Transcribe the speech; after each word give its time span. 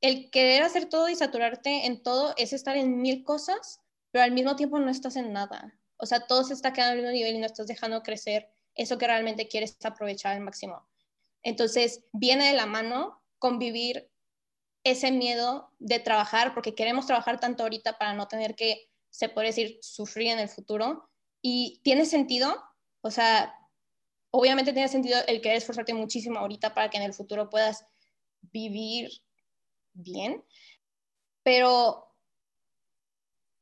el 0.00 0.30
querer 0.30 0.62
hacer 0.62 0.86
todo 0.86 1.08
y 1.08 1.16
saturarte 1.16 1.86
en 1.86 2.02
todo 2.02 2.34
es 2.36 2.52
estar 2.52 2.76
en 2.76 3.00
mil 3.00 3.22
cosas, 3.22 3.80
pero 4.10 4.24
al 4.24 4.32
mismo 4.32 4.56
tiempo 4.56 4.78
no 4.78 4.90
estás 4.90 5.16
en 5.16 5.32
nada. 5.32 5.78
O 5.96 6.06
sea, 6.06 6.26
todo 6.26 6.44
se 6.44 6.54
está 6.54 6.72
quedando 6.72 6.92
al 6.92 6.98
mismo 6.98 7.12
nivel 7.12 7.36
y 7.36 7.38
no 7.38 7.46
estás 7.46 7.66
dejando 7.66 8.02
crecer 8.02 8.48
eso 8.74 8.96
que 8.96 9.06
realmente 9.06 9.48
quieres 9.48 9.76
aprovechar 9.84 10.36
al 10.36 10.40
máximo. 10.40 10.86
Entonces, 11.42 12.04
viene 12.12 12.48
de 12.48 12.54
la 12.54 12.66
mano 12.66 13.22
convivir 13.38 14.10
ese 14.84 15.10
miedo 15.10 15.70
de 15.78 15.98
trabajar, 15.98 16.54
porque 16.54 16.74
queremos 16.74 17.06
trabajar 17.06 17.38
tanto 17.38 17.62
ahorita 17.62 17.98
para 17.98 18.14
no 18.14 18.28
tener 18.28 18.54
que, 18.54 18.88
se 19.10 19.28
puede 19.28 19.48
decir, 19.48 19.78
sufrir 19.82 20.28
en 20.28 20.38
el 20.38 20.48
futuro. 20.48 21.10
Y 21.42 21.80
tiene 21.84 22.06
sentido, 22.06 22.62
o 23.02 23.10
sea, 23.10 23.54
obviamente 24.30 24.72
tiene 24.72 24.88
sentido 24.88 25.18
el 25.26 25.40
querer 25.42 25.58
esforzarte 25.58 25.92
muchísimo 25.92 26.38
ahorita 26.38 26.72
para 26.74 26.88
que 26.88 26.96
en 26.96 27.02
el 27.02 27.12
futuro 27.12 27.50
puedas 27.50 27.84
vivir 28.40 29.10
bien, 30.02 30.44
pero 31.42 32.10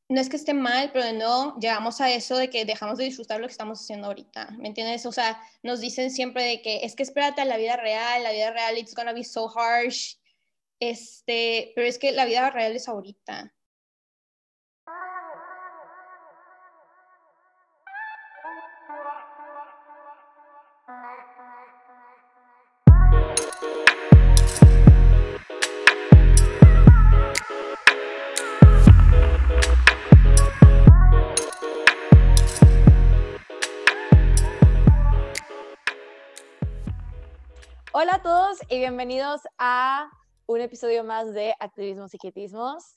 no 0.08 0.20
es 0.20 0.28
que 0.28 0.36
esté 0.36 0.54
mal, 0.54 0.90
pero 0.92 1.12
nuevo 1.12 1.56
llegamos 1.60 2.00
a 2.00 2.10
eso 2.10 2.36
de 2.36 2.48
que 2.48 2.64
dejamos 2.64 2.98
de 2.98 3.04
disfrutar 3.04 3.40
lo 3.40 3.46
que 3.46 3.52
estamos 3.52 3.80
haciendo 3.80 4.06
ahorita, 4.06 4.50
¿me 4.58 4.68
entiendes? 4.68 5.04
O 5.04 5.12
sea, 5.12 5.40
nos 5.62 5.80
dicen 5.80 6.10
siempre 6.10 6.42
de 6.44 6.62
que 6.62 6.78
es 6.84 6.96
que 6.96 7.02
espérate 7.02 7.42
a 7.42 7.44
la 7.44 7.58
vida 7.58 7.76
real, 7.76 8.22
la 8.22 8.32
vida 8.32 8.50
real 8.50 8.78
it's 8.78 8.94
gonna 8.94 9.12
be 9.12 9.24
so 9.24 9.50
harsh, 9.54 10.16
este, 10.80 11.72
pero 11.74 11.86
es 11.86 11.98
que 11.98 12.12
la 12.12 12.24
vida 12.24 12.50
real 12.50 12.74
es 12.74 12.88
ahorita. 12.88 13.54
Y 38.70 38.78
bienvenidos 38.78 39.42
a 39.58 40.10
un 40.46 40.62
episodio 40.62 41.04
más 41.04 41.34
de 41.34 41.54
Activismos 41.60 42.14
y 42.14 42.18
Quietismos. 42.18 42.96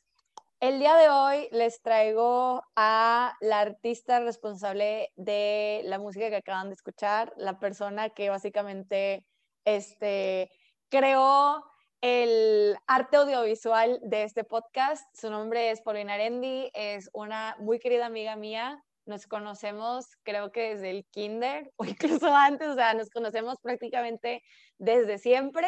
El 0.62 0.80
día 0.80 0.96
de 0.96 1.10
hoy 1.10 1.50
les 1.52 1.82
traigo 1.82 2.64
a 2.78 3.36
la 3.42 3.60
artista 3.60 4.22
responsable 4.22 5.12
de 5.18 5.82
la 5.84 6.00
música 6.00 6.30
que 6.30 6.38
acaban 6.38 6.70
de 6.70 6.76
escuchar, 6.76 7.34
la 7.36 7.60
persona 7.60 8.12
que 8.12 8.30
básicamente 8.30 9.26
este, 9.66 10.50
creó 10.88 11.66
el 12.00 12.78
arte 12.88 13.18
audiovisual 13.18 14.00
de 14.04 14.24
este 14.24 14.46
podcast. 14.46 15.04
Su 15.14 15.30
nombre 15.30 15.70
es 15.70 15.82
Paulina 15.82 16.14
Arendi, 16.14 16.72
es 16.74 17.10
una 17.12 17.58
muy 17.60 17.78
querida 17.80 18.06
amiga 18.06 18.38
mía, 18.38 18.82
nos 19.06 19.28
conocemos 19.28 20.06
creo 20.24 20.52
que 20.52 20.76
desde 20.76 20.92
el 20.92 21.06
kinder 21.06 21.72
o 21.78 21.86
incluso 21.86 22.34
antes, 22.34 22.68
o 22.68 22.76
sea, 22.76 22.94
nos 22.94 23.10
conocemos 23.10 23.58
prácticamente 23.62 24.44
desde 24.78 25.18
siempre. 25.18 25.68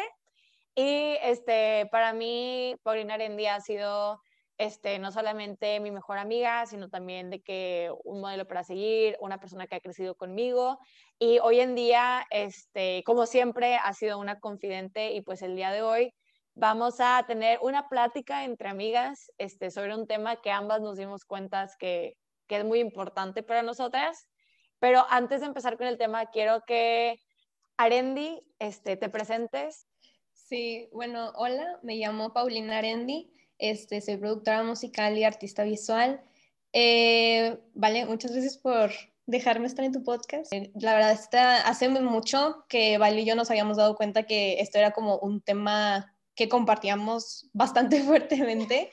Y 0.74 1.16
este, 1.22 1.86
para 1.92 2.12
mí, 2.12 2.74
Paulina 2.82 3.14
Arendi 3.14 3.46
ha 3.46 3.60
sido 3.60 4.20
este, 4.58 4.98
no 4.98 5.10
solamente 5.10 5.80
mi 5.80 5.90
mejor 5.90 6.18
amiga, 6.18 6.66
sino 6.66 6.88
también 6.88 7.30
de 7.30 7.42
que 7.42 7.90
un 8.04 8.20
modelo 8.20 8.46
para 8.46 8.64
seguir, 8.64 9.16
una 9.20 9.38
persona 9.38 9.66
que 9.66 9.76
ha 9.76 9.80
crecido 9.80 10.16
conmigo. 10.16 10.78
Y 11.18 11.38
hoy 11.40 11.60
en 11.60 11.74
día, 11.74 12.26
este, 12.30 13.02
como 13.04 13.26
siempre, 13.26 13.76
ha 13.76 13.92
sido 13.94 14.18
una 14.18 14.38
confidente 14.38 15.12
y 15.12 15.22
pues 15.22 15.42
el 15.42 15.56
día 15.56 15.70
de 15.70 15.82
hoy 15.82 16.14
vamos 16.54 17.00
a 17.00 17.24
tener 17.26 17.58
una 17.62 17.88
plática 17.88 18.44
entre 18.44 18.68
amigas 18.68 19.32
este, 19.38 19.70
sobre 19.70 19.94
un 19.94 20.06
tema 20.06 20.36
que 20.36 20.52
ambas 20.52 20.80
nos 20.80 20.96
dimos 20.96 21.24
cuenta 21.24 21.68
que 21.78 22.16
que 22.46 22.56
es 22.56 22.64
muy 22.64 22.80
importante 22.80 23.42
para 23.42 23.62
nosotras. 23.62 24.26
Pero 24.78 25.04
antes 25.10 25.40
de 25.40 25.46
empezar 25.46 25.76
con 25.76 25.86
el 25.86 25.98
tema, 25.98 26.26
quiero 26.26 26.62
que 26.66 27.20
Arendi 27.76 28.42
este, 28.58 28.96
te 28.96 29.08
presentes. 29.08 29.86
Sí, 30.32 30.88
bueno, 30.92 31.32
hola, 31.36 31.78
me 31.82 31.96
llamo 31.96 32.32
Paulina 32.32 32.78
Arendi, 32.78 33.32
este, 33.58 34.00
soy 34.00 34.18
productora 34.18 34.62
musical 34.62 35.16
y 35.16 35.24
artista 35.24 35.64
visual. 35.64 36.22
Eh, 36.72 37.58
vale, 37.74 38.04
muchas 38.04 38.32
gracias 38.32 38.58
por 38.58 38.90
dejarme 39.26 39.66
estar 39.66 39.84
en 39.84 39.92
tu 39.92 40.02
podcast. 40.02 40.52
Eh, 40.52 40.70
la 40.74 40.94
verdad, 40.94 41.12
está, 41.12 41.66
hace 41.66 41.88
mucho 41.88 42.64
que 42.68 42.98
Vale 42.98 43.22
y 43.22 43.24
yo 43.24 43.34
nos 43.36 43.50
habíamos 43.50 43.76
dado 43.76 43.96
cuenta 43.96 44.24
que 44.24 44.60
esto 44.60 44.78
era 44.78 44.90
como 44.90 45.18
un 45.18 45.40
tema 45.40 46.13
que 46.34 46.48
compartíamos 46.48 47.48
bastante 47.52 48.00
fuertemente, 48.04 48.90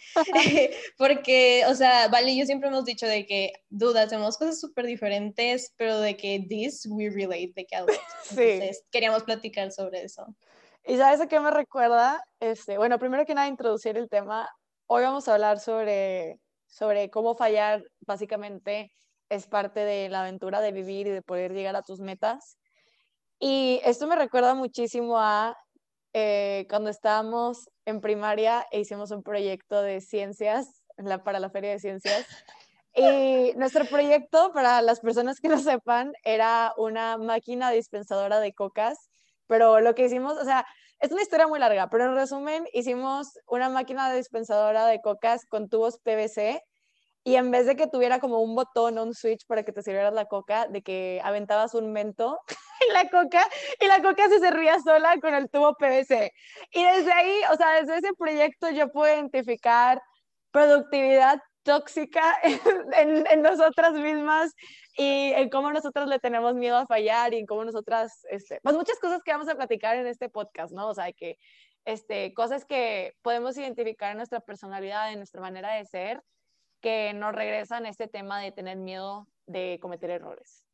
porque, 0.98 1.64
o 1.68 1.76
sea, 1.76 2.08
Vale 2.08 2.32
y 2.32 2.40
yo 2.40 2.46
siempre 2.46 2.70
hemos 2.70 2.86
dicho 2.86 3.08
de 3.08 3.26
que, 3.26 3.54
duda, 3.70 4.04
hacemos 4.04 4.38
cosas 4.38 4.60
súper 4.60 4.86
diferentes, 4.86 5.74
pero 5.78 6.00
de 6.00 6.16
que 6.16 6.46
this 6.48 6.86
we 6.90 7.10
relate, 7.10 7.54
de 7.56 7.66
que 7.66 7.76
a 7.76 7.82
Entonces, 8.30 8.84
queríamos 8.92 9.24
platicar 9.24 9.72
sobre 9.72 10.04
eso. 10.04 10.26
¿Y 10.86 10.98
sabes 10.98 11.22
a 11.22 11.28
qué 11.28 11.40
me 11.40 11.52
recuerda? 11.52 12.24
Este, 12.40 12.78
bueno, 12.78 12.98
primero 12.98 13.26
que 13.26 13.36
nada, 13.36 13.48
introducir 13.48 13.98
el 13.98 14.10
tema. 14.10 14.50
Hoy 14.88 15.04
vamos 15.04 15.28
a 15.28 15.34
hablar 15.34 15.60
sobre, 15.60 16.40
sobre 16.68 17.10
cómo 17.10 17.36
fallar, 17.36 17.84
básicamente, 18.02 18.92
es 19.30 19.48
parte 19.48 19.80
de 19.82 20.10
la 20.10 20.22
aventura 20.22 20.60
de 20.60 20.72
vivir 20.72 21.08
y 21.08 21.12
de 21.12 21.22
poder 21.22 21.54
llegar 21.54 21.76
a 21.76 21.84
tus 21.84 22.00
metas. 22.00 22.58
Y 23.40 23.80
esto 23.84 24.06
me 24.08 24.16
recuerda 24.16 24.54
muchísimo 24.54 25.18
a 25.20 25.56
eh, 26.14 26.66
cuando 26.70 26.90
estábamos 26.90 27.70
en 27.86 28.02
primaria 28.02 28.66
e 28.72 28.80
hicimos 28.80 29.12
un 29.12 29.24
proyecto 29.24 29.82
de 29.82 30.02
ciencias 30.02 30.82
la, 30.98 31.24
para 31.24 31.40
la 31.40 31.50
Feria 31.50 31.72
de 31.72 31.80
Ciencias. 31.80 32.26
Y 32.94 33.54
nuestro 33.56 33.86
proyecto, 33.86 34.52
para 34.54 34.82
las 34.82 35.00
personas 35.00 35.40
que 35.40 35.48
no 35.48 35.60
sepan, 35.60 36.12
era 36.24 36.74
una 36.78 37.18
máquina 37.18 37.72
dispensadora 37.72 38.40
de 38.40 38.54
cocas, 38.54 39.10
pero 39.48 39.80
lo 39.80 39.96
que 39.96 40.06
hicimos, 40.06 40.38
o 40.38 40.44
sea, 40.44 40.66
es 41.00 41.12
una 41.12 41.22
historia 41.22 41.48
muy 41.48 41.60
larga, 41.60 41.90
pero 41.90 42.06
en 42.06 42.16
resumen, 42.16 42.68
hicimos 42.74 43.40
una 43.48 43.70
máquina 43.70 44.14
dispensadora 44.14 44.86
de 44.86 45.02
cocas 45.02 45.46
con 45.46 45.70
tubos 45.70 46.00
PVC 46.00 46.62
y 47.24 47.36
en 47.36 47.52
vez 47.52 47.66
de 47.66 47.76
que 47.76 47.88
tuviera 47.88 48.20
como 48.20 48.40
un 48.40 48.56
botón 48.56 48.98
o 48.98 49.04
un 49.04 49.14
switch 49.14 49.46
para 49.46 49.64
que 49.64 49.72
te 49.72 49.84
sirvieras 49.84 50.14
la 50.14 50.26
coca, 50.26 50.68
de 50.68 50.82
que 50.82 51.22
aventabas 51.24 51.76
un 51.76 51.92
mento 51.94 52.40
en 52.88 52.94
la 52.94 53.10
coca 53.10 53.48
y 53.80 53.88
la 53.88 54.02
coca 54.02 54.28
se 54.30 54.40
servía 54.40 54.80
sola 54.80 55.20
con 55.22 55.36
el 55.36 55.50
tubo 55.50 55.76
PVC. 55.76 56.32
Y 56.72 56.84
desde 56.84 57.12
ahí, 57.12 57.42
o 57.52 57.56
sea, 57.56 57.80
desde 57.80 57.98
ese 57.98 58.14
proyecto 58.18 58.70
yo 58.72 58.92
puedo 58.92 59.14
identificar 59.14 60.02
productividad 60.52 61.40
tóxica 61.64 62.40
en, 62.98 63.26
en, 63.28 63.42
nosotras 63.44 63.94
mismas 63.94 64.52
y 64.98 65.32
en 65.34 65.50
cómo 65.50 65.72
nosotras 65.72 66.08
le 66.08 66.18
tenemos 66.18 66.56
miedo 66.56 66.78
a 66.78 66.88
fallar 66.88 67.36
y 67.36 67.38
en 67.38 67.46
cómo 67.46 67.64
nosotras, 67.64 68.26
este, 68.32 68.60
pues 68.64 68.76
muchas 68.76 69.00
cosas 69.00 69.22
que 69.24 69.32
vamos 69.32 69.48
a 69.48 69.56
platicar 69.56 69.96
en 69.96 70.08
este 70.08 70.28
podcast, 70.28 70.74
¿no? 70.74 70.90
O 70.90 70.94
sea, 70.96 71.14
que 71.14 71.38
este, 71.86 72.34
cosas 72.34 72.66
que 72.66 73.14
podemos 73.22 73.58
identificar 73.58 74.12
en 74.12 74.18
nuestra 74.18 74.40
personalidad, 74.40 75.12
en 75.12 75.20
nuestra 75.20 75.40
manera 75.40 75.76
de 75.76 75.86
ser 75.86 76.22
que 76.82 77.14
nos 77.14 77.34
regresan 77.34 77.86
a 77.86 77.90
este 77.90 78.08
tema 78.08 78.42
de 78.42 78.52
tener 78.52 78.78
miedo 78.78 79.28
de 79.46 79.80
cometer 79.82 80.10
errores. 80.10 80.66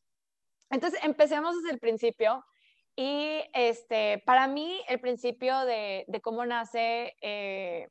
Entonces, 0.69 0.99
empecemos 1.03 1.55
desde 1.55 1.71
el 1.73 1.79
principio. 1.79 2.45
Y 2.95 3.41
este, 3.53 4.23
para 4.25 4.47
mí, 4.47 4.81
el 4.87 4.99
principio 4.99 5.65
de, 5.65 6.05
cómo 6.23 6.45
nace 6.45 7.15
eh, 7.21 7.89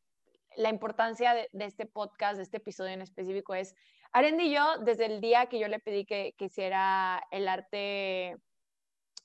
la 0.57 0.71
importancia 0.71 1.35
de, 1.35 1.49
este 1.65 1.87
podcast, 1.87 2.37
de 2.37 2.43
este 2.43 2.57
episodio 2.57 2.93
en 2.93 3.03
específico, 3.03 3.55
es 3.55 3.75
Arendi 4.13 4.47
y 4.47 4.55
yo, 4.55 4.79
desde 4.79 5.07
el 5.07 5.21
día 5.21 5.47
que 5.47 5.59
yo 5.59 5.69
le 5.69 5.79
pedí 5.79 6.05
que, 6.07 6.35
que 6.37 6.47
hiciera 6.47 7.23
el 7.31 7.47
arte 7.47 8.37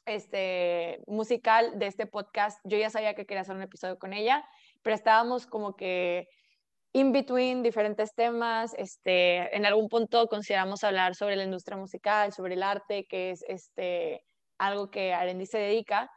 este, 0.05 1.01
musical 1.07 1.77
de 1.79 1.87
este 1.87 2.05
podcast, 2.05 2.59
yo 2.63 2.77
ya 2.77 2.89
sabía 2.89 3.13
que 3.13 3.25
quería 3.25 3.41
hacer 3.41 3.55
un 3.55 3.61
episodio 3.61 3.97
con 3.99 4.13
ella, 4.13 4.43
pero 4.81 4.95
estábamos 4.95 5.45
como 5.47 5.75
que 5.75 6.27
in 6.93 7.11
between 7.11 7.63
diferentes 7.63 8.13
temas. 8.13 8.73
Este, 8.77 9.55
en 9.55 9.65
algún 9.65 9.89
punto 9.89 10.27
consideramos 10.27 10.83
hablar 10.83 11.15
sobre 11.15 11.35
la 11.35 11.43
industria 11.43 11.77
musical, 11.77 12.33
sobre 12.33 12.55
el 12.55 12.63
arte, 12.63 13.05
que 13.07 13.31
es 13.31 13.43
este, 13.47 14.25
algo 14.57 14.89
que 14.89 15.13
Arendi 15.13 15.45
se 15.45 15.57
dedica. 15.57 16.11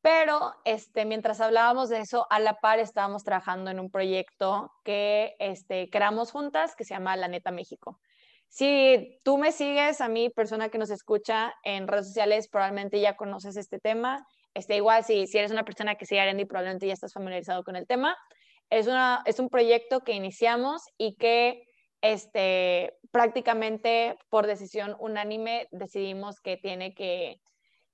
Pero 0.00 0.52
este, 0.64 1.04
mientras 1.04 1.40
hablábamos 1.40 1.88
de 1.88 2.00
eso, 2.00 2.26
a 2.30 2.40
la 2.40 2.54
par 2.54 2.80
estábamos 2.80 3.22
trabajando 3.22 3.70
en 3.70 3.78
un 3.78 3.90
proyecto 3.90 4.72
que 4.84 5.36
este, 5.38 5.90
creamos 5.90 6.32
juntas, 6.32 6.74
que 6.74 6.84
se 6.84 6.94
llama 6.94 7.16
La 7.16 7.28
Neta 7.28 7.52
México. 7.52 8.00
Si 8.48 9.20
tú 9.24 9.38
me 9.38 9.52
sigues, 9.52 10.00
a 10.00 10.08
mí, 10.08 10.28
persona 10.28 10.68
que 10.68 10.78
nos 10.78 10.90
escucha 10.90 11.54
en 11.62 11.86
redes 11.88 12.08
sociales, 12.08 12.48
probablemente 12.48 13.00
ya 13.00 13.16
conoces 13.16 13.56
este 13.56 13.78
tema. 13.78 14.26
Este, 14.54 14.76
igual, 14.76 15.04
si, 15.04 15.26
si 15.26 15.38
eres 15.38 15.52
una 15.52 15.64
persona 15.64 15.94
que 15.94 16.04
sigue 16.04 16.20
a 16.20 16.24
Arendi, 16.24 16.44
probablemente 16.44 16.86
ya 16.86 16.92
estás 16.92 17.12
familiarizado 17.12 17.62
con 17.62 17.76
el 17.76 17.86
tema 17.86 18.16
es, 18.72 18.86
una, 18.86 19.22
es 19.26 19.38
un 19.38 19.50
proyecto 19.50 20.00
que 20.00 20.12
iniciamos 20.12 20.82
y 20.96 21.16
que 21.16 21.68
este, 22.00 22.98
prácticamente 23.10 24.16
por 24.30 24.46
decisión 24.46 24.96
unánime 24.98 25.68
decidimos 25.70 26.40
que 26.40 26.56
tiene 26.56 26.94
que 26.94 27.40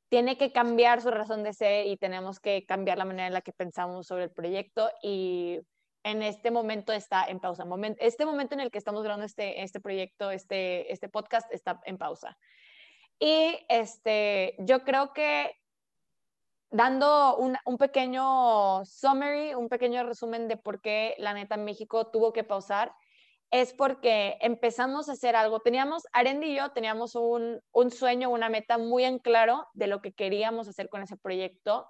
tiene 0.08 0.38
que 0.38 0.52
cambiar 0.52 1.02
su 1.02 1.10
razón 1.10 1.42
de 1.42 1.52
ser 1.52 1.86
y 1.86 1.98
tenemos 1.98 2.40
que 2.40 2.64
cambiar 2.64 2.96
la 2.96 3.04
manera 3.04 3.26
en 3.26 3.34
la 3.34 3.42
que 3.42 3.52
pensamos 3.52 4.06
sobre 4.06 4.24
el 4.24 4.30
proyecto 4.30 4.90
y 5.02 5.60
en 6.02 6.22
este 6.22 6.50
momento 6.50 6.94
está 6.94 7.26
en 7.26 7.40
pausa. 7.40 7.64
este 7.98 8.24
momento 8.24 8.54
en 8.54 8.60
el 8.60 8.70
que 8.70 8.78
estamos 8.78 9.02
grabando 9.02 9.26
este, 9.26 9.62
este 9.62 9.80
proyecto, 9.80 10.30
este, 10.30 10.90
este 10.90 11.10
podcast, 11.10 11.52
está 11.52 11.80
en 11.84 11.98
pausa. 11.98 12.38
Y 13.18 13.58
este, 13.68 14.54
yo 14.60 14.82
creo 14.84 15.12
que 15.12 15.52
dando 16.70 17.36
un, 17.36 17.78
pequeño 17.78 18.84
summary, 18.84 19.54
un 19.54 19.68
pequeño 19.68 20.02
resumen 20.04 20.48
de 20.48 20.56
por 20.56 20.80
qué 20.80 21.14
la 21.18 21.34
neta 21.34 21.56
México 21.56 22.08
tuvo 22.08 22.32
que 22.32 22.44
pausar, 22.44 22.92
es 23.50 23.72
porque 23.72 24.36
empezamos 24.40 25.08
a 25.08 25.12
hacer 25.12 25.34
algo. 25.34 25.60
Teníamos, 25.60 26.02
Arendi 26.12 26.48
y 26.48 26.56
yo 26.56 26.70
teníamos 26.72 27.14
un, 27.14 27.60
un 27.72 27.90
sueño, 27.90 28.30
una 28.30 28.50
meta 28.50 28.76
muy 28.76 29.04
en 29.04 29.18
claro 29.18 29.66
de 29.72 29.86
lo 29.86 30.02
que 30.02 30.12
queríamos 30.12 30.68
hacer 30.68 30.88
con 30.90 31.02
ese 31.02 31.16
proyecto. 31.16 31.86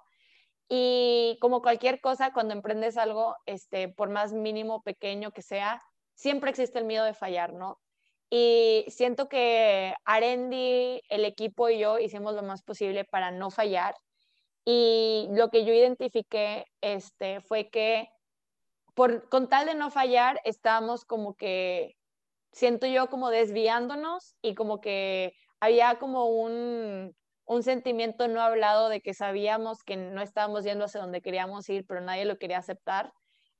Y 0.69 1.37
como 1.41 1.61
cualquier 1.61 1.99
cosa, 1.99 2.31
cuando 2.31 2.53
emprendes 2.53 2.95
algo, 2.97 3.35
este, 3.45 3.89
por 3.89 4.09
más 4.09 4.33
mínimo, 4.33 4.83
pequeño 4.83 5.31
que 5.31 5.41
sea, 5.41 5.81
siempre 6.13 6.51
existe 6.51 6.79
el 6.79 6.85
miedo 6.85 7.03
de 7.05 7.13
fallar, 7.13 7.53
¿no? 7.53 7.79
Y 8.29 8.85
siento 8.89 9.27
que 9.27 9.95
Arendi, 10.05 11.01
el 11.09 11.25
equipo 11.25 11.69
y 11.69 11.79
yo 11.79 11.97
hicimos 11.97 12.35
lo 12.35 12.43
más 12.43 12.61
posible 12.61 13.03
para 13.03 13.31
no 13.31 13.49
fallar. 13.49 13.95
Y 14.71 15.27
lo 15.31 15.49
que 15.49 15.65
yo 15.65 15.73
identifiqué 15.73 16.63
este, 16.79 17.41
fue 17.41 17.71
que 17.71 18.07
por, 18.93 19.27
con 19.27 19.49
tal 19.49 19.65
de 19.65 19.73
no 19.73 19.89
fallar, 19.89 20.39
estábamos 20.43 21.05
como 21.05 21.33
que, 21.33 21.95
siento 22.51 22.85
yo 22.85 23.09
como 23.09 23.31
desviándonos 23.31 24.35
y 24.43 24.53
como 24.53 24.79
que 24.79 25.33
había 25.59 25.97
como 25.97 26.25
un, 26.25 27.15
un 27.45 27.63
sentimiento 27.63 28.27
no 28.27 28.41
hablado 28.41 28.89
de 28.89 29.01
que 29.01 29.15
sabíamos 29.15 29.81
que 29.83 29.97
no 29.97 30.21
estábamos 30.21 30.65
yendo 30.65 30.85
hacia 30.85 31.01
donde 31.01 31.23
queríamos 31.23 31.67
ir, 31.67 31.83
pero 31.87 32.01
nadie 32.01 32.25
lo 32.25 32.37
quería 32.37 32.59
aceptar. 32.59 33.11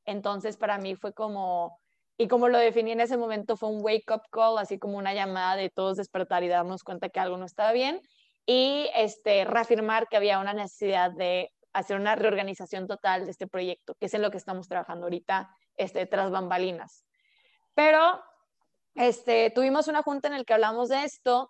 Entonces 0.06 0.58
para 0.58 0.78
mí 0.78 0.94
fue 0.94 1.16
como, 1.16 1.80
y 2.20 2.28
como 2.28 2.50
lo 2.50 2.60
definí 2.60 2.92
en 2.92 3.02
ese 3.02 3.18
momento, 3.18 3.58
fue 3.58 3.70
un 3.70 3.84
wake 3.84 4.12
up 4.14 4.22
call, 4.30 4.60
así 4.60 4.78
como 4.78 5.00
una 5.00 5.16
llamada 5.16 5.56
de 5.56 5.72
todos 5.72 5.98
despertar 5.98 6.44
y 6.44 6.50
darnos 6.50 6.84
cuenta 6.84 7.10
que 7.10 7.20
algo 7.20 7.38
no 7.38 7.48
estaba 7.48 7.72
bien 7.72 8.00
y 8.46 8.90
este, 8.96 9.46
reafirmar 9.46 10.08
que 10.08 10.18
había 10.18 10.40
una 10.40 10.54
necesidad 10.54 11.12
de 11.12 11.52
hacer 11.74 12.00
una 12.00 12.16
reorganización 12.16 12.88
total 12.88 13.26
de 13.26 13.32
este 13.32 13.48
proyecto, 13.48 13.96
que 13.96 14.08
es 14.08 14.14
en 14.14 14.22
lo 14.22 14.32
que 14.32 14.38
estamos 14.38 14.68
trabajando 14.68 15.06
ahorita 15.06 15.50
este, 15.78 16.06
tras 16.06 16.32
bambalinas. 16.32 17.06
Pero 17.74 18.22
este, 18.96 19.52
tuvimos 19.52 19.88
una 19.88 20.02
junta 20.02 20.28
en 20.28 20.38
la 20.38 20.44
que 20.44 20.54
hablamos 20.54 20.90
de 20.90 21.04
esto 21.04 21.50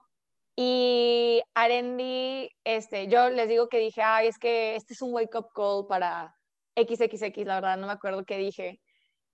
y 0.55 1.41
Arendi, 1.53 2.49
este, 2.65 3.07
yo 3.07 3.29
les 3.29 3.47
digo 3.47 3.69
que 3.69 3.79
dije, 3.79 4.01
ay, 4.01 4.27
es 4.27 4.37
que 4.37 4.75
este 4.75 4.93
es 4.93 5.01
un 5.01 5.13
wake-up 5.13 5.47
call 5.55 5.87
para 5.87 6.35
XXX, 6.75 7.45
la 7.45 7.55
verdad, 7.55 7.77
no 7.77 7.87
me 7.87 7.93
acuerdo 7.93 8.25
qué 8.25 8.37
dije. 8.37 8.81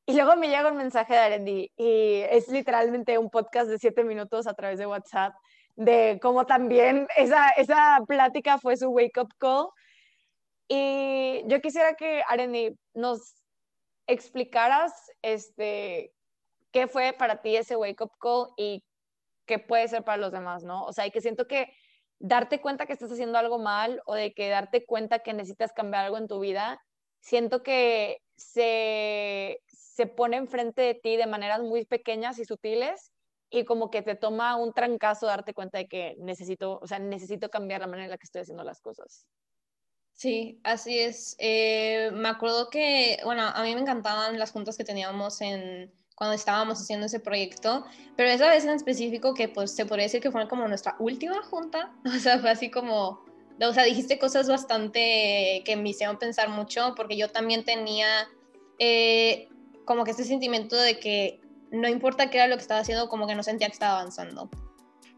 Y 0.06 0.13
luego 0.13 0.36
me 0.36 0.50
llega 0.50 0.69
un 0.69 0.78
mensaje 0.78 1.13
de 1.13 1.19
Arendi 1.19 1.72
y 1.75 2.22
es 2.30 2.48
literalmente 2.48 3.18
un 3.18 3.31
podcast 3.31 3.68
de 3.69 3.80
siete 3.80 4.04
minutos 4.04 4.46
a 4.46 4.54
través 4.54 4.78
de 4.78 4.86
WhatsApp 4.86 5.34
de 5.75 6.19
cómo 6.22 6.45
también 6.45 7.07
esa, 7.18 7.50
esa 7.51 8.00
plática 8.07 8.57
fue 8.57 8.77
su 8.77 8.89
wake-up 8.89 9.30
call. 9.38 9.68
Y 10.68 11.44
yo 11.48 11.62
quisiera 11.62 11.95
que 11.95 12.24
Arendi 12.27 12.75
nos 12.94 13.36
explicaras 14.07 14.94
este, 15.22 16.13
qué 16.72 16.88
fue 16.88 17.13
para 17.13 17.42
ti 17.42 17.56
ese 17.56 17.75
wake-up 17.75 18.12
call 18.19 18.50
y 18.57 18.83
qué 19.45 19.60
puede 19.60 19.88
ser 19.88 20.04
para 20.04 20.18
los 20.18 20.31
demás, 20.31 20.63
¿no? 20.63 20.86
O 20.86 20.94
sea, 20.94 21.06
y 21.06 21.12
que 21.12 21.22
siento 21.22 21.48
que 21.48 21.72
darte 22.19 22.62
cuenta 22.62 22.86
que 22.86 22.94
estás 22.94 23.12
haciendo 23.12 23.38
algo 23.38 23.60
mal 23.60 24.01
o 24.06 24.16
de 24.16 24.33
que 24.33 24.50
darte 24.50 24.86
cuenta 24.86 25.19
que 25.19 25.33
necesitas 25.33 25.74
cambiar 25.74 26.06
algo 26.06 26.18
en 26.18 26.27
tu 26.27 26.39
vida, 26.39 26.81
siento 27.19 27.62
que 27.62 28.22
se, 28.38 29.62
se 29.68 30.07
pone 30.07 30.38
enfrente 30.38 30.81
de 30.81 30.95
ti 30.95 31.18
de 31.18 31.27
maneras 31.27 31.62
muy 31.62 31.86
pequeñas 31.86 32.39
y 32.39 32.45
sutiles 32.45 33.12
y 33.50 33.66
como 33.66 33.90
que 33.90 34.02
te 34.02 34.16
toma 34.16 34.56
un 34.56 34.74
trancazo 34.74 35.28
darte 35.28 35.54
cuenta 35.54 35.78
de 35.78 35.88
que 35.88 36.16
necesito, 36.20 36.80
o 36.82 36.88
sea, 36.88 37.00
necesito 37.00 37.50
cambiar 37.50 37.82
la 37.82 37.88
manera 37.88 38.06
en 38.06 38.12
la 38.12 38.18
que 38.18 38.26
estoy 38.26 38.42
haciendo 38.42 38.64
las 38.64 38.82
cosas. 38.82 39.28
Sí, 40.14 40.60
así 40.64 40.98
es. 40.98 41.36
Eh, 41.40 42.10
me 42.14 42.30
acuerdo 42.30 42.70
que, 42.70 43.20
bueno, 43.26 43.44
a 43.44 43.64
mí 43.64 43.76
me 43.76 43.82
encantaban 43.82 44.40
las 44.40 44.52
juntas 44.52 44.78
que 44.78 44.86
teníamos 44.86 45.42
en 45.42 45.92
cuando 46.16 46.34
estábamos 46.34 46.80
haciendo 46.80 47.08
ese 47.08 47.20
proyecto, 47.20 47.86
pero 48.16 48.30
esa 48.30 48.50
vez 48.50 48.64
en 48.64 48.70
específico 48.72 49.34
que 49.34 49.50
pues 49.50 49.76
se 49.76 49.86
podría 49.86 50.06
decir 50.06 50.22
que 50.22 50.32
fue 50.32 50.48
como 50.48 50.68
nuestra 50.68 50.96
última 51.00 51.44
junta, 51.44 51.94
o 52.06 52.20
sea, 52.20 52.40
fue 52.40 52.50
así 52.50 52.72
como, 52.72 53.26
o 53.62 53.74
sea, 53.74 53.84
dijiste 53.84 54.18
cosas 54.18 54.48
bastante 54.48 55.62
que 55.66 55.76
me 55.76 55.90
hicieron 55.90 56.18
pensar 56.18 56.48
mucho, 56.48 56.94
porque 56.96 57.18
yo 57.18 57.30
también 57.30 57.66
tenía 57.66 58.08
eh, 58.80 59.50
como 59.84 60.06
que 60.06 60.12
este 60.12 60.24
sentimiento 60.24 60.78
de 60.78 61.00
que 61.00 61.42
no 61.72 61.88
importa 61.88 62.30
qué 62.30 62.38
era 62.38 62.48
lo 62.48 62.56
que 62.56 62.62
estaba 62.62 62.82
haciendo, 62.82 63.10
como 63.10 63.28
que 63.28 63.36
no 63.36 63.44
sentía 63.44 63.68
que 63.68 63.74
estaba 63.74 64.00
avanzando. 64.00 64.50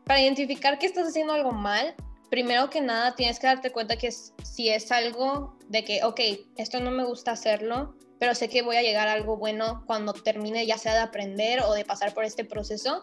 Para 0.05 0.21
identificar 0.21 0.79
que 0.79 0.85
estás 0.85 1.07
haciendo 1.07 1.33
algo 1.33 1.51
mal, 1.51 1.95
primero 2.29 2.69
que 2.69 2.81
nada 2.81 3.15
tienes 3.15 3.39
que 3.39 3.47
darte 3.47 3.71
cuenta 3.71 3.97
que 3.97 4.11
si 4.11 4.69
es 4.69 4.91
algo 4.91 5.57
de 5.67 5.83
que, 5.83 6.03
ok, 6.03 6.19
esto 6.55 6.79
no 6.79 6.91
me 6.91 7.03
gusta 7.03 7.31
hacerlo, 7.31 7.95
pero 8.19 8.33
sé 8.33 8.49
que 8.49 8.61
voy 8.61 8.77
a 8.77 8.81
llegar 8.81 9.07
a 9.07 9.13
algo 9.13 9.37
bueno 9.37 9.83
cuando 9.85 10.13
termine 10.13 10.65
ya 10.65 10.77
sea 10.77 10.93
de 10.93 10.99
aprender 10.99 11.61
o 11.61 11.73
de 11.73 11.85
pasar 11.85 12.13
por 12.13 12.23
este 12.23 12.45
proceso, 12.45 13.01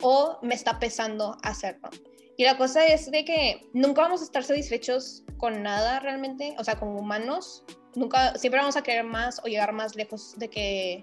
o 0.00 0.38
me 0.42 0.54
está 0.54 0.78
pesando 0.78 1.36
hacerlo. 1.42 1.90
Y 2.36 2.44
la 2.44 2.56
cosa 2.56 2.86
es 2.86 3.10
de 3.10 3.24
que 3.24 3.68
nunca 3.72 4.02
vamos 4.02 4.20
a 4.20 4.24
estar 4.24 4.44
satisfechos 4.44 5.24
con 5.38 5.62
nada 5.62 6.00
realmente, 6.00 6.54
o 6.58 6.64
sea, 6.64 6.76
como 6.76 6.98
humanos, 6.98 7.64
nunca, 7.94 8.36
siempre 8.36 8.60
vamos 8.60 8.76
a 8.76 8.82
querer 8.82 9.04
más 9.04 9.40
o 9.44 9.48
llegar 9.48 9.72
más 9.72 9.96
lejos 9.96 10.34
de 10.36 10.48
que 10.48 11.02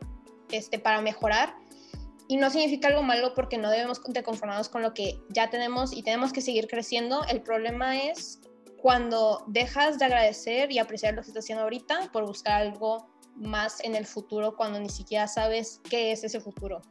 este, 0.51 0.79
para 0.79 1.01
mejorar. 1.01 1.55
Y 2.27 2.37
no 2.37 2.49
significa 2.49 2.87
algo 2.87 3.03
malo 3.03 3.33
porque 3.35 3.57
no 3.57 3.69
debemos 3.69 4.01
de 4.03 4.23
conformarnos 4.23 4.69
con 4.69 4.81
lo 4.81 4.93
que 4.93 5.19
ya 5.29 5.49
tenemos 5.49 5.93
y 5.93 6.01
tenemos 6.01 6.33
que 6.33 6.41
seguir 6.41 6.67
creciendo. 6.67 7.23
El 7.25 7.41
problema 7.41 8.01
es 8.01 8.39
cuando 8.81 9.43
dejas 9.47 9.99
de 9.99 10.05
agradecer 10.05 10.71
y 10.71 10.79
apreciar 10.79 11.13
lo 11.13 11.21
que 11.21 11.27
estás 11.27 11.43
haciendo 11.43 11.63
ahorita 11.63 12.09
por 12.11 12.25
buscar 12.25 12.61
algo 12.61 13.07
más 13.35 13.83
en 13.83 13.95
el 13.95 14.05
futuro 14.05 14.55
cuando 14.55 14.79
ni 14.79 14.89
siquiera 14.89 15.27
sabes 15.27 15.81
qué 15.89 16.11
es 16.11 16.23
ese 16.23 16.39
futuro. 16.39 16.81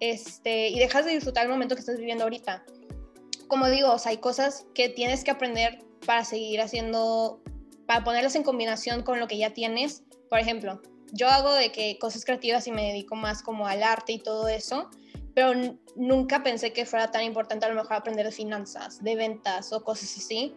Este, 0.00 0.68
y 0.68 0.78
dejas 0.78 1.04
de 1.04 1.12
disfrutar 1.12 1.44
el 1.44 1.50
momento 1.50 1.74
que 1.74 1.80
estás 1.80 1.98
viviendo 1.98 2.24
ahorita. 2.24 2.64
Como 3.48 3.68
digo, 3.68 3.94
hay 4.04 4.16
cosas 4.18 4.66
que 4.74 4.88
tienes 4.88 5.22
que 5.22 5.30
aprender 5.30 5.84
para 6.04 6.24
seguir 6.24 6.60
haciendo, 6.60 7.40
para 7.86 8.02
ponerlas 8.02 8.34
en 8.34 8.42
combinación 8.42 9.02
con 9.02 9.20
lo 9.20 9.28
que 9.28 9.38
ya 9.38 9.50
tienes. 9.50 10.02
Por 10.28 10.38
ejemplo, 10.38 10.82
yo 11.14 11.28
hago 11.28 11.54
de 11.54 11.70
que 11.70 11.96
cosas 11.98 12.24
creativas 12.24 12.66
y 12.66 12.72
me 12.72 12.88
dedico 12.88 13.14
más 13.14 13.42
como 13.42 13.66
al 13.68 13.82
arte 13.82 14.12
y 14.12 14.18
todo 14.18 14.48
eso, 14.48 14.90
pero 15.32 15.52
nunca 15.94 16.42
pensé 16.42 16.72
que 16.72 16.84
fuera 16.84 17.10
tan 17.10 17.22
importante 17.22 17.64
a 17.64 17.68
lo 17.68 17.76
mejor 17.76 17.94
aprender 17.94 18.26
de 18.26 18.32
finanzas, 18.32 19.02
de 19.02 19.14
ventas 19.14 19.72
o 19.72 19.82
cosas 19.84 20.16
así. 20.16 20.54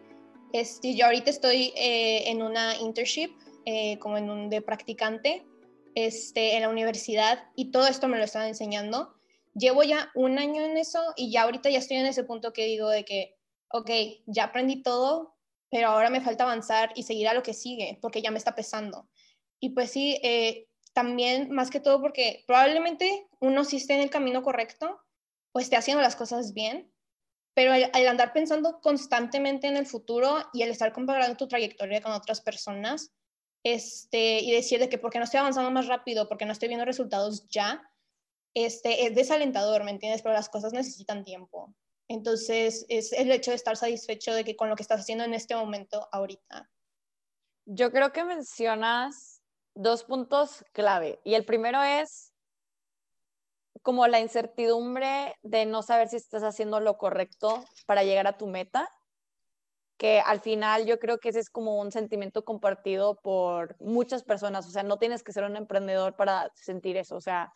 Este, 0.54 0.96
yo 0.96 1.06
ahorita 1.06 1.30
estoy 1.30 1.74
eh, 1.76 2.30
en 2.30 2.42
una 2.42 2.76
internship, 2.78 3.32
eh, 3.66 4.00
como 4.00 4.18
en 4.18 4.30
un 4.30 4.50
de 4.50 4.62
practicante, 4.62 5.46
este, 5.94 6.56
en 6.56 6.62
la 6.64 6.70
universidad 6.70 7.44
y 7.56 7.72
todo 7.72 7.88
esto 7.88 8.08
me 8.08 8.18
lo 8.18 8.24
están 8.24 8.48
enseñando. 8.48 9.14
Llevo 9.54 9.84
ya 9.84 10.10
un 10.16 10.40
año 10.40 10.64
en 10.64 10.78
eso 10.78 11.00
y 11.16 11.32
ya 11.32 11.44
ahorita 11.44 11.70
ya 11.70 11.80
estoy 11.80 11.98
en 11.98 12.08
ese 12.08 12.24
punto 12.24 12.52
que 12.52 12.66
digo 12.66 12.90
de 12.90 13.06
que, 13.06 13.36
ok, 13.70 13.92
ya 14.26 14.46
aprendí 14.46 14.82
todo, 14.82 15.36
pero 15.70 15.90
ahora 15.90 16.10
me 16.10 16.22
falta 16.22 16.46
avanzar 16.46 16.94
y 16.96 17.04
seguir 17.04 17.28
a 17.28 17.34
lo 17.34 17.44
que 17.44 17.54
sigue, 17.54 18.00
porque 18.02 18.22
ya 18.22 18.32
me 18.32 18.38
está 18.38 18.56
pesando. 18.56 19.08
Y 19.60 19.70
pues 19.70 19.92
sí, 19.92 20.20
eh, 20.24 20.68
también 20.94 21.52
más 21.52 21.70
que 21.70 21.80
todo 21.80 22.02
porque 22.02 22.44
probablemente 22.48 23.28
uno 23.40 23.64
sí 23.64 23.78
esté 23.78 23.94
en 23.94 24.02
el 24.02 24.10
camino 24.10 24.42
correcto 24.42 25.00
o 25.52 25.60
esté 25.60 25.76
haciendo 25.76 26.02
las 26.02 26.16
cosas 26.16 26.54
bien, 26.54 26.92
pero 27.54 27.74
el, 27.74 28.08
andar 28.08 28.34
pensando 28.34 28.80
constantemente 28.82 29.68
en 29.68 29.78
el 29.78 29.86
futuro 29.86 30.38
y 30.54 30.62
el 30.62 30.70
estar 30.70 30.94
comparando 30.94 31.38
tu 31.38 31.48
trayectoria 31.48 32.02
con 32.02 32.12
otras 32.12 32.42
personas 32.42 33.12
este, 33.64 34.40
y 34.40 34.52
decir 34.52 34.80
de 34.80 34.90
que 34.90 34.98
porque 34.98 35.18
no 35.18 35.26
estoy 35.26 35.40
avanzando 35.40 35.72
más 35.72 35.88
rápido, 35.88 36.28
porque 36.28 36.46
no 36.46 36.52
estoy 36.52 36.68
viendo 36.68 36.86
resultados 36.86 37.48
ya, 37.50 37.82
este, 38.54 39.06
es 39.06 39.16
desalentador, 39.16 39.84
¿me 39.84 39.92
entiendes? 39.92 40.22
Pero 40.22 40.34
las 40.34 40.50
cosas 40.50 40.74
necesitan 40.74 41.24
tiempo. 41.24 41.76
Entonces, 42.08 42.86
es 42.90 43.12
el 43.12 43.32
hecho 43.32 43.52
de 43.52 43.56
estar 43.56 43.76
satisfecho 43.76 44.34
de 44.34 44.44
que 44.44 44.56
con 44.56 44.70
lo 44.70 44.76
que 44.76 44.84
estás 44.84 45.02
haciendo 45.02 45.26
en 45.26 45.34
este 45.34 45.56
momento, 45.56 46.08
ahorita. 46.12 46.70
Yo 47.66 47.92
creo 47.92 48.14
que 48.14 48.24
mencionas 48.24 49.37
dos 49.78 50.04
puntos 50.04 50.66
clave. 50.74 51.20
Y 51.24 51.36
el 51.36 51.46
primero 51.46 51.82
es 51.82 52.34
como 53.84 54.08
la 54.08 54.20
incertidumbre 54.20 55.36
de 55.44 55.66
no 55.66 55.84
saber 55.84 56.10
si 56.10 56.18
estás 56.18 56.44
haciendo 56.44 56.80
lo 56.80 56.98
correcto 56.98 57.64
para 57.86 58.04
llegar 58.04 58.28
a 58.28 58.38
tu 58.38 58.48
meta, 58.48 58.90
que 59.98 60.20
al 60.20 60.42
final 60.42 60.86
yo 60.86 61.00
creo 61.00 61.20
que 61.20 61.30
ese 61.30 61.40
es 61.40 61.50
como 61.50 61.80
un 61.80 61.92
sentimiento 61.92 62.44
compartido 62.44 63.20
por 63.22 63.76
muchas 63.80 64.24
personas, 64.24 64.68
o 64.68 64.72
sea, 64.72 64.84
no 64.84 64.98
tienes 64.98 65.24
que 65.24 65.32
ser 65.32 65.44
un 65.44 65.56
emprendedor 65.56 66.16
para 66.16 66.52
sentir 66.56 66.98
eso, 66.98 67.16
o 67.16 67.22
sea, 67.22 67.52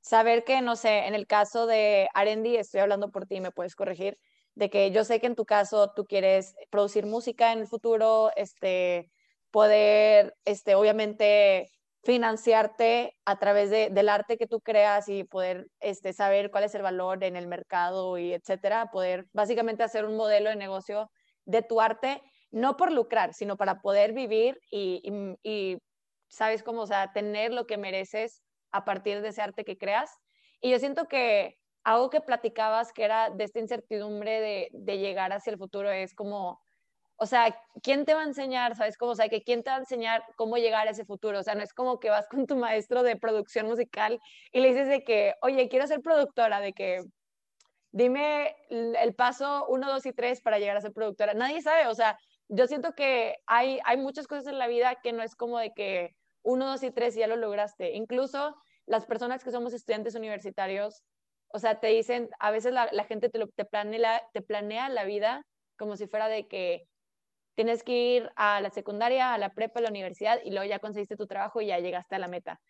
saber 0.00 0.44
que, 0.44 0.62
no 0.62 0.76
sé, 0.76 1.06
en 1.06 1.14
el 1.14 1.26
caso 1.26 1.66
de 1.66 2.08
Arendi, 2.14 2.56
estoy 2.56 2.80
hablando 2.80 3.10
por 3.10 3.26
ti, 3.26 3.40
me 3.40 3.52
puedes 3.52 3.76
corregir, 3.76 4.18
de 4.54 4.70
que 4.70 4.90
yo 4.90 5.04
sé 5.04 5.20
que 5.20 5.26
en 5.26 5.36
tu 5.36 5.44
caso 5.44 5.92
tú 5.94 6.04
quieres 6.06 6.54
producir 6.70 7.06
música 7.06 7.52
en 7.52 7.60
el 7.60 7.66
futuro, 7.66 8.30
este, 8.36 9.10
poder, 9.56 10.34
este, 10.44 10.74
obviamente, 10.74 11.70
financiarte 12.04 13.16
a 13.24 13.38
través 13.38 13.70
de, 13.70 13.88
del 13.88 14.10
arte 14.10 14.36
que 14.36 14.46
tú 14.46 14.60
creas 14.60 15.08
y 15.08 15.24
poder 15.24 15.68
este, 15.80 16.12
saber 16.12 16.50
cuál 16.50 16.64
es 16.64 16.74
el 16.74 16.82
valor 16.82 17.24
en 17.24 17.36
el 17.36 17.46
mercado 17.46 18.18
y 18.18 18.34
etcétera, 18.34 18.90
poder 18.92 19.24
básicamente 19.32 19.82
hacer 19.82 20.04
un 20.04 20.14
modelo 20.14 20.50
de 20.50 20.56
negocio 20.56 21.10
de 21.46 21.62
tu 21.62 21.80
arte, 21.80 22.20
no 22.50 22.76
por 22.76 22.92
lucrar, 22.92 23.32
sino 23.32 23.56
para 23.56 23.80
poder 23.80 24.12
vivir 24.12 24.60
y, 24.70 25.00
y, 25.42 25.78
sabes 26.28 26.62
cómo, 26.62 26.82
o 26.82 26.86
sea, 26.86 27.14
tener 27.14 27.54
lo 27.54 27.66
que 27.66 27.78
mereces 27.78 28.42
a 28.72 28.84
partir 28.84 29.22
de 29.22 29.28
ese 29.28 29.40
arte 29.40 29.64
que 29.64 29.78
creas. 29.78 30.10
Y 30.60 30.70
yo 30.70 30.78
siento 30.78 31.08
que 31.08 31.56
algo 31.82 32.10
que 32.10 32.20
platicabas 32.20 32.92
que 32.92 33.04
era 33.04 33.30
de 33.30 33.44
esta 33.44 33.60
incertidumbre 33.60 34.38
de, 34.38 34.68
de 34.72 34.98
llegar 34.98 35.32
hacia 35.32 35.50
el 35.50 35.58
futuro 35.58 35.90
es 35.90 36.14
como 36.14 36.60
o 37.18 37.26
sea, 37.26 37.56
¿quién 37.82 38.04
te 38.04 38.14
va 38.14 38.20
a 38.20 38.24
enseñar? 38.24 38.76
¿Sabes 38.76 38.98
cómo? 38.98 39.12
O 39.12 39.14
sea, 39.14 39.28
que 39.28 39.42
quién 39.42 39.62
te 39.62 39.70
va 39.70 39.76
a 39.76 39.80
enseñar 39.80 40.22
cómo 40.36 40.58
llegar 40.58 40.86
a 40.86 40.90
ese 40.90 41.04
futuro. 41.04 41.38
O 41.38 41.42
sea, 41.42 41.54
no 41.54 41.62
es 41.62 41.72
como 41.72 41.98
que 41.98 42.10
vas 42.10 42.28
con 42.28 42.46
tu 42.46 42.56
maestro 42.56 43.02
de 43.02 43.16
producción 43.16 43.66
musical 43.66 44.20
y 44.52 44.60
le 44.60 44.68
dices 44.68 44.88
de 44.88 45.02
que, 45.02 45.34
oye, 45.40 45.68
quiero 45.68 45.86
ser 45.86 46.00
productora, 46.02 46.60
de 46.60 46.72
que 46.74 47.02
dime 47.90 48.54
el 48.68 49.14
paso 49.14 49.66
uno, 49.68 49.90
dos 49.90 50.04
y 50.04 50.12
tres 50.12 50.42
para 50.42 50.58
llegar 50.58 50.76
a 50.76 50.82
ser 50.82 50.92
productora. 50.92 51.32
Nadie 51.32 51.62
sabe, 51.62 51.86
o 51.86 51.94
sea, 51.94 52.18
yo 52.48 52.66
siento 52.66 52.92
que 52.94 53.36
hay, 53.46 53.80
hay 53.84 53.96
muchas 53.96 54.26
cosas 54.26 54.46
en 54.48 54.58
la 54.58 54.66
vida 54.66 54.96
que 55.02 55.12
no 55.12 55.22
es 55.22 55.34
como 55.34 55.58
de 55.58 55.72
que 55.72 56.14
uno, 56.42 56.66
dos 56.66 56.82
y 56.82 56.90
tres 56.90 57.14
ya 57.14 57.26
lo 57.26 57.36
lograste. 57.36 57.94
Incluso 57.94 58.54
las 58.84 59.06
personas 59.06 59.42
que 59.42 59.50
somos 59.50 59.72
estudiantes 59.72 60.14
universitarios, 60.14 61.02
o 61.48 61.58
sea, 61.58 61.80
te 61.80 61.88
dicen, 61.88 62.28
a 62.38 62.50
veces 62.50 62.74
la, 62.74 62.88
gente 63.04 63.30
te, 63.30 63.40
te, 63.46 63.64
planea, 63.64 64.22
te 64.34 64.42
planea 64.42 64.90
la 64.90 65.04
vida 65.04 65.46
como 65.78 65.96
si 65.96 66.06
fuera 66.06 66.28
de 66.28 66.46
que 66.46 66.86
tienes 67.56 67.82
que 67.82 67.92
ir 67.92 68.30
a 68.36 68.60
la 68.60 68.70
secundaria, 68.70 69.34
a 69.34 69.38
la 69.38 69.54
prepa, 69.54 69.80
a 69.80 69.82
la 69.82 69.88
universidad 69.88 70.38
y 70.44 70.50
luego 70.50 70.66
ya 70.66 70.78
conseguiste 70.78 71.16
tu 71.16 71.26
trabajo 71.26 71.60
y 71.60 71.66
ya 71.66 71.80
llegaste 71.80 72.14
a 72.14 72.18
la 72.18 72.28
meta. 72.28 72.60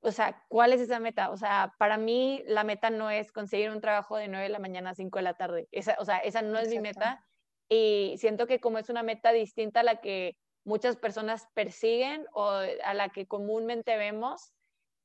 O 0.00 0.12
sea, 0.12 0.44
¿cuál 0.48 0.72
es 0.72 0.80
esa 0.80 1.00
meta? 1.00 1.30
O 1.30 1.36
sea, 1.36 1.72
para 1.78 1.96
mí 1.96 2.44
la 2.46 2.62
meta 2.62 2.90
no 2.90 3.10
es 3.10 3.32
conseguir 3.32 3.70
un 3.70 3.80
trabajo 3.80 4.16
de 4.16 4.28
9 4.28 4.44
de 4.44 4.50
la 4.50 4.60
mañana 4.60 4.90
a 4.90 4.94
5 4.94 5.18
de 5.18 5.22
la 5.22 5.34
tarde. 5.34 5.68
Esa, 5.72 5.96
o 5.98 6.04
sea, 6.04 6.18
esa 6.18 6.42
no 6.42 6.58
es 6.58 6.68
mi 6.68 6.78
meta. 6.78 7.26
Y 7.68 8.14
siento 8.18 8.46
que 8.46 8.60
como 8.60 8.78
es 8.78 8.90
una 8.90 9.02
meta 9.02 9.32
distinta 9.32 9.80
a 9.80 9.82
la 9.82 9.96
que 9.96 10.36
muchas 10.64 10.96
personas 10.96 11.48
persiguen 11.54 12.26
o 12.32 12.48
a 12.48 12.94
la 12.94 13.08
que 13.08 13.26
comúnmente 13.26 13.96
vemos, 13.96 14.52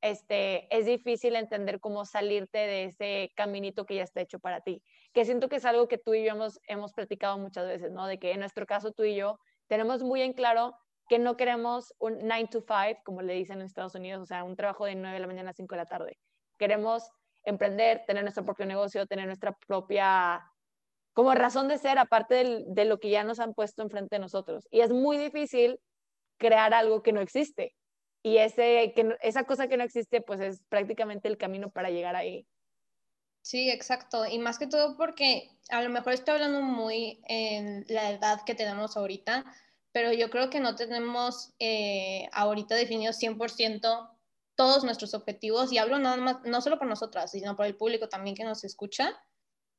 este, 0.03 0.67
es 0.75 0.86
difícil 0.86 1.38
entender 1.38 1.79
cómo 1.79 2.03
salirte 2.03 2.57
de 2.57 2.83
ese 2.83 3.31
caminito 3.36 3.86
que 3.86 3.95
ya 3.95 4.03
está 4.03 4.19
hecho 4.19 4.38
para 4.38 4.60
ti. 4.60 4.83
Que 5.13 5.24
siento 5.24 5.48
que 5.48 5.55
es 5.55 5.65
algo 5.65 5.88
que 5.88 5.98
tú 5.98 6.13
y 6.13 6.25
yo 6.25 6.31
hemos, 6.31 6.60
hemos 6.67 6.91
platicado 6.91 7.38
muchas 7.38 7.65
veces, 7.65 7.89
¿no? 7.93 8.05
De 8.05 8.19
que 8.19 8.31
en 8.33 8.41
nuestro 8.41 8.65
caso 8.65 8.91
tú 8.91 9.05
y 9.05 9.15
yo 9.15 9.39
tenemos 9.67 10.03
muy 10.03 10.22
en 10.22 10.33
claro 10.33 10.75
que 11.07 11.19
no 11.19 11.38
queremos 11.38 11.93
un 12.00 12.17
9 12.22 12.50
to 12.51 12.60
5, 12.60 13.00
como 13.05 13.22
le 13.22 13.33
dicen 13.33 13.62
en 13.62 13.65
Estados 13.65 13.95
Unidos, 13.95 14.22
o 14.22 14.25
sea, 14.25 14.43
un 14.43 14.57
trabajo 14.57 14.86
de 14.86 14.95
9 14.95 15.13
de 15.13 15.19
la 15.22 15.27
mañana 15.27 15.51
a 15.51 15.53
5 15.53 15.74
de 15.74 15.81
la 15.81 15.86
tarde. 15.86 16.19
Queremos 16.57 17.10
emprender, 17.45 18.03
tener 18.05 18.24
nuestro 18.24 18.43
propio 18.43 18.65
negocio, 18.65 19.07
tener 19.07 19.25
nuestra 19.25 19.57
propia, 19.65 20.43
como 21.13 21.33
razón 21.33 21.69
de 21.69 21.77
ser, 21.77 21.98
aparte 21.98 22.65
de, 22.67 22.86
lo 22.86 23.00
que 23.00 23.10
ya 23.10 23.24
nos 23.24 23.39
han 23.39 23.53
puesto 23.53 23.83
enfrente 23.83 24.17
de 24.17 24.19
nosotros. 24.19 24.67
Y 24.69 24.81
es 24.81 24.91
muy 24.91 25.17
difícil 25.17 25.79
crear 26.38 26.74
algo 26.74 27.01
que 27.03 27.13
no 27.13 27.22
existe 27.22 27.74
y 28.24 28.38
ese, 28.38 28.94
que, 28.96 29.18
esa 29.22 29.44
cosa 29.44 29.68
que 29.68 29.75
no 29.75 29.84
existe, 29.84 30.22
pues 30.22 30.39
es 30.39 30.62
prácticamente 30.70 31.27
el 31.27 31.38
camino 31.38 31.70
para 31.70 31.89
llegar 31.89 32.15
ahí. 32.15 32.48
Sí, 33.42 33.70
exacto. 33.70 34.25
Y 34.25 34.39
más 34.39 34.58
que 34.58 34.68
todo 34.68 34.96
porque 34.96 35.50
a 35.70 35.84
lo 35.84 35.89
mejor 35.89 36.13
estoy 36.13 36.36
hablando 36.36 36.62
muy 36.62 37.22
en 37.27 37.86
la 37.89 38.12
edad 38.12 38.39
que 38.46 38.56
tenemos 38.56 38.96
ahorita, 38.96 39.44
pero 39.92 40.13
yo 40.13 40.30
creo 40.30 40.50
que 40.50 40.62
no 40.62 40.75
tenemos 40.75 41.53
eh, 41.60 42.30
ahorita 42.32 42.75
definidos 42.75 43.22
100% 43.22 44.10
todos 44.56 44.86
nuestros 44.86 45.13
objetivos 45.13 45.74
y 45.74 45.77
hablo 45.77 46.00
nada 46.00 46.15
más, 46.15 46.38
no 46.46 46.62
solo 46.62 46.80
por 46.80 46.88
nosotras, 46.88 47.32
sino 47.32 47.58
por 47.58 47.65
el 47.65 47.75
público 47.75 48.08
también 48.08 48.36
que 48.36 48.46
nos 48.46 48.63
escucha. 48.63 49.22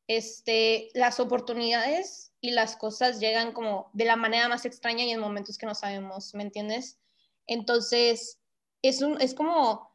Este, 0.06 0.90
las 0.92 1.18
oportunidades 1.18 2.34
y 2.42 2.50
las 2.50 2.76
cosas 2.76 3.20
llegan 3.20 3.52
como 3.52 3.90
de 3.94 4.04
la 4.04 4.16
manera 4.16 4.48
más 4.48 4.66
extraña 4.66 5.04
y 5.04 5.12
en 5.12 5.20
momentos 5.20 5.56
que 5.56 5.64
no 5.64 5.74
sabemos, 5.74 6.34
¿me 6.34 6.42
entiendes? 6.42 6.98
Entonces, 7.46 8.40
es, 8.82 9.02
un, 9.02 9.20
es 9.20 9.34
como 9.34 9.90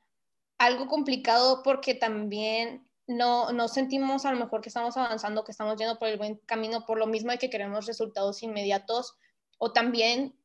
algo 0.57 0.87
complicado 0.87 1.63
porque 1.63 1.95
también 1.95 2.87
no, 3.07 3.51
no 3.51 3.67
sentimos 3.67 4.25
a 4.25 4.31
lo 4.31 4.39
mejor 4.39 4.61
que 4.61 4.69
estamos 4.69 4.95
avanzando, 4.97 5.43
que 5.43 5.51
estamos 5.51 5.77
yendo 5.77 5.97
por 5.97 6.09
el 6.09 6.17
buen 6.17 6.37
camino, 6.45 6.85
por 6.85 6.99
lo 6.99 7.07
mismo 7.07 7.31
de 7.31 7.39
que 7.39 7.49
queremos 7.49 7.87
resultados 7.87 8.43
inmediatos 8.43 9.15
o 9.57 9.73
también 9.73 10.39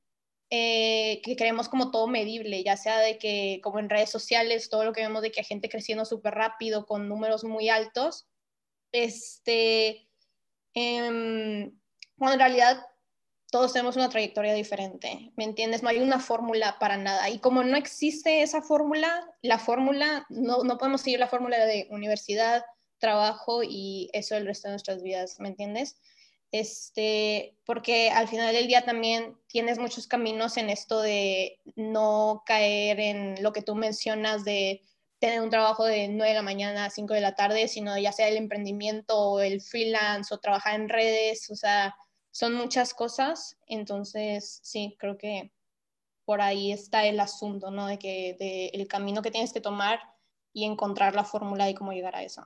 eh, 0.50 1.20
que 1.24 1.36
queremos 1.36 1.68
como 1.68 1.90
todo 1.90 2.06
medible, 2.06 2.62
ya 2.62 2.76
sea 2.76 2.98
de 2.98 3.18
que 3.18 3.60
como 3.62 3.78
en 3.78 3.90
redes 3.90 4.10
sociales, 4.10 4.70
todo 4.70 4.84
lo 4.84 4.92
que 4.92 5.02
vemos 5.02 5.22
de 5.22 5.32
que 5.32 5.40
hay 5.40 5.46
gente 5.46 5.68
creciendo 5.68 6.04
súper 6.04 6.34
rápido 6.34 6.86
con 6.86 7.08
números 7.08 7.44
muy 7.44 7.68
altos, 7.68 8.28
este, 8.92 10.08
eh, 10.74 11.70
bueno, 12.16 12.34
en 12.34 12.38
realidad 12.38 12.86
todos 13.54 13.72
tenemos 13.72 13.94
una 13.94 14.08
trayectoria 14.08 14.52
diferente, 14.52 15.30
¿me 15.36 15.44
entiendes? 15.44 15.80
No 15.80 15.88
hay 15.88 16.00
una 16.00 16.18
fórmula 16.18 16.76
para 16.80 16.96
nada. 16.96 17.30
Y 17.30 17.38
como 17.38 17.62
no 17.62 17.76
existe 17.76 18.42
esa 18.42 18.62
fórmula, 18.62 19.24
la 19.42 19.60
fórmula, 19.60 20.26
no, 20.28 20.64
no 20.64 20.76
podemos 20.76 21.02
seguir 21.02 21.20
la 21.20 21.28
fórmula 21.28 21.64
de 21.64 21.86
universidad, 21.92 22.64
trabajo 22.98 23.62
y 23.62 24.10
eso 24.12 24.34
el 24.34 24.46
resto 24.46 24.66
de 24.66 24.72
nuestras 24.72 25.04
vidas, 25.04 25.38
¿me 25.38 25.46
entiendes? 25.46 26.00
Este, 26.50 27.54
porque 27.64 28.10
al 28.10 28.26
final 28.26 28.52
del 28.52 28.66
día 28.66 28.84
también 28.84 29.36
tienes 29.46 29.78
muchos 29.78 30.08
caminos 30.08 30.56
en 30.56 30.68
esto 30.68 31.00
de 31.00 31.60
no 31.76 32.42
caer 32.44 32.98
en 32.98 33.40
lo 33.40 33.52
que 33.52 33.62
tú 33.62 33.76
mencionas 33.76 34.44
de 34.44 34.82
tener 35.20 35.40
un 35.40 35.50
trabajo 35.50 35.84
de 35.84 36.08
9 36.08 36.28
de 36.28 36.34
la 36.34 36.42
mañana 36.42 36.86
a 36.86 36.90
5 36.90 37.14
de 37.14 37.20
la 37.20 37.36
tarde, 37.36 37.68
sino 37.68 37.96
ya 37.98 38.10
sea 38.10 38.26
el 38.26 38.36
emprendimiento 38.36 39.16
o 39.16 39.38
el 39.38 39.60
freelance 39.60 40.34
o 40.34 40.40
trabajar 40.40 40.74
en 40.74 40.88
redes, 40.88 41.48
o 41.50 41.54
sea, 41.54 41.94
son 42.34 42.54
muchas 42.54 42.94
cosas, 42.94 43.56
entonces 43.68 44.58
sí, 44.64 44.96
creo 44.98 45.16
que 45.16 45.52
por 46.24 46.40
ahí 46.40 46.72
está 46.72 47.06
el 47.06 47.20
asunto, 47.20 47.70
¿no? 47.70 47.86
De 47.86 47.96
que 47.96 48.34
de 48.36 48.66
el 48.74 48.88
camino 48.88 49.22
que 49.22 49.30
tienes 49.30 49.52
que 49.52 49.60
tomar 49.60 50.00
y 50.52 50.64
encontrar 50.64 51.14
la 51.14 51.22
fórmula 51.22 51.70
y 51.70 51.74
cómo 51.74 51.92
llegar 51.92 52.16
a 52.16 52.24
eso. 52.24 52.42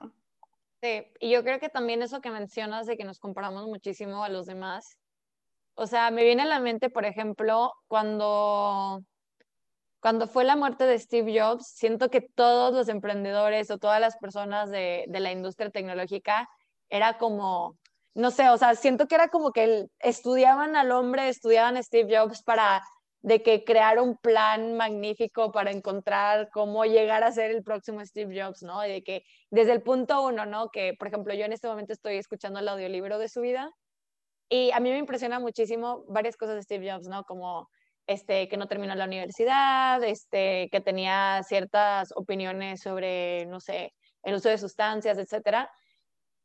Sí, 0.83 1.07
y 1.19 1.31
yo 1.31 1.43
creo 1.43 1.59
que 1.59 1.69
también 1.69 2.03
eso 2.03 2.21
que 2.21 2.29
mencionas 2.29 2.85
de 2.85 2.97
que 2.97 3.03
nos 3.03 3.17
comparamos 3.17 3.65
muchísimo 3.65 4.23
a 4.23 4.29
los 4.29 4.45
demás. 4.45 4.99
O 5.73 5.87
sea, 5.87 6.11
me 6.11 6.23
viene 6.23 6.43
a 6.43 6.45
la 6.45 6.59
mente, 6.59 6.91
por 6.91 7.05
ejemplo, 7.05 7.73
cuando 7.87 9.01
cuando 10.01 10.27
fue 10.27 10.43
la 10.43 10.55
muerte 10.55 10.85
de 10.85 10.99
Steve 10.99 11.41
Jobs, 11.41 11.65
siento 11.65 12.11
que 12.11 12.21
todos 12.21 12.75
los 12.75 12.89
emprendedores 12.89 13.71
o 13.71 13.79
todas 13.79 13.99
las 13.99 14.17
personas 14.17 14.69
de, 14.69 15.05
de 15.07 15.19
la 15.19 15.31
industria 15.31 15.71
tecnológica 15.71 16.47
era 16.89 17.17
como, 17.17 17.75
no 18.15 18.31
sé, 18.31 18.49
o 18.49 18.57
sea, 18.57 18.75
siento 18.75 19.07
que 19.07 19.15
era 19.15 19.29
como 19.29 19.51
que 19.51 19.87
estudiaban 19.99 20.75
al 20.75 20.91
hombre, 20.91 21.29
estudiaban 21.29 21.77
a 21.77 21.83
Steve 21.83 22.17
Jobs 22.17 22.43
para 22.43 22.83
de 23.21 23.43
que 23.43 23.63
crear 23.65 23.99
un 23.99 24.17
plan 24.17 24.75
magnífico 24.77 25.51
para 25.51 25.71
encontrar 25.71 26.49
cómo 26.51 26.85
llegar 26.85 27.23
a 27.23 27.31
ser 27.31 27.51
el 27.51 27.63
próximo 27.63 28.05
Steve 28.05 28.41
Jobs, 28.41 28.63
¿no? 28.63 28.85
Y 28.85 28.89
de 28.89 29.03
que 29.03 29.23
desde 29.51 29.73
el 29.73 29.81
punto 29.81 30.21
uno, 30.21 30.45
¿no? 30.45 30.69
Que, 30.69 30.93
por 30.97 31.09
ejemplo, 31.09 31.33
yo 31.33 31.45
en 31.45 31.53
este 31.53 31.67
momento 31.67 31.91
estoy 31.93 32.15
escuchando 32.15 32.59
el 32.59 32.67
audiolibro 32.67 33.17
de 33.19 33.27
su 33.27 33.41
vida 33.41 33.71
y 34.49 34.71
a 34.71 34.79
mí 34.79 34.89
me 34.89 34.97
impresiona 34.97 35.39
muchísimo 35.39 36.05
varias 36.07 36.37
cosas 36.37 36.55
de 36.55 36.63
Steve 36.63 36.91
Jobs, 36.91 37.07
¿no? 37.07 37.23
Como 37.25 37.69
este, 38.07 38.47
que 38.47 38.57
no 38.57 38.67
terminó 38.67 38.95
la 38.95 39.05
universidad, 39.05 40.03
este, 40.03 40.69
que 40.71 40.81
tenía 40.81 41.43
ciertas 41.43 42.11
opiniones 42.15 42.81
sobre, 42.81 43.45
no 43.47 43.59
sé, 43.59 43.93
el 44.23 44.35
uso 44.35 44.49
de 44.49 44.57
sustancias, 44.57 45.17
etcétera. 45.17 45.69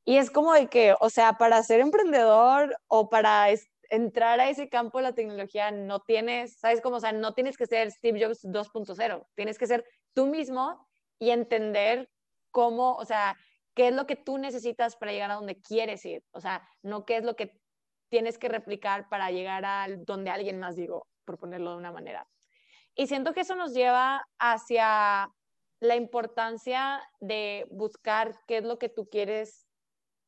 Y 0.05 0.19
es 0.19 0.31
como 0.31 0.53
de 0.53 0.69
que, 0.69 0.95
o 1.01 1.09
sea, 1.11 1.35
para 1.35 1.63
ser 1.63 1.81
emprendedor 1.81 2.77
o 2.89 3.09
para 3.09 3.47
entrar 3.91 4.41
a 4.41 4.49
ese 4.49 4.69
campo 4.69 4.99
de 4.99 5.05
la 5.05 5.15
tecnología, 5.15 5.71
no 5.71 6.01
tienes, 6.01 6.59
¿sabes 6.59 6.81
cómo? 6.81 6.97
O 6.97 7.01
sea, 7.01 7.13
no 7.13 7.33
tienes 7.33 7.57
que 7.57 7.67
ser 7.67 7.91
Steve 7.91 8.23
Jobs 8.23 8.45
2.0, 8.45 9.27
tienes 9.35 9.59
que 9.59 9.67
ser 9.67 9.85
tú 10.13 10.27
mismo 10.27 10.87
y 11.19 11.31
entender 11.31 12.11
cómo, 12.51 12.95
o 12.95 13.05
sea, 13.05 13.37
qué 13.75 13.89
es 13.89 13.95
lo 13.95 14.07
que 14.07 14.17
tú 14.17 14.39
necesitas 14.39 14.97
para 14.97 15.13
llegar 15.13 15.31
a 15.31 15.35
donde 15.35 15.61
quieres 15.61 16.05
ir, 16.05 16.23
o 16.33 16.41
sea, 16.41 16.67
no 16.83 17.05
qué 17.05 17.17
es 17.17 17.25
lo 17.25 17.35
que 17.35 17.59
tienes 18.09 18.39
que 18.39 18.49
replicar 18.49 19.09
para 19.09 19.31
llegar 19.31 19.65
a 19.65 19.87
donde 19.99 20.31
alguien 20.31 20.61
más 20.61 20.77
digo, 20.77 21.09
por 21.25 21.39
ponerlo 21.39 21.71
de 21.73 21.79
una 21.79 21.93
manera. 21.93 22.29
Y 22.95 23.07
siento 23.07 23.33
que 23.33 23.41
eso 23.41 23.57
nos 23.57 23.75
lleva 23.75 24.25
hacia 24.39 25.29
la 25.81 25.97
importancia 25.97 27.03
de 27.21 27.67
buscar 27.71 28.39
qué 28.47 28.59
es 28.59 28.65
lo 28.65 28.79
que 28.79 28.89
tú 28.89 29.09
quieres 29.09 29.64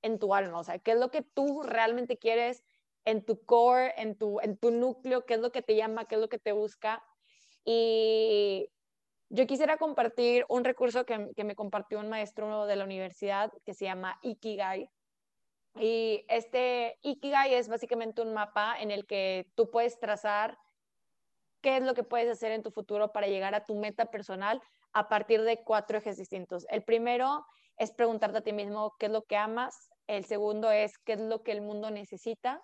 en 0.07 0.19
tu 0.19 0.35
alma, 0.35 0.59
o 0.59 0.65
sea, 0.65 0.79
qué 0.79 0.93
es 0.93 0.99
lo 0.99 1.11
que 1.11 1.23
tú 1.23 1.63
realmente 1.63 2.17
quieres 2.17 2.65
en 3.05 3.25
tu 3.25 3.45
core, 3.45 3.93
en 4.01 4.17
tu, 4.17 4.41
en 4.41 4.57
tu 4.57 4.71
núcleo, 4.71 5.27
qué 5.27 5.35
es 5.35 5.41
lo 5.41 5.53
que 5.53 5.63
te 5.63 5.77
llama, 5.77 6.07
qué 6.07 6.17
es 6.17 6.21
lo 6.21 6.29
que 6.29 6.39
te 6.39 6.53
busca. 6.53 7.05
Y 7.65 8.69
yo 9.29 9.47
quisiera 9.47 9.77
compartir 9.77 10.45
un 10.49 10.65
recurso 10.65 11.05
que, 11.05 11.31
que 11.37 11.45
me 11.45 11.55
compartió 11.55 12.01
un 12.01 12.09
maestro 12.09 12.67
de 12.67 12.77
la 12.77 12.85
universidad 12.85 13.53
que 13.65 13.75
se 13.75 13.85
llama 13.85 14.19
Ikigai. 14.23 14.91
Y 15.79 16.25
este 16.29 16.99
Ikigai 17.03 17.55
es 17.55 17.69
básicamente 17.69 18.23
un 18.23 18.33
mapa 18.33 18.77
en 18.81 18.91
el 18.91 19.07
que 19.07 19.51
tú 19.55 19.71
puedes 19.71 20.01
trazar 20.01 20.59
qué 21.61 21.77
es 21.77 21.83
lo 21.83 21.95
que 21.95 22.05
puedes 22.05 22.31
hacer 22.31 22.53
en 22.53 22.63
tu 22.63 22.71
futuro 22.71 23.13
para 23.13 23.27
llegar 23.27 23.55
a 23.55 23.65
tu 23.65 23.75
meta 23.75 24.07
personal 24.07 24.63
a 24.93 25.09
partir 25.09 25.43
de 25.43 25.63
cuatro 25.63 25.99
ejes 25.99 26.17
distintos. 26.17 26.67
El 26.71 26.83
primero 26.83 27.45
es 27.77 27.93
preguntarte 27.93 28.39
a 28.39 28.41
ti 28.41 28.53
mismo 28.53 28.95
qué 28.99 29.07
es 29.07 29.13
lo 29.13 29.25
que 29.25 29.37
amas. 29.37 29.91
El 30.07 30.25
segundo 30.25 30.71
es 30.71 30.99
qué 30.99 31.15
es 31.15 31.21
lo 31.21 31.43
que 31.43 31.53
el 31.53 31.63
mundo 31.63 31.91
necesita. 31.91 32.63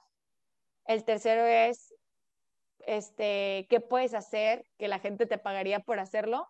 El 0.84 1.04
tercero 1.04 1.44
es 1.44 1.94
este, 2.86 3.66
qué 3.68 3.80
puedes 3.80 4.14
hacer 4.14 4.64
que 4.78 4.88
la 4.88 4.98
gente 4.98 5.26
te 5.26 5.38
pagaría 5.38 5.80
por 5.80 5.98
hacerlo. 5.98 6.46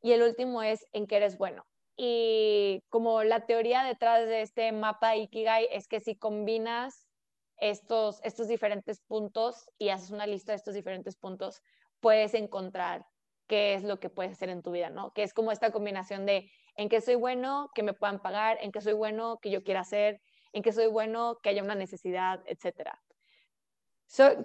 Y 0.00 0.12
el 0.12 0.22
último 0.22 0.62
es 0.62 0.86
en 0.92 1.06
qué 1.06 1.16
eres 1.16 1.38
bueno. 1.38 1.66
Y 1.96 2.84
como 2.90 3.24
la 3.24 3.46
teoría 3.46 3.82
detrás 3.82 4.26
de 4.26 4.42
este 4.42 4.70
mapa 4.70 5.16
Ikigai 5.16 5.68
es 5.72 5.88
que 5.88 6.00
si 6.00 6.14
combinas 6.14 7.08
estos, 7.56 8.20
estos 8.22 8.46
diferentes 8.46 9.00
puntos 9.00 9.68
y 9.78 9.88
haces 9.88 10.10
una 10.10 10.26
lista 10.26 10.52
de 10.52 10.56
estos 10.56 10.74
diferentes 10.74 11.16
puntos, 11.16 11.60
puedes 12.00 12.34
encontrar 12.34 13.04
qué 13.48 13.74
es 13.74 13.82
lo 13.82 13.98
que 13.98 14.10
puedes 14.10 14.32
hacer 14.32 14.50
en 14.50 14.62
tu 14.62 14.70
vida, 14.70 14.90
¿no? 14.90 15.12
Que 15.12 15.24
es 15.24 15.34
como 15.34 15.50
esta 15.50 15.72
combinación 15.72 16.24
de 16.24 16.48
en 16.78 16.88
qué 16.88 17.00
soy 17.00 17.16
bueno, 17.16 17.70
que 17.74 17.82
me 17.82 17.92
puedan 17.92 18.22
pagar, 18.22 18.56
en 18.62 18.70
qué 18.70 18.80
soy 18.80 18.92
bueno, 18.92 19.40
que 19.42 19.50
yo 19.50 19.64
quiera 19.64 19.80
hacer, 19.80 20.22
en 20.52 20.62
qué 20.62 20.72
soy 20.72 20.86
bueno, 20.86 21.40
que 21.42 21.50
haya 21.50 21.62
una 21.62 21.74
necesidad, 21.74 22.40
etcétera. 22.46 23.02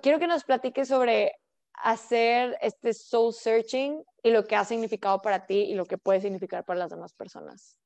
quiero 0.01 0.19
que 0.19 0.27
nos 0.27 0.43
platiques 0.43 0.87
sobre 0.87 1.31
hacer 1.75 2.57
este 2.59 2.93
soul 2.93 3.33
searching 3.33 4.03
y 4.23 4.31
lo 4.31 4.45
que 4.47 4.55
ha 4.55 4.65
significado 4.65 5.21
para 5.21 5.45
ti 5.45 5.59
y 5.59 5.75
lo 5.75 5.85
que 5.85 5.99
puede 5.99 6.21
significar 6.21 6.65
para 6.65 6.79
las 6.79 6.89
demás 6.89 7.13
personas. 7.13 7.77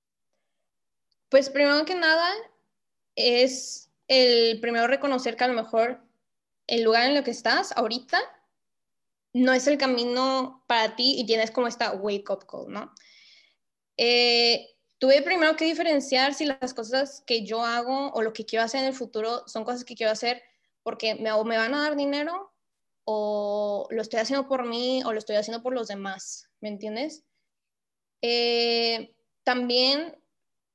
Pues 1.28 1.50
primero 1.50 1.84
que 1.84 1.96
nada 1.96 2.34
es 3.16 3.92
el 4.08 4.62
primero 4.62 4.88
reconocer 4.88 5.36
que 5.36 5.44
a 5.44 5.50
lo 5.50 5.62
mejor 5.62 6.02
el 6.68 6.84
lugar 6.84 7.10
en 7.10 7.18
el 7.18 7.24
que 7.26 7.32
estás 7.32 7.74
ahorita 7.76 8.18
no 9.34 9.52
es 9.52 9.68
el 9.68 9.78
camino 9.78 10.64
para 10.68 10.96
ti 10.96 11.20
y 11.20 11.26
tienes 11.26 11.52
como 11.52 11.68
esta 11.68 11.92
wake 11.92 12.30
up 12.30 12.46
call, 12.48 12.72
¿no? 12.72 12.94
Eh, 13.98 14.76
tuve 15.00 15.22
primero 15.22 15.56
que 15.56 15.66
diferenciar 15.66 16.34
si 16.34 16.46
las 16.46 16.74
cosas 16.74 17.24
que 17.26 17.44
yo 17.46 17.64
hago 17.64 18.12
o 18.12 18.22
lo 18.22 18.34
que 18.34 18.46
quiero 18.46 18.64
hacer 18.64 18.82
en 18.82 18.88
el 18.88 18.94
futuro 18.94 19.48
son 19.48 19.64
cosas 19.64 19.84
que 19.84 19.96
quiero 19.96 20.12
hacer 20.12 20.42
porque 20.84 21.16
me, 21.16 21.32
o 21.32 21.44
me 21.44 21.58
van 21.58 21.74
a 21.74 21.82
dar 21.82 21.96
dinero 21.96 22.54
o 23.04 23.88
lo 23.90 24.02
estoy 24.02 24.20
haciendo 24.20 24.48
por 24.48 24.66
mí 24.66 25.02
o 25.06 25.14
lo 25.14 25.20
estoy 25.20 25.36
haciendo 25.36 25.64
por 25.64 25.74
los 25.74 25.88
demás, 25.88 26.50
¿me 26.62 26.70
entiendes? 26.70 27.24
Eh, 28.22 29.16
también 29.44 30.16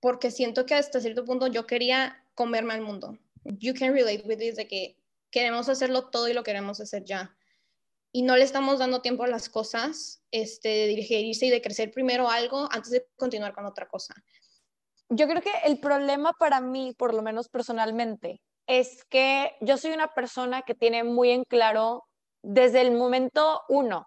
porque 0.01 0.31
siento 0.31 0.67
que 0.67 0.75
hasta 0.75 1.01
cierto 1.01 1.25
punto 1.25 1.47
yo 1.47 1.67
quería 1.67 2.25
comerme 2.35 2.75
al 2.75 2.81
mundo. 2.81 3.19
You 3.45 3.75
can 3.75 3.93
relate 3.93 4.23
with 4.27 4.39
this 4.39 4.57
de 4.57 4.67
que 4.67 4.97
queremos 5.31 5.69
hacerlo 5.69 6.11
todo 6.11 6.29
y 6.29 6.33
lo 6.33 6.43
queremos 6.43 6.81
hacer 6.81 7.05
ya. 7.05 7.37
Y 8.13 8.23
no 8.23 8.37
le 8.37 8.45
estamos 8.45 8.79
dando 8.79 9.01
tiempo 9.01 9.25
a 9.25 9.29
las 9.29 9.49
cosas 9.49 10.23
este, 10.31 10.69
de 10.69 10.87
dirigirse 10.89 11.47
y 11.47 11.51
de 11.51 11.63
crecer 11.63 11.91
primero 11.91 12.29
algo 12.29 12.69
antes 12.71 12.91
de 12.91 13.07
continuar 13.17 13.55
con 13.55 13.65
otra 13.65 13.89
cosa. 13.89 14.15
Yo 15.09 15.27
creo 15.27 15.43
que 15.43 15.53
el 15.65 15.81
problema 15.81 16.33
para 16.39 16.61
mí, 16.61 16.95
por 16.97 17.15
lo 17.15 17.23
menos 17.23 17.49
personalmente, 17.49 18.41
es 18.67 19.05
que 19.05 19.57
yo 19.61 19.77
soy 19.77 19.93
una 19.93 20.15
persona 20.15 20.63
que 20.63 20.75
tiene 20.75 21.05
muy 21.05 21.31
en 21.31 21.45
claro 21.45 22.05
desde 22.43 22.81
el 22.81 22.93
momento 22.93 23.63
uno, 23.69 24.07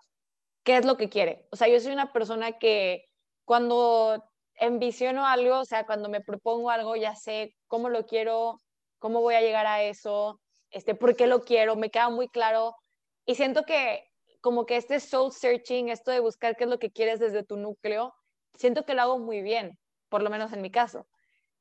qué 0.64 0.78
es 0.78 0.86
lo 0.86 0.98
que 0.98 1.10
quiere. 1.10 1.48
O 1.52 1.56
sea, 1.56 1.68
yo 1.68 1.80
soy 1.80 1.94
una 1.94 2.12
persona 2.12 2.54
que 2.54 3.06
cuando 3.46 4.24
envisiono 4.56 5.26
algo, 5.26 5.60
o 5.60 5.66
sea, 5.66 5.86
cuando 5.86 6.10
me 6.10 6.22
propongo 6.22 6.70
algo, 6.70 6.96
ya 6.96 7.16
sé 7.16 7.56
cómo 7.68 7.90
lo 7.90 8.06
quiero, 8.06 8.60
cómo 9.00 9.22
voy 9.22 9.36
a 9.36 9.42
llegar 9.42 9.68
a 9.68 9.84
eso, 9.84 10.40
este, 10.72 10.96
por 10.96 11.16
qué 11.16 11.28
lo 11.28 11.44
quiero, 11.44 11.76
me 11.76 11.90
queda 11.90 12.10
muy 12.10 12.28
claro. 12.28 12.76
Y 13.26 13.36
siento 13.36 13.64
que 13.64 14.04
como 14.42 14.66
que 14.66 14.78
este 14.78 15.00
soul 15.00 15.32
searching, 15.32 15.90
esto 15.90 16.12
de 16.12 16.20
buscar 16.20 16.56
qué 16.56 16.66
es 16.66 16.70
lo 16.70 16.78
que 16.78 16.92
quieres 16.92 17.20
desde 17.20 17.44
tu 17.44 17.58
núcleo, 17.58 18.14
siento 18.54 18.86
que 18.86 18.94
lo 18.94 19.02
hago 19.02 19.20
muy 19.20 19.42
bien, 19.42 19.80
por 20.10 20.22
lo 20.22 20.30
menos 20.30 20.54
en 20.54 20.62
mi 20.62 20.70
caso. 20.70 21.08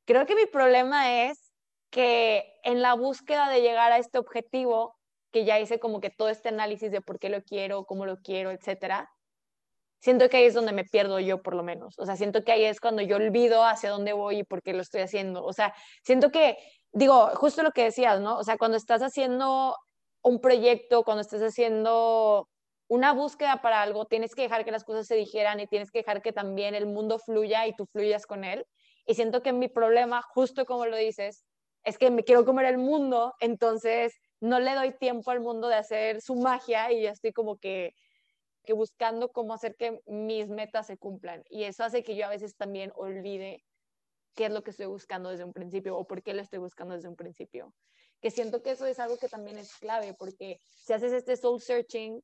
Creo 0.05 0.25
que 0.25 0.35
mi 0.35 0.45
problema 0.45 1.23
es 1.23 1.51
que 1.89 2.45
en 2.63 2.81
la 2.81 2.93
búsqueda 2.93 3.49
de 3.49 3.61
llegar 3.61 3.91
a 3.91 3.97
este 3.97 4.19
objetivo, 4.19 4.95
que 5.31 5.45
ya 5.45 5.59
hice 5.59 5.79
como 5.79 5.99
que 5.99 6.11
todo 6.11 6.29
este 6.29 6.49
análisis 6.49 6.91
de 6.91 7.01
por 7.01 7.19
qué 7.19 7.29
lo 7.29 7.41
quiero, 7.41 7.85
cómo 7.85 8.05
lo 8.05 8.17
quiero, 8.17 8.51
etcétera, 8.51 9.09
siento 9.99 10.29
que 10.29 10.37
ahí 10.37 10.45
es 10.45 10.53
donde 10.53 10.71
me 10.71 10.83
pierdo 10.83 11.19
yo 11.19 11.41
por 11.41 11.55
lo 11.55 11.63
menos. 11.63 11.95
O 11.97 12.05
sea, 12.05 12.15
siento 12.15 12.43
que 12.43 12.51
ahí 12.51 12.65
es 12.65 12.79
cuando 12.79 13.01
yo 13.01 13.15
olvido 13.15 13.65
hacia 13.65 13.89
dónde 13.89 14.13
voy 14.13 14.39
y 14.39 14.43
por 14.43 14.61
qué 14.61 14.73
lo 14.73 14.81
estoy 14.81 15.01
haciendo. 15.01 15.43
O 15.43 15.53
sea, 15.53 15.73
siento 16.03 16.31
que, 16.31 16.57
digo, 16.91 17.29
justo 17.35 17.63
lo 17.63 17.71
que 17.71 17.85
decías, 17.85 18.21
¿no? 18.21 18.37
O 18.37 18.43
sea, 18.43 18.57
cuando 18.57 18.77
estás 18.77 19.01
haciendo 19.01 19.75
un 20.25 20.41
proyecto, 20.41 21.03
cuando 21.03 21.21
estás 21.21 21.41
haciendo 21.43 22.49
una 22.87 23.13
búsqueda 23.13 23.61
para 23.61 23.83
algo, 23.83 24.05
tienes 24.05 24.33
que 24.33 24.41
dejar 24.41 24.65
que 24.65 24.71
las 24.71 24.83
cosas 24.83 25.05
se 25.05 25.15
dijeran 25.15 25.59
y 25.59 25.67
tienes 25.67 25.91
que 25.91 25.99
dejar 25.99 26.23
que 26.23 26.33
también 26.33 26.73
el 26.73 26.87
mundo 26.87 27.19
fluya 27.19 27.67
y 27.67 27.75
tú 27.75 27.85
fluyas 27.85 28.25
con 28.25 28.43
él. 28.43 28.65
Y 29.05 29.13
siento 29.13 29.43
que 29.43 29.53
mi 29.53 29.67
problema, 29.67 30.23
justo 30.23 30.65
como 30.65 30.87
lo 30.87 30.97
dices, 30.97 31.45
es 31.83 31.99
que 31.99 32.09
me 32.09 32.23
quiero 32.23 32.43
comer 32.43 32.65
el 32.65 32.79
mundo, 32.79 33.35
entonces 33.39 34.15
no 34.41 34.59
le 34.59 34.73
doy 34.73 34.97
tiempo 34.97 35.29
al 35.29 35.41
mundo 35.41 35.67
de 35.67 35.75
hacer 35.75 36.21
su 36.21 36.35
magia 36.35 36.91
y 36.91 37.03
ya 37.03 37.11
estoy 37.11 37.31
como 37.31 37.57
que, 37.57 37.93
que 38.63 38.73
buscando 38.73 39.31
cómo 39.31 39.53
hacer 39.53 39.75
que 39.75 40.01
mis 40.07 40.49
metas 40.49 40.87
se 40.87 40.97
cumplan. 40.97 41.43
Y 41.51 41.65
eso 41.65 41.83
hace 41.83 42.01
que 42.01 42.15
yo 42.15 42.25
a 42.25 42.29
veces 42.29 42.55
también 42.55 42.91
olvide 42.95 43.63
qué 44.33 44.45
es 44.45 44.51
lo 44.51 44.63
que 44.63 44.71
estoy 44.71 44.87
buscando 44.87 45.29
desde 45.29 45.43
un 45.43 45.53
principio 45.53 45.95
o 45.95 46.07
por 46.07 46.23
qué 46.23 46.33
lo 46.33 46.41
estoy 46.41 46.57
buscando 46.57 46.95
desde 46.95 47.09
un 47.09 47.15
principio. 47.15 47.71
Que 48.25 48.31
siento 48.31 48.63
que 48.63 48.71
eso 48.71 48.87
es 48.87 48.97
algo 48.97 49.17
que 49.17 49.29
también 49.29 49.59
es 49.59 49.77
clave, 49.77 50.15
porque 50.17 50.59
si 50.83 50.93
haces 50.93 51.13
este 51.13 51.37
soul 51.37 51.61
searching 51.61 52.23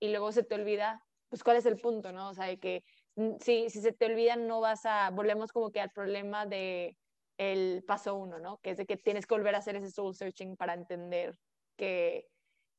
y 0.00 0.08
luego 0.08 0.32
se 0.32 0.42
te 0.42 0.54
olvida, 0.54 1.02
pues 1.28 1.44
cuál 1.44 1.58
es 1.58 1.66
el 1.66 1.76
punto, 1.76 2.12
¿no? 2.12 2.30
O 2.30 2.34
sea, 2.34 2.46
de 2.46 2.58
que 2.58 2.82
mm, 3.16 3.34
si, 3.42 3.68
si 3.68 3.82
se 3.82 3.92
te 3.92 4.06
olvida 4.06 4.36
no 4.36 4.62
vas 4.62 4.86
a, 4.86 5.10
volvemos 5.10 5.52
como 5.52 5.70
que 5.70 5.82
al 5.82 5.90
problema 5.90 6.46
de 6.46 6.96
el 7.36 7.84
paso 7.86 8.14
uno, 8.14 8.38
¿no? 8.38 8.56
Que 8.62 8.70
es 8.70 8.78
de 8.78 8.86
que 8.86 8.96
tienes 8.96 9.26
que 9.26 9.34
volver 9.34 9.54
a 9.54 9.58
hacer 9.58 9.76
ese 9.76 9.90
soul 9.90 10.14
searching 10.14 10.56
para 10.56 10.72
entender 10.72 11.38
que, 11.76 12.26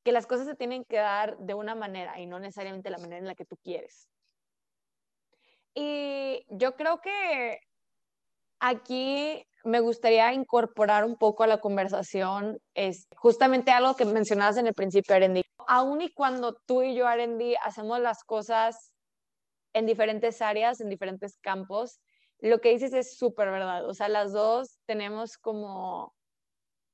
que 0.04 0.12
las 0.12 0.26
cosas 0.26 0.48
se 0.48 0.56
tienen 0.56 0.86
que 0.86 0.98
dar 0.98 1.38
de 1.38 1.54
una 1.54 1.76
manera 1.76 2.20
y 2.20 2.26
no 2.26 2.40
necesariamente 2.40 2.90
la 2.90 2.98
manera 2.98 3.20
en 3.20 3.28
la 3.28 3.36
que 3.36 3.46
tú 3.46 3.58
quieres. 3.58 4.10
Y 5.76 6.44
yo 6.50 6.76
creo 6.76 7.00
que 7.00 7.60
aquí 8.60 9.46
me 9.66 9.80
gustaría 9.80 10.32
incorporar 10.34 11.04
un 11.04 11.18
poco 11.18 11.44
a 11.44 11.48
la 11.48 11.60
conversación 11.60 12.60
es 12.76 13.08
justamente 13.16 13.72
algo 13.72 13.96
que 13.96 14.06
mencionabas 14.06 14.58
en 14.58 14.68
el 14.68 14.74
principio, 14.74 15.16
Arendi. 15.16 15.44
Aún 15.68 16.02
y 16.02 16.14
cuando 16.14 16.56
tú 16.66 16.84
y 16.84 16.96
yo, 16.96 17.08
Arendi, 17.08 17.56
hacemos 17.64 18.00
las 18.00 18.24
cosas 18.24 18.94
en 19.74 19.88
diferentes 19.88 20.42
áreas, 20.42 20.80
en 20.80 20.90
diferentes 20.90 21.38
campos, 21.42 22.00
lo 22.40 22.62
que 22.62 22.70
dices 22.70 22.94
es 22.94 23.18
súper 23.18 23.50
verdad. 23.50 23.90
O 23.90 23.94
sea, 23.94 24.08
las 24.08 24.32
dos 24.32 24.80
tenemos 24.86 25.38
como 25.38 26.14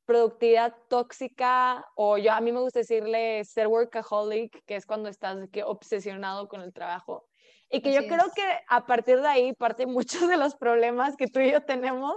productividad 0.05 0.75
tóxica 0.89 1.85
o 1.95 2.17
yo 2.17 2.31
a 2.31 2.41
mí 2.41 2.51
me 2.51 2.61
gusta 2.61 2.79
decirle 2.79 3.43
ser 3.43 3.67
workaholic, 3.67 4.63
que 4.65 4.75
es 4.75 4.85
cuando 4.85 5.09
estás 5.09 5.37
que 5.51 5.63
obsesionado 5.63 6.47
con 6.47 6.61
el 6.61 6.73
trabajo. 6.73 7.27
Y 7.69 7.81
que 7.81 7.93
yo 7.93 8.01
creo 8.01 8.29
que 8.35 8.43
a 8.67 8.85
partir 8.85 9.21
de 9.21 9.27
ahí 9.27 9.53
parte 9.53 9.85
muchos 9.85 10.27
de 10.27 10.37
los 10.37 10.55
problemas 10.55 11.15
que 11.15 11.27
tú 11.27 11.39
y 11.39 11.51
yo 11.51 11.63
tenemos, 11.63 12.15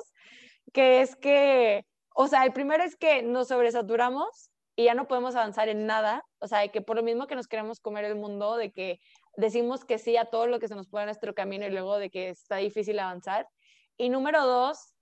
que 0.74 1.00
es 1.00 1.16
que, 1.16 1.86
o 2.14 2.26
sea, 2.26 2.44
el 2.44 2.52
primero 2.52 2.82
es 2.82 2.96
que 2.96 3.22
nos 3.22 3.48
sobresaturamos 3.48 4.50
y 4.76 4.84
ya 4.84 4.94
no 4.94 5.06
podemos 5.06 5.36
avanzar 5.36 5.68
en 5.68 5.86
nada, 5.86 6.26
o 6.40 6.48
sea, 6.48 6.66
que 6.68 6.82
por 6.82 6.96
lo 6.96 7.02
mismo 7.04 7.28
que 7.28 7.36
nos 7.36 7.46
queremos 7.46 7.78
comer 7.78 8.04
el 8.04 8.16
mundo, 8.16 8.56
de 8.56 8.72
que 8.72 8.98
decimos 9.36 9.84
que 9.84 9.98
sí 9.98 10.16
a 10.16 10.26
todo 10.26 10.48
lo 10.48 10.58
que 10.58 10.66
se 10.66 10.74
nos 10.74 10.88
pone 10.88 11.04
en 11.04 11.06
nuestro 11.06 11.32
camino 11.32 11.64
y 11.64 11.70
luego 11.70 11.96
de 11.98 12.10
que 12.10 12.28
está 12.28 12.56
difícil 12.56 12.98
avanzar. 12.98 13.48
Y 13.96 14.08
número 14.08 14.44
dos 14.44 14.94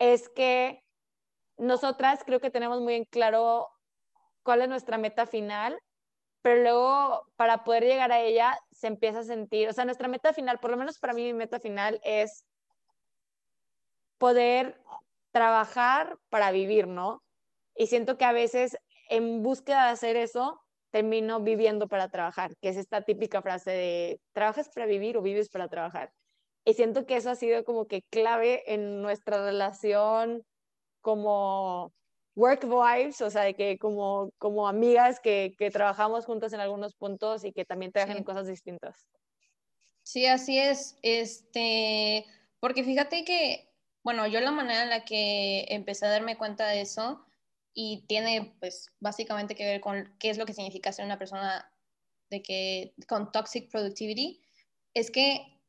es 0.00 0.28
que 0.28 0.82
nosotras 1.56 2.24
creo 2.26 2.40
que 2.40 2.50
tenemos 2.50 2.80
muy 2.80 2.94
en 2.94 3.04
claro 3.04 3.68
cuál 4.42 4.62
es 4.62 4.68
nuestra 4.68 4.98
meta 4.98 5.24
final, 5.26 5.78
pero 6.42 6.62
luego 6.62 7.22
para 7.36 7.62
poder 7.62 7.84
llegar 7.84 8.10
a 8.10 8.20
ella 8.20 8.58
se 8.72 8.88
empieza 8.88 9.20
a 9.20 9.24
sentir, 9.24 9.68
o 9.68 9.72
sea, 9.72 9.84
nuestra 9.84 10.08
meta 10.08 10.32
final, 10.32 10.58
por 10.58 10.72
lo 10.72 10.76
menos 10.76 10.98
para 10.98 11.12
mí 11.12 11.22
mi 11.22 11.34
meta 11.34 11.60
final 11.60 12.00
es 12.02 12.44
poder 14.18 14.80
trabajar 15.32 16.16
para 16.28 16.50
vivir, 16.52 16.86
¿no? 16.86 17.22
Y 17.74 17.88
siento 17.88 18.16
que 18.18 18.24
a 18.24 18.32
veces 18.32 18.76
en 19.08 19.42
búsqueda 19.42 19.86
de 19.86 19.90
hacer 19.90 20.16
eso, 20.16 20.60
termino 20.90 21.40
viviendo 21.40 21.88
para 21.88 22.08
trabajar, 22.08 22.54
que 22.60 22.68
es 22.68 22.76
esta 22.76 23.02
típica 23.02 23.42
frase 23.42 23.70
de, 23.70 24.20
¿trabajas 24.32 24.68
para 24.68 24.86
vivir 24.86 25.16
o 25.16 25.22
vives 25.22 25.48
para 25.48 25.68
trabajar? 25.68 26.12
Y 26.64 26.74
siento 26.74 27.06
que 27.06 27.16
eso 27.16 27.30
ha 27.30 27.34
sido 27.34 27.64
como 27.64 27.86
que 27.86 28.02
clave 28.10 28.62
en 28.72 29.02
nuestra 29.02 29.44
relación 29.44 30.44
como 31.00 31.92
work 32.36 32.64
vibes, 32.64 33.20
o 33.20 33.30
sea, 33.30 33.42
de 33.42 33.54
que 33.54 33.78
como, 33.78 34.30
como 34.38 34.68
amigas 34.68 35.18
que, 35.18 35.54
que 35.58 35.70
trabajamos 35.70 36.24
juntas 36.24 36.52
en 36.52 36.60
algunos 36.60 36.94
puntos 36.94 37.44
y 37.44 37.52
que 37.52 37.64
también 37.64 37.90
trabajan 37.90 38.18
en 38.18 38.24
cosas 38.24 38.46
distintas. 38.46 39.08
Sí, 40.02 40.26
así 40.26 40.58
es. 40.58 40.98
Este, 41.02 42.24
porque 42.60 42.84
fíjate 42.84 43.24
que, 43.24 43.71
bueno, 44.02 44.26
yo 44.26 44.40
la 44.40 44.50
manera 44.50 44.82
en 44.82 44.90
la 44.90 45.04
que 45.04 45.66
empecé 45.68 46.06
a 46.06 46.10
darme 46.10 46.36
cuenta 46.36 46.66
de 46.68 46.80
eso 46.80 47.24
y 47.74 48.04
tiene, 48.06 48.54
pues, 48.60 48.86
básicamente 49.00 49.54
que 49.54 49.64
ver 49.64 49.80
con 49.80 50.14
qué 50.18 50.30
es 50.30 50.38
lo 50.38 50.46
que 50.46 50.54
significa 50.54 50.92
ser 50.92 51.04
una 51.04 51.18
persona 51.18 51.70
de 52.30 52.42
que 52.42 52.94
con 53.08 53.30
toxic 53.30 53.70
productivity, 53.70 54.42
es 54.94 55.10
que 55.10 55.60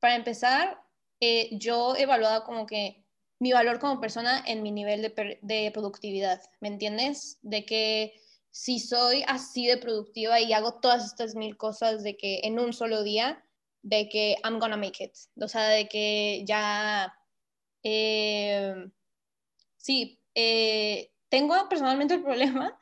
para 0.00 0.16
empezar, 0.16 0.82
eh, 1.20 1.50
yo 1.52 1.94
he 1.94 2.02
evaluado 2.02 2.44
como 2.44 2.66
que 2.66 3.04
mi 3.38 3.52
valor 3.52 3.78
como 3.78 4.00
persona 4.00 4.42
en 4.46 4.62
mi 4.62 4.70
nivel 4.70 5.02
de, 5.02 5.38
de 5.42 5.70
productividad, 5.72 6.42
¿me 6.60 6.68
entiendes? 6.68 7.38
De 7.42 7.64
que 7.64 8.14
si 8.50 8.78
soy 8.78 9.24
así 9.26 9.66
de 9.66 9.78
productiva 9.78 10.40
y 10.40 10.52
hago 10.52 10.80
todas 10.80 11.04
estas 11.06 11.34
mil 11.34 11.56
cosas 11.56 12.02
de 12.02 12.16
que 12.16 12.40
en 12.44 12.58
un 12.58 12.72
solo 12.72 13.02
día, 13.02 13.44
de 13.82 14.08
que 14.08 14.36
I'm 14.44 14.58
gonna 14.58 14.76
make 14.76 15.02
it, 15.02 15.12
o 15.40 15.48
sea, 15.48 15.68
de 15.68 15.88
que 15.88 16.44
ya, 16.46 17.14
eh, 17.82 18.74
sí, 19.76 20.20
eh, 20.34 21.10
tengo 21.28 21.68
personalmente 21.68 22.14
el 22.14 22.22
problema 22.22 22.78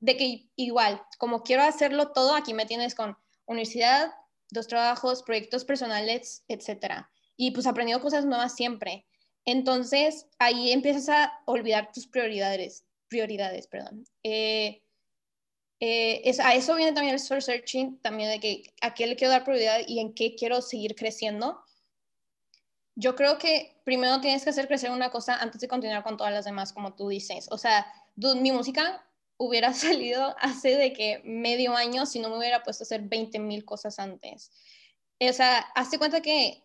de 0.00 0.16
que 0.16 0.48
igual, 0.56 1.02
como 1.18 1.42
quiero 1.42 1.62
hacerlo 1.62 2.12
todo, 2.12 2.34
aquí 2.34 2.54
me 2.54 2.66
tienes 2.66 2.94
con 2.94 3.16
universidad, 3.46 4.12
dos 4.50 4.66
trabajos, 4.66 5.22
proyectos 5.22 5.64
personales, 5.64 6.44
etcétera. 6.48 7.10
Y 7.36 7.50
pues 7.50 7.66
aprendiendo 7.66 8.02
cosas 8.02 8.24
nuevas 8.24 8.54
siempre. 8.54 9.06
Entonces, 9.44 10.26
ahí 10.38 10.72
empiezas 10.72 11.08
a 11.08 11.32
olvidar 11.46 11.90
tus 11.92 12.06
prioridades, 12.06 12.84
prioridades, 13.08 13.66
perdón. 13.66 14.04
Eh, 14.22 14.82
eh, 15.80 16.22
es, 16.24 16.40
a 16.40 16.54
eso 16.54 16.74
viene 16.74 16.92
también 16.92 17.14
el 17.14 17.20
source 17.20 17.52
searching, 17.52 17.98
también 18.00 18.30
de 18.30 18.40
que 18.40 18.64
a 18.80 18.94
qué 18.94 19.06
le 19.06 19.16
quiero 19.16 19.30
dar 19.30 19.44
prioridad 19.44 19.80
y 19.86 20.00
en 20.00 20.12
qué 20.12 20.34
quiero 20.34 20.60
seguir 20.60 20.94
creciendo. 20.94 21.60
Yo 23.00 23.14
creo 23.14 23.38
que 23.38 23.80
primero 23.84 24.20
tienes 24.20 24.42
que 24.42 24.50
hacer 24.50 24.66
crecer 24.66 24.90
una 24.90 25.10
cosa 25.10 25.36
antes 25.36 25.60
de 25.60 25.68
continuar 25.68 26.02
con 26.02 26.16
todas 26.16 26.32
las 26.32 26.44
demás, 26.44 26.72
como 26.72 26.94
tú 26.96 27.08
dices. 27.08 27.46
O 27.52 27.56
sea, 27.56 27.86
mi 28.16 28.50
música 28.50 29.06
hubiera 29.36 29.72
salido 29.72 30.34
hace 30.40 30.74
de 30.76 30.92
que 30.92 31.22
medio 31.24 31.76
año 31.76 32.06
si 32.06 32.18
no 32.18 32.28
me 32.28 32.38
hubiera 32.38 32.64
puesto 32.64 32.82
a 32.82 32.86
hacer 32.86 33.02
20 33.02 33.38
mil 33.38 33.64
cosas 33.64 34.00
antes. 34.00 34.50
O 35.20 35.32
sea, 35.32 35.58
hazte 35.76 35.98
cuenta 35.98 36.22
que 36.22 36.64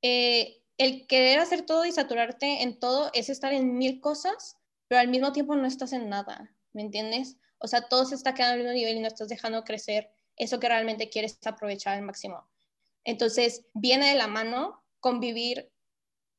eh, 0.00 0.62
el 0.78 1.06
querer 1.06 1.38
hacer 1.38 1.66
todo 1.66 1.84
y 1.84 1.92
saturarte 1.92 2.62
en 2.62 2.80
todo 2.80 3.10
es 3.12 3.28
estar 3.28 3.52
en 3.52 3.76
mil 3.76 4.00
cosas, 4.00 4.56
pero 4.86 5.02
al 5.02 5.08
mismo 5.08 5.32
tiempo 5.32 5.54
no 5.54 5.66
estás 5.66 5.92
en 5.92 6.08
nada, 6.08 6.50
¿me 6.72 6.80
entiendes? 6.80 7.36
O 7.58 7.66
sea, 7.66 7.82
todo 7.82 8.06
se 8.06 8.14
está 8.14 8.32
quedando 8.32 8.54
al 8.54 8.60
mismo 8.60 8.72
nivel 8.72 8.96
y 8.96 9.00
no 9.00 9.08
estás 9.08 9.28
dejando 9.28 9.64
crecer 9.64 10.10
eso 10.36 10.58
que 10.60 10.68
realmente 10.68 11.10
quieres 11.10 11.38
aprovechar 11.44 11.98
al 11.98 12.02
máximo. 12.04 12.48
Entonces, 13.04 13.66
viene 13.74 14.08
de 14.08 14.14
la 14.14 14.28
mano 14.28 14.82
convivir 15.00 15.70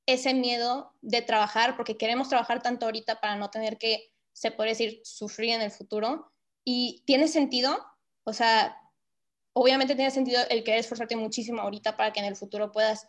ese 0.05 0.33
miedo 0.33 0.93
de 1.01 1.21
trabajar, 1.21 1.75
porque 1.75 1.97
queremos 1.97 2.29
trabajar 2.29 2.61
tanto 2.61 2.85
ahorita 2.85 3.19
para 3.21 3.35
no 3.35 3.49
tener 3.49 3.77
que, 3.77 4.11
se 4.33 4.51
puede 4.51 4.69
decir, 4.69 5.01
sufrir 5.03 5.51
en 5.51 5.61
el 5.61 5.71
futuro. 5.71 6.31
Y 6.65 7.03
tiene 7.05 7.27
sentido, 7.27 7.77
o 8.23 8.33
sea, 8.33 8.75
obviamente 9.53 9.95
tiene 9.95 10.11
sentido 10.11 10.41
el 10.49 10.63
querer 10.63 10.79
esforzarte 10.79 11.15
muchísimo 11.15 11.61
ahorita 11.61 11.95
para 11.95 12.11
que 12.11 12.19
en 12.19 12.25
el 12.25 12.35
futuro 12.35 12.71
puedas 12.71 13.07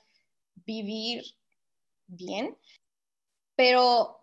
vivir 0.54 1.24
bien, 2.06 2.56
pero 3.56 4.19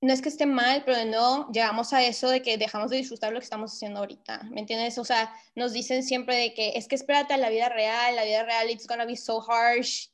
no 0.00 0.12
es 0.12 0.22
que 0.22 0.28
esté 0.28 0.46
mal, 0.46 0.84
pero 0.84 1.04
no 1.04 1.50
llegamos 1.50 1.92
a 1.92 2.04
eso 2.04 2.28
de 2.28 2.40
que 2.40 2.56
dejamos 2.56 2.90
de 2.90 2.98
disfrutar 2.98 3.32
lo 3.32 3.40
que 3.40 3.44
estamos 3.44 3.72
haciendo 3.72 4.00
ahorita, 4.00 4.44
¿me 4.50 4.60
entiendes? 4.60 4.96
O 4.98 5.04
sea, 5.04 5.34
nos 5.56 5.72
dicen 5.72 6.02
siempre 6.04 6.36
de 6.36 6.54
que 6.54 6.70
es 6.76 6.86
que 6.86 6.94
espérate 6.94 7.34
a 7.34 7.38
la 7.38 7.50
vida 7.50 7.68
real, 7.68 8.14
la 8.14 8.24
vida 8.24 8.44
real 8.44 8.70
it's 8.70 8.86
gonna 8.86 9.04
be 9.04 9.16
so 9.16 9.44
harsh, 9.50 10.08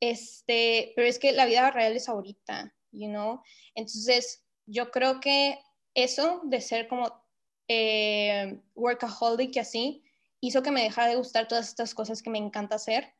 este, 0.00 0.92
pero 0.94 1.08
es 1.08 1.18
que 1.18 1.32
la 1.32 1.46
vida 1.46 1.70
real 1.70 1.96
es 1.96 2.08
ahorita, 2.08 2.72
you 2.92 3.08
know? 3.08 3.42
Entonces, 3.74 4.44
yo 4.66 4.90
creo 4.90 5.20
que 5.20 5.58
eso 5.94 6.42
de 6.44 6.60
ser 6.60 6.86
como 6.86 7.26
eh, 7.68 8.60
workaholic 8.74 9.56
y 9.56 9.58
así, 9.58 10.04
hizo 10.40 10.62
que 10.62 10.70
me 10.70 10.82
dejara 10.82 11.08
de 11.08 11.16
gustar 11.16 11.48
todas 11.48 11.68
estas 11.68 11.94
cosas 11.94 12.22
que 12.22 12.30
me 12.30 12.38
encanta 12.38 12.76
hacer 12.76 13.14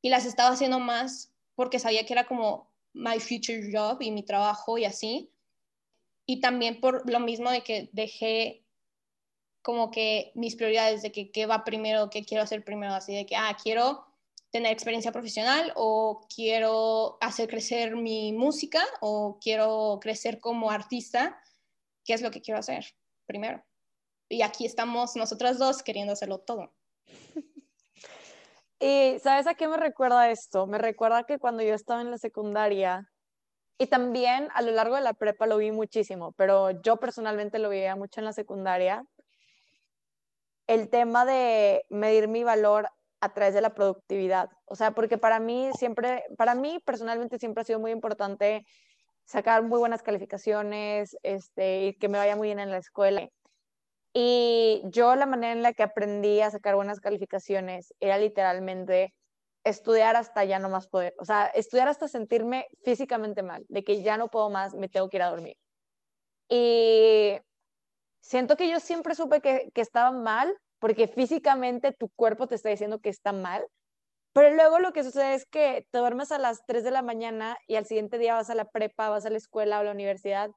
y 0.00 0.08
las 0.08 0.24
estaba 0.24 0.50
haciendo 0.50 0.78
más 0.78 1.34
porque 1.54 1.78
sabía 1.78 2.06
que 2.06 2.14
era 2.14 2.26
como 2.26 2.72
my 2.94 3.20
future 3.20 3.70
job 3.70 4.00
y 4.00 4.10
mi 4.10 4.22
trabajo 4.22 4.78
y 4.78 4.84
así, 4.84 5.30
y 6.30 6.38
también 6.38 6.80
por 6.80 7.10
lo 7.10 7.18
mismo 7.18 7.50
de 7.50 7.64
que 7.64 7.90
dejé 7.92 8.64
como 9.62 9.90
que 9.90 10.30
mis 10.36 10.54
prioridades 10.54 11.02
de 11.02 11.10
que 11.10 11.32
qué 11.32 11.44
va 11.44 11.64
primero, 11.64 12.08
qué 12.08 12.24
quiero 12.24 12.44
hacer 12.44 12.64
primero, 12.64 12.94
así 12.94 13.12
de 13.12 13.26
que, 13.26 13.34
ah, 13.34 13.56
quiero 13.60 14.06
tener 14.52 14.70
experiencia 14.70 15.10
profesional 15.10 15.72
o 15.74 16.24
quiero 16.32 17.18
hacer 17.20 17.48
crecer 17.48 17.96
mi 17.96 18.32
música 18.32 18.80
o 19.00 19.40
quiero 19.40 19.98
crecer 20.00 20.38
como 20.38 20.70
artista, 20.70 21.42
¿qué 22.04 22.14
es 22.14 22.22
lo 22.22 22.30
que 22.30 22.42
quiero 22.42 22.60
hacer 22.60 22.86
primero? 23.26 23.64
Y 24.28 24.42
aquí 24.42 24.66
estamos 24.66 25.16
nosotras 25.16 25.58
dos 25.58 25.82
queriendo 25.82 26.12
hacerlo 26.12 26.38
todo. 26.38 26.72
Y 28.82 29.18
¿sabes 29.18 29.46
a 29.46 29.52
qué 29.52 29.68
me 29.68 29.76
recuerda 29.76 30.30
esto? 30.30 30.66
Me 30.66 30.78
recuerda 30.78 31.24
que 31.24 31.38
cuando 31.38 31.62
yo 31.62 31.74
estaba 31.74 32.00
en 32.00 32.10
la 32.10 32.16
secundaria, 32.16 33.09
y 33.80 33.86
también 33.86 34.48
a 34.52 34.60
lo 34.60 34.72
largo 34.72 34.96
de 34.96 35.00
la 35.00 35.14
prepa 35.14 35.46
lo 35.46 35.56
vi 35.56 35.72
muchísimo, 35.72 36.32
pero 36.32 36.70
yo 36.82 36.98
personalmente 36.98 37.58
lo 37.58 37.70
veía 37.70 37.96
mucho 37.96 38.20
en 38.20 38.26
la 38.26 38.34
secundaria. 38.34 39.04
El 40.66 40.90
tema 40.90 41.24
de 41.24 41.86
medir 41.88 42.28
mi 42.28 42.44
valor 42.44 42.90
a 43.22 43.32
través 43.32 43.54
de 43.54 43.62
la 43.62 43.72
productividad. 43.72 44.50
O 44.66 44.74
sea, 44.74 44.90
porque 44.90 45.16
para 45.16 45.40
mí 45.40 45.70
siempre, 45.78 46.24
para 46.36 46.54
mí 46.54 46.78
personalmente 46.84 47.38
siempre 47.38 47.62
ha 47.62 47.64
sido 47.64 47.80
muy 47.80 47.90
importante 47.90 48.66
sacar 49.24 49.62
muy 49.62 49.78
buenas 49.78 50.02
calificaciones, 50.02 51.16
este, 51.22 51.86
y 51.86 51.94
que 51.94 52.10
me 52.10 52.18
vaya 52.18 52.36
muy 52.36 52.48
bien 52.48 52.58
en 52.58 52.70
la 52.70 52.76
escuela. 52.76 53.30
Y 54.12 54.82
yo 54.84 55.16
la 55.16 55.24
manera 55.24 55.54
en 55.54 55.62
la 55.62 55.72
que 55.72 55.84
aprendí 55.84 56.42
a 56.42 56.50
sacar 56.50 56.74
buenas 56.74 57.00
calificaciones 57.00 57.94
era 57.98 58.18
literalmente 58.18 59.14
estudiar 59.64 60.16
hasta 60.16 60.44
ya 60.44 60.58
no 60.58 60.68
más 60.68 60.88
poder, 60.88 61.14
o 61.18 61.24
sea, 61.24 61.46
estudiar 61.46 61.88
hasta 61.88 62.08
sentirme 62.08 62.66
físicamente 62.82 63.42
mal, 63.42 63.64
de 63.68 63.84
que 63.84 64.02
ya 64.02 64.16
no 64.16 64.28
puedo 64.28 64.50
más, 64.50 64.74
me 64.74 64.88
tengo 64.88 65.08
que 65.08 65.18
ir 65.18 65.22
a 65.22 65.30
dormir. 65.30 65.56
Y 66.48 67.38
siento 68.20 68.56
que 68.56 68.68
yo 68.70 68.80
siempre 68.80 69.14
supe 69.14 69.40
que, 69.40 69.70
que 69.74 69.80
estaba 69.80 70.10
mal, 70.10 70.56
porque 70.78 71.08
físicamente 71.08 71.92
tu 71.92 72.08
cuerpo 72.10 72.46
te 72.46 72.54
está 72.54 72.70
diciendo 72.70 73.00
que 73.00 73.10
está 73.10 73.32
mal, 73.32 73.66
pero 74.32 74.54
luego 74.54 74.78
lo 74.78 74.92
que 74.92 75.02
sucede 75.02 75.34
es 75.34 75.44
que 75.44 75.86
te 75.90 75.98
duermes 75.98 76.30
a 76.32 76.38
las 76.38 76.64
3 76.66 76.84
de 76.84 76.90
la 76.92 77.02
mañana 77.02 77.58
y 77.66 77.76
al 77.76 77.86
siguiente 77.86 78.18
día 78.18 78.34
vas 78.34 78.48
a 78.50 78.54
la 78.54 78.64
prepa, 78.64 79.10
vas 79.10 79.26
a 79.26 79.30
la 79.30 79.38
escuela 79.38 79.78
o 79.78 79.80
a 79.80 79.84
la 79.84 79.90
universidad 79.90 80.50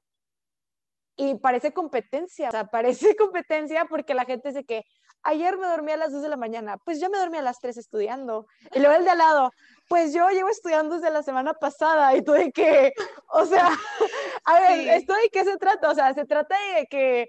y 1.16 1.36
parece 1.36 1.72
competencia, 1.72 2.48
o 2.48 2.52
sea, 2.52 2.66
parece 2.70 3.16
competencia 3.16 3.86
porque 3.86 4.14
la 4.14 4.24
gente 4.24 4.48
dice 4.48 4.64
que 4.64 4.84
ayer 5.24 5.56
me 5.56 5.66
dormí 5.66 5.92
a 5.92 5.96
las 5.96 6.12
2 6.12 6.22
de 6.22 6.28
la 6.28 6.36
mañana, 6.36 6.76
pues 6.84 7.00
yo 7.00 7.10
me 7.10 7.18
dormí 7.18 7.38
a 7.38 7.42
las 7.42 7.58
3 7.58 7.76
estudiando. 7.76 8.46
Y 8.72 8.78
luego 8.78 8.94
el 8.94 9.04
de 9.04 9.10
al 9.10 9.18
lado, 9.18 9.50
pues 9.88 10.12
yo 10.12 10.28
llevo 10.30 10.48
estudiando 10.48 10.96
desde 10.96 11.10
la 11.10 11.22
semana 11.22 11.54
pasada 11.54 12.14
y 12.14 12.22
tú 12.22 12.32
de 12.32 12.52
que, 12.52 12.92
o 13.32 13.44
sea, 13.44 13.68
a 14.44 14.60
ver, 14.60 14.88
¿esto 14.88 15.14
de 15.14 15.28
qué 15.32 15.44
se 15.44 15.56
trata? 15.56 15.90
O 15.90 15.94
sea, 15.94 16.14
se 16.14 16.24
trata 16.24 16.56
de 16.76 16.86
que 16.86 17.28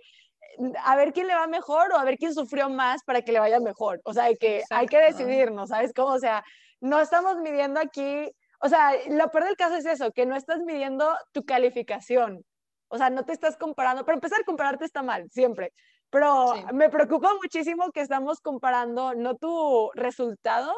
a 0.84 0.96
ver 0.96 1.12
quién 1.14 1.28
le 1.28 1.36
va 1.36 1.48
mejor 1.48 1.92
o 1.92 1.98
a 1.98 2.04
ver 2.04 2.18
quién 2.18 2.34
sufrió 2.34 2.70
más 2.70 3.04
para 3.04 3.22
que 3.22 3.32
le 3.32 3.40
vaya 3.40 3.60
mejor. 3.60 4.02
O 4.04 4.14
sea, 4.14 4.26
de 4.26 4.38
que 4.38 4.64
hay 4.70 4.88
que 4.88 5.00
decidirnos, 5.00 5.70
¿sabes 5.70 5.92
cómo? 5.94 6.14
O 6.14 6.20
sea, 6.20 6.44
no 6.82 7.00
estamos 7.00 7.38
midiendo 7.38 7.80
aquí, 7.80 8.32
o 8.62 8.70
sea, 8.70 8.92
lo 9.10 9.30
peor 9.32 9.46
del 9.46 9.58
caso 9.58 9.76
es 9.76 9.86
eso, 9.86 10.12
que 10.12 10.26
no 10.26 10.36
estás 10.36 10.60
midiendo 10.60 11.14
tu 11.32 11.46
calificación. 11.46 12.46
O 12.88 12.98
sea, 12.98 13.10
no 13.10 13.26
te 13.26 13.34
estás 13.34 13.58
comparando. 13.58 14.06
Para 14.06 14.16
empezar, 14.16 14.46
compararte 14.46 14.86
está 14.86 15.02
mal, 15.02 15.30
siempre. 15.32 15.74
Pero 16.10 16.54
me 16.74 16.89
preocupa 16.89 17.34
muchísimo 17.41 17.91
que 17.91 18.02
estamos 18.02 18.39
comparando 18.39 19.13
no 19.15 19.36
tu 19.36 19.91
resultado, 19.96 20.74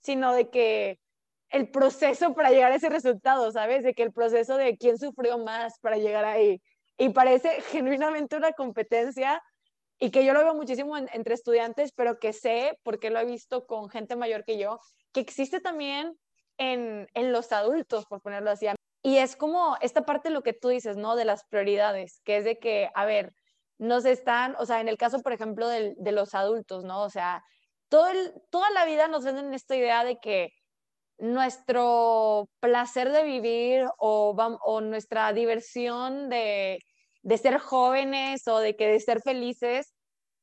sino 0.00 0.32
de 0.32 0.50
que 0.50 0.98
el 1.50 1.70
proceso 1.70 2.34
para 2.34 2.50
llegar 2.50 2.72
a 2.72 2.76
ese 2.76 2.88
resultado, 2.88 3.50
¿sabes? 3.52 3.82
De 3.82 3.94
que 3.94 4.02
el 4.02 4.12
proceso 4.12 4.56
de 4.56 4.76
quién 4.76 4.98
sufrió 4.98 5.38
más 5.38 5.78
para 5.80 5.96
llegar 5.96 6.24
ahí. 6.24 6.60
Y 6.98 7.10
parece 7.10 7.60
genuinamente 7.72 8.36
una 8.36 8.52
competencia 8.52 9.42
y 9.98 10.10
que 10.10 10.24
yo 10.24 10.32
lo 10.32 10.40
veo 10.40 10.54
muchísimo 10.54 10.96
entre 10.96 11.34
estudiantes, 11.34 11.92
pero 11.92 12.18
que 12.18 12.32
sé, 12.32 12.78
porque 12.84 13.10
lo 13.10 13.18
he 13.18 13.24
visto 13.24 13.66
con 13.66 13.88
gente 13.88 14.14
mayor 14.14 14.44
que 14.44 14.58
yo, 14.58 14.78
que 15.12 15.20
existe 15.20 15.60
también 15.60 16.16
en, 16.56 17.08
en 17.14 17.32
los 17.32 17.50
adultos, 17.50 18.06
por 18.06 18.20
ponerlo 18.20 18.50
así. 18.50 18.66
Y 19.02 19.18
es 19.18 19.34
como 19.34 19.76
esta 19.80 20.04
parte 20.04 20.28
de 20.28 20.34
lo 20.34 20.42
que 20.42 20.52
tú 20.52 20.68
dices, 20.68 20.96
¿no? 20.96 21.16
De 21.16 21.24
las 21.24 21.44
prioridades, 21.44 22.20
que 22.24 22.36
es 22.36 22.44
de 22.44 22.58
que, 22.58 22.90
a 22.94 23.06
ver, 23.06 23.32
nos 23.78 24.04
están, 24.04 24.56
o 24.58 24.66
sea, 24.66 24.80
en 24.80 24.88
el 24.88 24.98
caso, 24.98 25.20
por 25.22 25.32
ejemplo, 25.32 25.68
de, 25.68 25.94
de 25.98 26.12
los 26.12 26.34
adultos, 26.34 26.84
¿no? 26.84 27.02
O 27.02 27.10
sea, 27.10 27.42
todo 27.88 28.08
toda 28.50 28.70
la 28.70 28.84
vida 28.84 29.08
nos 29.08 29.24
venden 29.24 29.54
esta 29.54 29.76
idea 29.76 30.04
de 30.04 30.18
que 30.18 30.50
nuestro 31.18 32.48
placer 32.60 33.10
de 33.12 33.24
vivir 33.24 33.84
o, 33.98 34.36
o 34.62 34.80
nuestra 34.80 35.32
diversión 35.32 36.28
de, 36.28 36.78
de 37.22 37.38
ser 37.38 37.58
jóvenes 37.58 38.46
o 38.48 38.58
de 38.58 38.76
que 38.76 38.88
de 38.88 39.00
ser 39.00 39.20
felices 39.22 39.94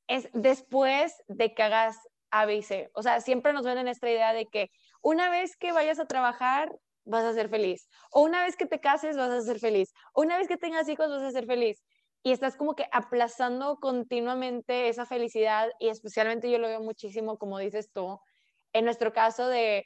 es 0.07 0.29
después 0.33 1.13
de 1.27 1.53
que 1.53 1.63
hagas 1.63 1.97
A, 2.29 2.45
B 2.45 2.57
y 2.57 2.63
C. 2.63 2.89
O 2.93 3.03
sea, 3.03 3.21
siempre 3.21 3.53
nos 3.53 3.65
venden 3.65 3.87
esta 3.87 4.09
idea 4.09 4.33
de 4.33 4.45
que 4.47 4.69
una 5.01 5.29
vez 5.29 5.55
que 5.57 5.71
vayas 5.71 5.99
a 5.99 6.07
trabajar, 6.07 6.71
vas 7.05 7.23
a 7.23 7.33
ser 7.33 7.49
feliz. 7.49 7.87
O 8.11 8.21
una 8.23 8.43
vez 8.43 8.55
que 8.55 8.65
te 8.65 8.79
cases, 8.79 9.17
vas 9.17 9.29
a 9.29 9.41
ser 9.41 9.59
feliz. 9.59 9.93
O 10.13 10.21
una 10.21 10.37
vez 10.37 10.47
que 10.47 10.57
tengas 10.57 10.89
hijos, 10.89 11.09
vas 11.09 11.21
a 11.21 11.31
ser 11.31 11.45
feliz. 11.45 11.83
Y 12.25 12.31
estás 12.31 12.57
como 12.57 12.73
que 12.75 12.87
aplazando 12.91 13.77
continuamente 13.77 14.89
esa 14.89 15.05
felicidad 15.05 15.69
y 15.79 15.89
especialmente 15.89 16.49
yo 16.49 16.57
lo 16.57 16.67
veo 16.67 16.81
muchísimo, 16.81 17.37
como 17.37 17.59
dices 17.59 17.91
tú, 17.93 18.19
en 18.73 18.83
nuestro 18.83 19.13
caso 19.13 19.47
de, 19.47 19.85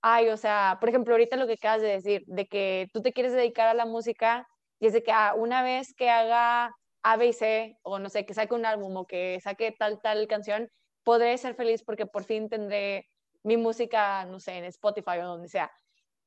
ay, 0.00 0.30
o 0.30 0.38
sea, 0.38 0.78
por 0.80 0.88
ejemplo, 0.88 1.12
ahorita 1.12 1.36
lo 1.36 1.46
que 1.46 1.52
acabas 1.52 1.82
de 1.82 1.88
decir, 1.88 2.24
de 2.26 2.46
que 2.46 2.88
tú 2.94 3.02
te 3.02 3.12
quieres 3.12 3.34
dedicar 3.34 3.68
a 3.68 3.74
la 3.74 3.84
música 3.84 4.48
y 4.80 4.86
es 4.86 4.94
de 4.94 5.02
que 5.02 5.12
ah, 5.12 5.34
una 5.36 5.62
vez 5.62 5.92
que 5.94 6.08
haga 6.08 6.74
A, 7.02 7.16
B 7.18 7.26
y 7.26 7.32
C, 7.34 7.76
o 7.82 7.98
no 7.98 8.08
sé, 8.08 8.24
que 8.24 8.32
saque 8.32 8.54
un 8.54 8.64
álbum 8.64 8.96
o 8.96 9.06
que 9.06 9.38
saque 9.42 9.70
tal, 9.78 10.00
tal 10.00 10.26
canción, 10.26 10.70
podré 11.02 11.36
ser 11.36 11.54
feliz 11.54 11.84
porque 11.84 12.06
por 12.06 12.24
fin 12.24 12.48
tendré 12.48 13.04
mi 13.42 13.58
música, 13.58 14.24
no 14.24 14.40
sé, 14.40 14.56
en 14.56 14.64
Spotify 14.64 15.18
o 15.18 15.26
donde 15.26 15.48
sea. 15.48 15.70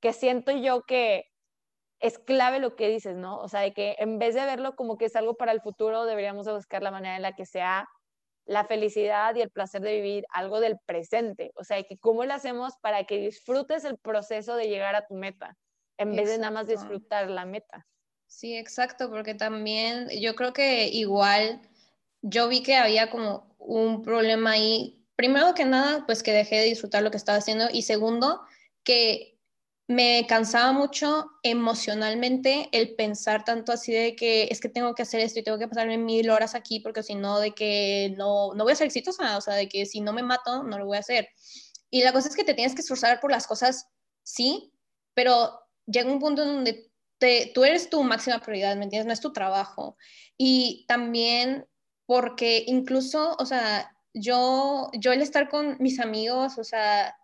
Que 0.01 0.13
siento 0.13 0.51
yo 0.51 0.83
que 0.83 1.23
es 1.99 2.19
clave 2.19 2.59
lo 2.59 2.75
que 2.75 2.89
dices, 2.89 3.15
¿no? 3.15 3.39
O 3.39 3.47
sea, 3.47 3.61
de 3.61 3.73
que 3.73 3.95
en 3.99 4.19
vez 4.19 4.35
de 4.35 4.45
verlo 4.45 4.75
como 4.75 4.97
que 4.97 5.05
es 5.05 5.15
algo 5.15 5.35
para 5.35 5.51
el 5.51 5.61
futuro, 5.61 6.05
deberíamos 6.05 6.47
buscar 6.47 6.83
la 6.83 6.91
manera 6.91 7.15
en 7.15 7.21
la 7.21 7.35
que 7.35 7.45
sea 7.45 7.87
la 8.45 8.65
felicidad 8.65 9.35
y 9.35 9.41
el 9.41 9.49
placer 9.49 9.81
de 9.81 9.95
vivir 9.95 10.25
algo 10.29 10.59
del 10.59 10.77
presente. 10.85 11.51
O 11.55 11.63
sea, 11.63 11.81
que 11.83 11.97
cómo 11.97 12.23
lo 12.25 12.33
hacemos 12.33 12.73
para 12.81 13.03
que 13.03 13.17
disfrutes 13.17 13.83
el 13.83 13.97
proceso 13.97 14.55
de 14.55 14.69
llegar 14.69 14.95
a 14.95 15.05
tu 15.05 15.15
meta, 15.15 15.57
en 15.97 16.15
vez 16.15 16.29
de 16.29 16.37
nada 16.37 16.51
más 16.51 16.67
disfrutar 16.67 17.29
la 17.29 17.45
meta. 17.45 17.85
Sí, 18.27 18.57
exacto, 18.57 19.09
porque 19.09 19.35
también 19.35 20.09
yo 20.21 20.35
creo 20.35 20.53
que 20.53 20.87
igual 20.87 21.61
yo 22.21 22.47
vi 22.47 22.63
que 22.63 22.75
había 22.75 23.09
como 23.09 23.55
un 23.57 24.01
problema 24.03 24.51
ahí. 24.51 25.05
Primero 25.15 25.53
que 25.53 25.65
nada, 25.65 26.05
pues 26.05 26.23
que 26.23 26.31
dejé 26.31 26.57
de 26.57 26.65
disfrutar 26.65 27.03
lo 27.03 27.11
que 27.11 27.17
estaba 27.17 27.37
haciendo 27.37 27.65
y 27.71 27.81
segundo, 27.81 28.41
que 28.83 29.36
me 29.87 30.25
cansaba 30.27 30.73
mucho 30.73 31.31
emocionalmente 31.43 32.67
el 32.73 32.95
pensar 32.95 33.45
tanto 33.45 33.71
así 33.71 33.93
de 33.93 34.17
que 34.17 34.49
es 34.51 34.59
que 34.59 34.67
tengo 34.67 34.93
que 34.93 35.03
hacer 35.03 35.21
esto 35.21 35.39
y 35.39 35.43
tengo 35.43 35.57
que 35.57 35.67
pasarme 35.69 35.97
mil 35.97 36.29
horas 36.29 36.55
aquí 36.55 36.81
porque 36.81 37.03
si 37.03 37.15
no, 37.15 37.39
de 37.39 37.51
que 37.53 38.13
no, 38.17 38.53
no 38.53 38.65
voy 38.65 38.73
a 38.73 38.75
ser 38.75 38.87
exitosa, 38.87 39.37
o 39.37 39.41
sea, 39.41 39.55
de 39.55 39.69
que 39.69 39.85
si 39.85 40.01
no 40.01 40.11
me 40.11 40.23
mato, 40.23 40.63
no 40.63 40.77
lo 40.77 40.85
voy 40.85 40.97
a 40.97 41.01
hacer. 41.01 41.29
Y 41.89 42.03
la 42.03 42.11
cosa 42.11 42.27
es 42.27 42.35
que 42.35 42.43
te 42.43 42.53
tienes 42.53 42.75
que 42.75 42.81
esforzar 42.81 43.21
por 43.21 43.31
las 43.31 43.47
cosas, 43.47 43.87
sí, 44.23 44.73
pero 45.13 45.57
llega 45.85 46.11
un 46.11 46.19
punto 46.19 46.45
donde 46.45 46.91
te, 47.17 47.51
tú 47.55 47.63
eres 47.63 47.89
tu 47.89 48.03
máxima 48.03 48.39
prioridad, 48.39 48.75
¿me 48.75 48.83
entiendes? 48.83 49.07
No 49.07 49.13
es 49.13 49.21
tu 49.21 49.31
trabajo. 49.31 49.97
Y 50.37 50.85
también 50.89 51.65
porque 52.05 52.63
incluso, 52.67 53.37
o 53.39 53.45
sea, 53.45 53.95
yo, 54.13 54.89
yo 54.93 55.13
el 55.13 55.21
estar 55.21 55.47
con 55.47 55.77
mis 55.79 55.99
amigos, 56.01 56.57
o 56.57 56.63
sea, 56.65 57.15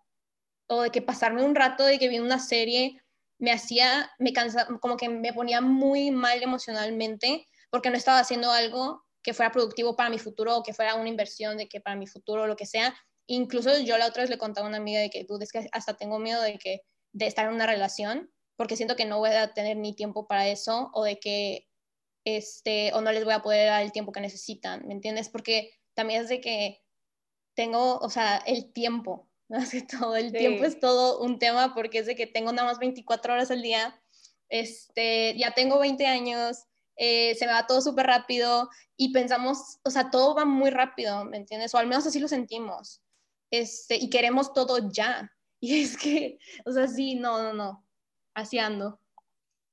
o 0.68 0.82
de 0.82 0.90
que 0.90 1.02
pasarme 1.02 1.44
un 1.44 1.54
rato 1.54 1.84
de 1.84 1.98
que 1.98 2.08
vi 2.08 2.18
una 2.18 2.38
serie 2.38 3.00
me 3.38 3.52
hacía, 3.52 4.10
me 4.18 4.32
cansa, 4.32 4.66
como 4.80 4.96
que 4.96 5.08
me 5.08 5.32
ponía 5.32 5.60
muy 5.60 6.10
mal 6.10 6.42
emocionalmente 6.42 7.46
porque 7.70 7.90
no 7.90 7.96
estaba 7.96 8.20
haciendo 8.20 8.50
algo 8.50 9.04
que 9.22 9.34
fuera 9.34 9.50
productivo 9.50 9.96
para 9.96 10.10
mi 10.10 10.18
futuro 10.18 10.56
o 10.56 10.62
que 10.62 10.74
fuera 10.74 10.94
una 10.94 11.08
inversión 11.08 11.56
de 11.56 11.68
que 11.68 11.80
para 11.80 11.96
mi 11.96 12.06
futuro 12.06 12.42
o 12.42 12.46
lo 12.46 12.56
que 12.56 12.66
sea. 12.66 12.94
Incluso 13.26 13.78
yo 13.78 13.98
la 13.98 14.06
otra 14.06 14.22
vez 14.22 14.30
le 14.30 14.38
contaba 14.38 14.66
a 14.66 14.68
una 14.68 14.78
amiga 14.78 15.00
de 15.00 15.10
que 15.10 15.24
tú, 15.24 15.38
es 15.40 15.50
que 15.50 15.66
hasta 15.72 15.96
tengo 15.96 16.18
miedo 16.18 16.42
de 16.42 16.58
que 16.58 16.82
de 17.12 17.26
estar 17.26 17.46
en 17.46 17.54
una 17.54 17.66
relación 17.66 18.30
porque 18.56 18.76
siento 18.76 18.96
que 18.96 19.04
no 19.04 19.18
voy 19.18 19.30
a 19.30 19.52
tener 19.52 19.76
ni 19.76 19.94
tiempo 19.94 20.26
para 20.26 20.48
eso 20.48 20.90
o 20.92 21.04
de 21.04 21.18
que 21.18 21.66
este 22.24 22.92
o 22.94 23.00
no 23.00 23.12
les 23.12 23.24
voy 23.24 23.34
a 23.34 23.42
poder 23.42 23.68
dar 23.68 23.82
el 23.82 23.92
tiempo 23.92 24.12
que 24.12 24.20
necesitan, 24.20 24.86
¿me 24.86 24.94
entiendes? 24.94 25.28
Porque 25.28 25.72
también 25.94 26.22
es 26.22 26.28
de 26.28 26.40
que 26.40 26.82
tengo, 27.54 27.98
o 27.98 28.10
sea, 28.10 28.38
el 28.38 28.72
tiempo, 28.72 29.28
más 29.48 29.70
que 29.70 29.82
todo 29.82 30.16
el 30.16 30.32
tiempo 30.32 30.64
es 30.64 30.80
todo 30.80 31.20
un 31.20 31.38
tema 31.38 31.74
porque 31.74 31.98
es 31.98 32.06
de 32.06 32.16
que 32.16 32.26
tengo 32.26 32.52
nada 32.52 32.68
más 32.68 32.78
24 32.78 33.34
horas 33.34 33.50
al 33.50 33.62
día, 33.62 34.00
este, 34.48 35.36
ya 35.36 35.52
tengo 35.52 35.78
20 35.78 36.06
años, 36.06 36.64
eh, 36.96 37.34
se 37.34 37.46
me 37.46 37.52
va 37.52 37.66
todo 37.66 37.80
súper 37.80 38.06
rápido 38.06 38.68
y 38.96 39.12
pensamos, 39.12 39.78
o 39.84 39.90
sea, 39.90 40.10
todo 40.10 40.34
va 40.34 40.44
muy 40.44 40.70
rápido, 40.70 41.24
¿me 41.24 41.36
entiendes? 41.36 41.74
O 41.74 41.78
al 41.78 41.86
menos 41.86 42.06
así 42.06 42.20
lo 42.20 42.28
sentimos, 42.28 43.02
este, 43.50 43.96
y 43.96 44.10
queremos 44.10 44.52
todo 44.52 44.90
ya. 44.90 45.30
Y 45.60 45.80
es 45.80 45.96
que, 45.96 46.38
o 46.66 46.72
sea, 46.72 46.86
sí, 46.86 47.14
no, 47.14 47.42
no, 47.42 47.54
no, 47.54 47.86
así 48.34 48.58
ando. 48.58 49.00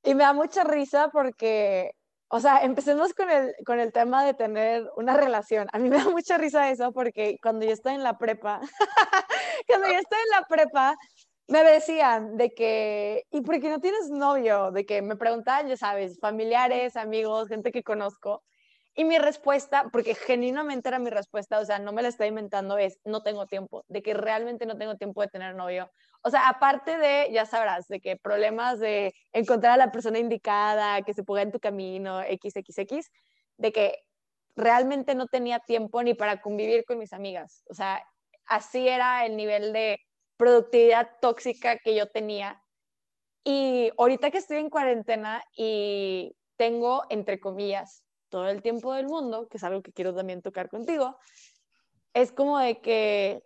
Y 0.05 0.15
me 0.15 0.23
da 0.23 0.31
mucha 0.31 0.63
risa 0.63 1.09
porque 1.11 1.95
o 2.33 2.39
sea, 2.39 2.63
empecemos 2.63 3.13
con 3.13 3.29
el, 3.29 3.53
con 3.65 3.79
el 3.79 3.91
tema 3.91 4.23
de 4.23 4.33
tener 4.33 4.89
una 4.95 5.17
relación. 5.17 5.67
A 5.73 5.79
mí 5.79 5.89
me 5.89 5.97
da 5.97 6.09
mucha 6.09 6.37
risa 6.37 6.71
eso 6.71 6.93
porque 6.93 7.37
cuando 7.41 7.65
yo 7.65 7.73
estaba 7.73 7.93
en 7.93 8.03
la 8.03 8.17
prepa, 8.17 8.61
cuando 9.67 9.87
yo 9.87 9.99
estaba 9.99 10.21
en 10.21 10.29
la 10.39 10.47
prepa, 10.47 10.95
me 11.47 11.63
decían 11.63 12.37
de 12.37 12.51
que, 12.51 13.25
¿y 13.31 13.41
por 13.41 13.59
qué 13.59 13.69
no 13.69 13.81
tienes 13.81 14.09
novio? 14.09 14.71
De 14.71 14.85
que 14.85 15.01
me 15.01 15.17
preguntaban, 15.17 15.67
ya 15.67 15.75
sabes, 15.75 16.19
familiares, 16.21 16.95
amigos, 16.95 17.49
gente 17.49 17.73
que 17.73 17.83
conozco. 17.83 18.43
Y 18.95 19.03
mi 19.03 19.17
respuesta, 19.17 19.89
porque 19.91 20.15
genuinamente 20.15 20.87
era 20.87 20.99
mi 20.99 21.09
respuesta, 21.09 21.59
o 21.59 21.65
sea, 21.65 21.79
no 21.79 21.91
me 21.91 22.01
la 22.01 22.07
estoy 22.07 22.27
inventando, 22.27 22.77
es 22.77 22.99
no 23.03 23.23
tengo 23.23 23.45
tiempo, 23.45 23.83
de 23.89 24.01
que 24.01 24.13
realmente 24.13 24.65
no 24.65 24.77
tengo 24.77 24.95
tiempo 24.95 25.21
de 25.21 25.27
tener 25.27 25.55
novio. 25.55 25.91
O 26.23 26.29
sea, 26.29 26.47
aparte 26.49 26.97
de, 26.97 27.29
ya 27.31 27.45
sabrás, 27.45 27.87
de 27.87 27.99
que 27.99 28.15
problemas 28.15 28.79
de 28.79 29.13
encontrar 29.33 29.73
a 29.73 29.77
la 29.77 29.91
persona 29.91 30.19
indicada, 30.19 31.01
que 31.01 31.13
se 31.13 31.23
ponga 31.23 31.41
en 31.41 31.51
tu 31.51 31.59
camino, 31.59 32.21
XXX, 32.21 33.09
de 33.57 33.71
que 33.71 33.95
realmente 34.55 35.15
no 35.15 35.27
tenía 35.27 35.59
tiempo 35.59 36.03
ni 36.03 36.13
para 36.13 36.41
convivir 36.41 36.85
con 36.85 36.99
mis 36.99 37.13
amigas. 37.13 37.63
O 37.69 37.73
sea, 37.73 38.03
así 38.45 38.87
era 38.87 39.25
el 39.25 39.35
nivel 39.35 39.73
de 39.73 39.99
productividad 40.37 41.09
tóxica 41.21 41.77
que 41.77 41.95
yo 41.95 42.07
tenía. 42.07 42.61
Y 43.43 43.91
ahorita 43.97 44.29
que 44.29 44.37
estoy 44.37 44.57
en 44.57 44.69
cuarentena 44.69 45.43
y 45.55 46.35
tengo, 46.57 47.03
entre 47.09 47.39
comillas, 47.39 48.03
todo 48.29 48.47
el 48.47 48.61
tiempo 48.61 48.93
del 48.93 49.07
mundo, 49.07 49.47
que 49.47 49.57
es 49.57 49.63
algo 49.63 49.81
que 49.81 49.91
quiero 49.91 50.13
también 50.13 50.41
tocar 50.41 50.69
contigo, 50.69 51.17
es 52.13 52.31
como 52.31 52.59
de 52.59 52.81
que 52.81 53.43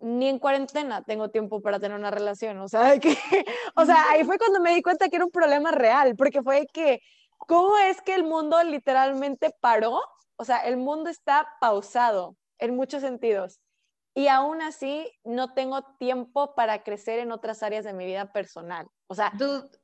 ni 0.00 0.28
en 0.28 0.38
cuarentena 0.38 1.02
tengo 1.02 1.30
tiempo 1.30 1.60
para 1.60 1.78
tener 1.78 1.98
una 1.98 2.10
relación, 2.10 2.58
o 2.58 2.68
sea, 2.68 2.98
que, 3.00 3.16
o 3.76 3.84
sea, 3.84 4.10
ahí 4.10 4.24
fue 4.24 4.38
cuando 4.38 4.60
me 4.60 4.74
di 4.74 4.82
cuenta 4.82 5.08
que 5.08 5.16
era 5.16 5.24
un 5.24 5.30
problema 5.30 5.70
real, 5.70 6.16
porque 6.16 6.42
fue 6.42 6.66
que, 6.72 7.00
¿cómo 7.38 7.76
es 7.78 8.00
que 8.02 8.14
el 8.14 8.24
mundo 8.24 8.62
literalmente 8.62 9.54
paró? 9.60 10.00
O 10.36 10.44
sea, 10.44 10.58
el 10.58 10.76
mundo 10.76 11.10
está 11.10 11.46
pausado 11.60 12.36
en 12.58 12.76
muchos 12.76 13.02
sentidos. 13.02 13.60
Y 14.14 14.26
aún 14.26 14.60
así 14.60 15.10
no 15.22 15.54
tengo 15.54 15.82
tiempo 15.98 16.54
para 16.54 16.82
crecer 16.82 17.20
en 17.20 17.30
otras 17.30 17.62
áreas 17.62 17.84
de 17.84 17.92
mi 17.92 18.06
vida 18.06 18.32
personal. 18.32 18.88
O 19.06 19.14
sea, 19.14 19.32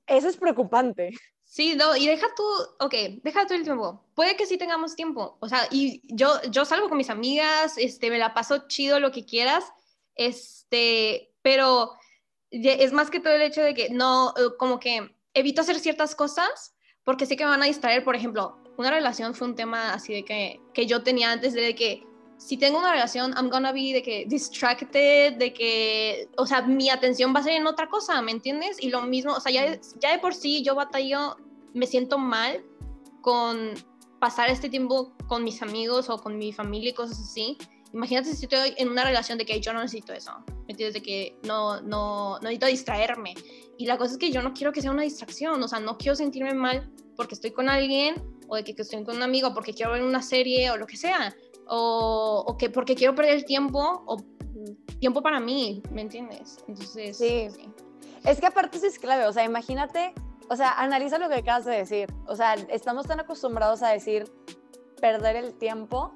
eso 0.07 0.29
es 0.29 0.37
preocupante. 0.37 1.13
Sí, 1.45 1.77
no, 1.77 1.97
y 1.97 2.07
deja 2.09 2.27
tú, 2.37 2.43
ok, 2.81 2.95
deja 3.23 3.47
tú 3.47 3.55
el 3.55 3.63
tiempo. 3.63 4.05
Puede 4.15 4.37
que 4.37 4.47
sí 4.47 4.59
tengamos 4.59 4.97
tiempo. 4.97 5.37
O 5.41 5.49
sea, 5.49 5.69
y 5.71 6.03
yo, 6.13 6.43
yo 6.51 6.65
salgo 6.65 6.89
con 6.89 6.99
mis 6.99 7.09
amigas, 7.09 7.79
este, 7.79 8.11
me 8.11 8.19
la 8.19 8.35
paso 8.35 8.67
chido, 8.67 8.99
lo 8.99 9.13
que 9.13 9.25
quieras, 9.25 9.65
este, 10.17 11.33
pero 11.43 11.93
es 12.51 12.93
más 12.93 13.11
que 13.11 13.21
todo 13.21 13.35
el 13.35 13.43
hecho 13.43 13.63
de 13.63 13.75
que 13.75 13.91
no, 13.91 14.35
eh, 14.37 14.57
como 14.59 14.81
que 14.81 15.15
evito 15.35 15.61
hacer 15.61 15.79
ciertas 15.79 16.15
cosas 16.15 16.75
porque 17.05 17.27
sé 17.27 17.37
que 17.37 17.45
me 17.45 17.51
van 17.51 17.63
a 17.63 17.67
distraer. 17.67 18.03
Por 18.03 18.17
ejemplo, 18.17 18.57
una 18.77 18.91
relación 18.91 19.35
fue 19.35 19.49
un 19.49 19.55
tema 19.55 19.93
así 19.93 20.13
de 20.13 20.25
que, 20.25 20.61
que 20.75 20.87
yo 20.87 21.03
tenía 21.03 21.31
antes 21.31 21.53
de 21.53 21.75
que 21.75 22.05
si 22.39 22.57
tengo 22.57 22.79
una 22.79 22.93
relación, 22.93 23.33
I'm 23.33 23.49
gonna 23.49 23.73
be 23.73 23.93
de 23.93 24.03
que 24.03 24.25
distracted, 24.27 25.35
de 25.35 25.53
que, 25.53 26.29
o 26.37 26.47
sea, 26.47 26.63
mi 26.63 26.91
atención 26.91 27.35
va 27.35 27.41
a 27.41 27.45
ser 27.45 27.55
en 27.55 27.67
otra 27.67 27.89
cosa, 27.89 28.21
¿me 28.21 28.31
entiendes? 28.31 28.77
Y 28.81 28.91
lo 28.91 29.03
mismo, 29.03 29.33
o 29.33 29.41
sea, 29.41 29.53
ya, 29.53 29.81
ya 30.01 30.13
de 30.13 30.19
por 30.19 30.35
sí 30.35 30.63
yo 30.63 30.75
batallo, 30.75 31.37
me 31.73 31.87
siento 31.87 32.19
mal 32.19 32.63
con 33.23 33.75
pasar 34.19 34.51
este 34.51 34.69
tiempo 34.69 35.13
con 35.29 35.45
mis 35.45 35.63
amigos 35.63 36.11
o 36.11 36.19
con 36.19 36.37
mi 36.37 36.53
familia 36.53 36.91
y 36.91 36.95
cosas 36.95 37.21
así. 37.21 37.57
Imagínate 37.97 38.35
si 38.35 38.45
estoy 38.45 38.75
en 38.77 38.91
una 38.91 39.05
relación 39.05 39.39
de 39.39 39.47
que 39.47 39.59
yo 39.59 39.73
no 39.73 39.81
necesito 39.81 40.13
eso, 40.13 40.31
¿me 40.67 40.73
entiendes? 40.73 40.93
De 40.93 41.01
que 41.01 41.39
no, 41.45 41.81
no, 41.81 42.35
no 42.35 42.41
necesito 42.43 42.67
distraerme. 42.67 43.33
Y 43.79 43.87
la 43.87 43.97
cosa 43.97 44.13
es 44.13 44.19
que 44.19 44.31
yo 44.31 44.43
no 44.43 44.53
quiero 44.53 44.71
que 44.71 44.83
sea 44.83 44.91
una 44.91 45.03
distracción, 45.03 45.63
o 45.63 45.67
sea, 45.67 45.81
no 45.81 45.97
quiero 45.97 46.15
sentirme 46.15 46.53
mal 46.53 46.91
porque 47.17 47.35
estoy 47.35 47.53
con 47.53 47.71
alguien 47.71 48.23
o 48.49 48.57
de 48.57 48.65
que, 48.65 48.75
estoy 48.77 49.03
con 49.03 49.17
un 49.17 49.23
amigo 49.23 49.55
porque 49.55 49.73
quiero 49.73 49.93
ver 49.93 50.03
una 50.03 50.21
serie 50.21 50.71
o 50.71 50.77
lo 50.77 50.87
que 50.87 50.99
sea, 50.99 51.35
o, 51.69 52.45
o 52.47 52.59
que 52.59 52.69
porque 52.69 52.95
quiero 52.95 53.15
perder 53.15 53.37
el 53.37 53.47
tiempo 53.47 54.05
o 54.07 54.19
tiempo 55.01 55.23
para 55.23 55.41
mí, 55.41 55.83
¿me 55.91 56.03
entiendes? 56.03 56.59
Entonces, 56.69 57.17
sí. 57.17 57.49
Es 58.27 58.41
que 58.41 58.47
aparte 58.47 58.79
sí 58.79 58.89
es 58.89 58.99
clave, 58.99 59.25
o 59.25 59.33
sea, 59.33 59.45
imagínate, 59.45 60.13
o 60.51 60.57
sea, 60.57 60.73
analiza 60.73 61.17
lo 61.17 61.31
que 61.31 61.37
acabas 61.37 61.65
de 61.65 61.79
decir, 61.79 62.13
o 62.27 62.37
sea, 62.37 62.57
estamos 62.69 63.07
tan 63.07 63.21
acostumbrados 63.21 63.83
a 63.83 63.89
decir 63.89 64.31
perder 65.01 65.37
el 65.37 65.55
tiempo 65.55 66.13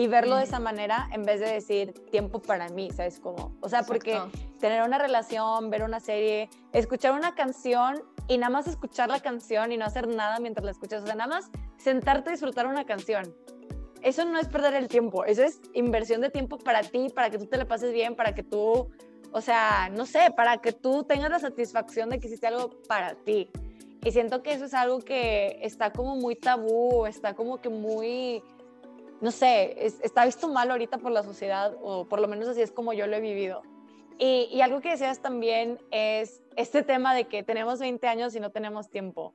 y 0.00 0.06
verlo 0.06 0.36
de 0.36 0.44
esa 0.44 0.58
manera 0.60 1.10
en 1.12 1.24
vez 1.24 1.40
de 1.40 1.52
decir 1.52 1.92
tiempo 2.10 2.40
para 2.40 2.70
mí, 2.70 2.90
¿sabes 2.90 3.20
cómo? 3.20 3.54
O 3.60 3.68
sea, 3.68 3.82
porque 3.82 4.18
tener 4.58 4.82
una 4.82 4.96
relación, 4.96 5.68
ver 5.68 5.82
una 5.82 6.00
serie, 6.00 6.48
escuchar 6.72 7.12
una 7.12 7.34
canción 7.34 8.02
y 8.26 8.38
nada 8.38 8.48
más 8.48 8.66
escuchar 8.66 9.10
la 9.10 9.20
canción 9.20 9.72
y 9.72 9.76
no 9.76 9.84
hacer 9.84 10.08
nada 10.08 10.38
mientras 10.40 10.64
la 10.64 10.70
escuchas, 10.70 11.02
o 11.02 11.06
sea, 11.06 11.16
nada 11.16 11.28
más 11.28 11.50
sentarte 11.76 12.30
y 12.30 12.32
disfrutar 12.32 12.66
una 12.66 12.86
canción. 12.86 13.36
Eso 14.00 14.24
no 14.24 14.38
es 14.38 14.48
perder 14.48 14.72
el 14.72 14.88
tiempo, 14.88 15.26
eso 15.26 15.42
es 15.42 15.60
inversión 15.74 16.22
de 16.22 16.30
tiempo 16.30 16.56
para 16.56 16.80
ti, 16.80 17.08
para 17.14 17.28
que 17.28 17.36
tú 17.36 17.44
te 17.44 17.58
la 17.58 17.66
pases 17.66 17.92
bien, 17.92 18.16
para 18.16 18.34
que 18.34 18.42
tú, 18.42 18.88
o 19.32 19.40
sea, 19.42 19.90
no 19.94 20.06
sé, 20.06 20.32
para 20.34 20.62
que 20.62 20.72
tú 20.72 21.04
tengas 21.04 21.28
la 21.28 21.40
satisfacción 21.40 22.08
de 22.08 22.20
que 22.20 22.28
hiciste 22.28 22.46
algo 22.46 22.70
para 22.88 23.16
ti. 23.16 23.50
Y 24.02 24.12
siento 24.12 24.42
que 24.42 24.54
eso 24.54 24.64
es 24.64 24.72
algo 24.72 25.00
que 25.00 25.58
está 25.60 25.92
como 25.92 26.16
muy 26.16 26.36
tabú, 26.36 27.04
está 27.04 27.34
como 27.34 27.60
que 27.60 27.68
muy, 27.68 28.42
no 29.20 29.30
sé, 29.30 29.86
está 30.02 30.24
visto 30.24 30.48
mal 30.48 30.70
ahorita 30.70 30.98
por 30.98 31.12
la 31.12 31.22
sociedad, 31.22 31.76
o 31.82 32.08
por 32.08 32.20
lo 32.20 32.28
menos 32.28 32.48
así 32.48 32.62
es 32.62 32.72
como 32.72 32.92
yo 32.92 33.06
lo 33.06 33.16
he 33.16 33.20
vivido. 33.20 33.62
Y, 34.18 34.48
y, 34.52 34.60
algo 34.60 34.80
que 34.80 34.90
decías 34.90 35.22
también 35.22 35.78
es 35.90 36.42
este 36.56 36.82
tema 36.82 37.14
de 37.14 37.26
que 37.26 37.42
tenemos 37.42 37.78
20 37.78 38.06
años 38.06 38.34
y 38.34 38.40
no 38.40 38.50
tenemos 38.50 38.90
tiempo. 38.90 39.34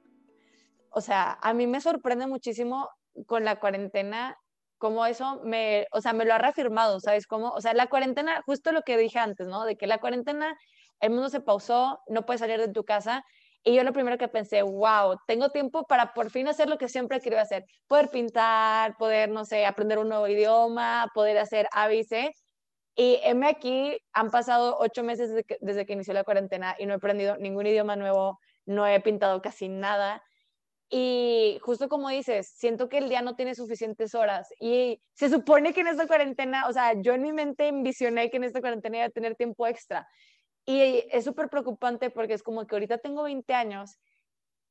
O 0.91 1.01
sea, 1.01 1.39
a 1.41 1.53
mí 1.53 1.65
me 1.65 1.81
sorprende 1.81 2.27
muchísimo 2.27 2.89
con 3.25 3.45
la 3.45 3.59
cuarentena 3.59 4.37
cómo 4.77 5.05
eso 5.05 5.41
me, 5.43 5.87
o 5.91 6.01
sea, 6.01 6.13
me 6.13 6.25
lo 6.25 6.33
ha 6.33 6.37
reafirmado, 6.37 6.99
¿sabes 6.99 7.27
cómo? 7.27 7.49
O 7.51 7.61
sea, 7.61 7.73
la 7.73 7.87
cuarentena, 7.87 8.41
justo 8.45 8.71
lo 8.71 8.81
que 8.83 8.97
dije 8.97 9.19
antes, 9.19 9.47
¿no? 9.47 9.65
De 9.65 9.77
que 9.77 9.87
la 9.87 9.99
cuarentena, 9.99 10.57
el 10.99 11.11
mundo 11.11 11.29
se 11.29 11.39
pausó, 11.39 12.01
no 12.07 12.25
puedes 12.25 12.41
salir 12.41 12.59
de 12.59 12.71
tu 12.71 12.83
casa 12.83 13.23
y 13.67 13.73
yo 13.73 13.83
lo 13.83 13.93
primero 13.93 14.19
que 14.19 14.27
pensé, 14.27 14.61
wow, 14.61 15.17
tengo 15.25 15.49
tiempo 15.49 15.85
para 15.87 16.13
por 16.13 16.29
fin 16.29 16.47
hacer 16.47 16.69
lo 16.69 16.77
que 16.77 16.87
siempre 16.87 17.19
quería 17.19 17.41
hacer. 17.41 17.65
Poder 17.87 18.09
pintar, 18.11 18.95
poder, 18.95 19.29
no 19.29 19.43
sé, 19.43 19.65
aprender 19.65 19.97
un 19.97 20.07
nuevo 20.07 20.27
idioma, 20.27 21.09
poder 21.15 21.39
hacer 21.39 21.67
ABC. 21.71 22.31
Y 22.95 23.19
M 23.23 23.47
aquí 23.47 23.97
han 24.13 24.29
pasado 24.29 24.77
ocho 24.79 25.03
meses 25.03 25.29
desde 25.29 25.43
que, 25.45 25.57
desde 25.61 25.85
que 25.87 25.93
inició 25.93 26.13
la 26.13 26.23
cuarentena 26.23 26.75
y 26.77 26.85
no 26.85 26.93
he 26.93 26.97
aprendido 26.97 27.37
ningún 27.37 27.65
idioma 27.65 27.95
nuevo, 27.95 28.39
no 28.67 28.85
he 28.85 29.01
pintado 29.01 29.41
casi 29.41 29.67
nada. 29.67 30.21
Y 30.89 31.57
justo 31.63 31.89
como 31.89 32.09
dices, 32.09 32.47
siento 32.55 32.87
que 32.87 32.99
el 32.99 33.09
día 33.09 33.23
no 33.23 33.35
tiene 33.35 33.55
suficientes 33.55 34.13
horas 34.13 34.47
y 34.59 35.01
se 35.13 35.29
supone 35.29 35.73
que 35.73 35.81
en 35.81 35.87
esta 35.87 36.05
cuarentena, 36.05 36.67
o 36.67 36.73
sea, 36.73 36.93
yo 37.01 37.13
en 37.13 37.23
mi 37.23 37.33
mente 37.33 37.67
envisioné 37.67 38.29
que 38.29 38.37
en 38.37 38.43
esta 38.43 38.61
cuarentena 38.61 38.97
iba 38.97 39.05
a 39.07 39.09
tener 39.09 39.35
tiempo 39.35 39.65
extra. 39.65 40.07
Y 40.65 41.05
es 41.11 41.25
súper 41.25 41.49
preocupante 41.49 42.09
porque 42.09 42.33
es 42.33 42.43
como 42.43 42.65
que 42.65 42.75
ahorita 42.75 42.97
tengo 42.97 43.23
20 43.23 43.53
años 43.53 43.99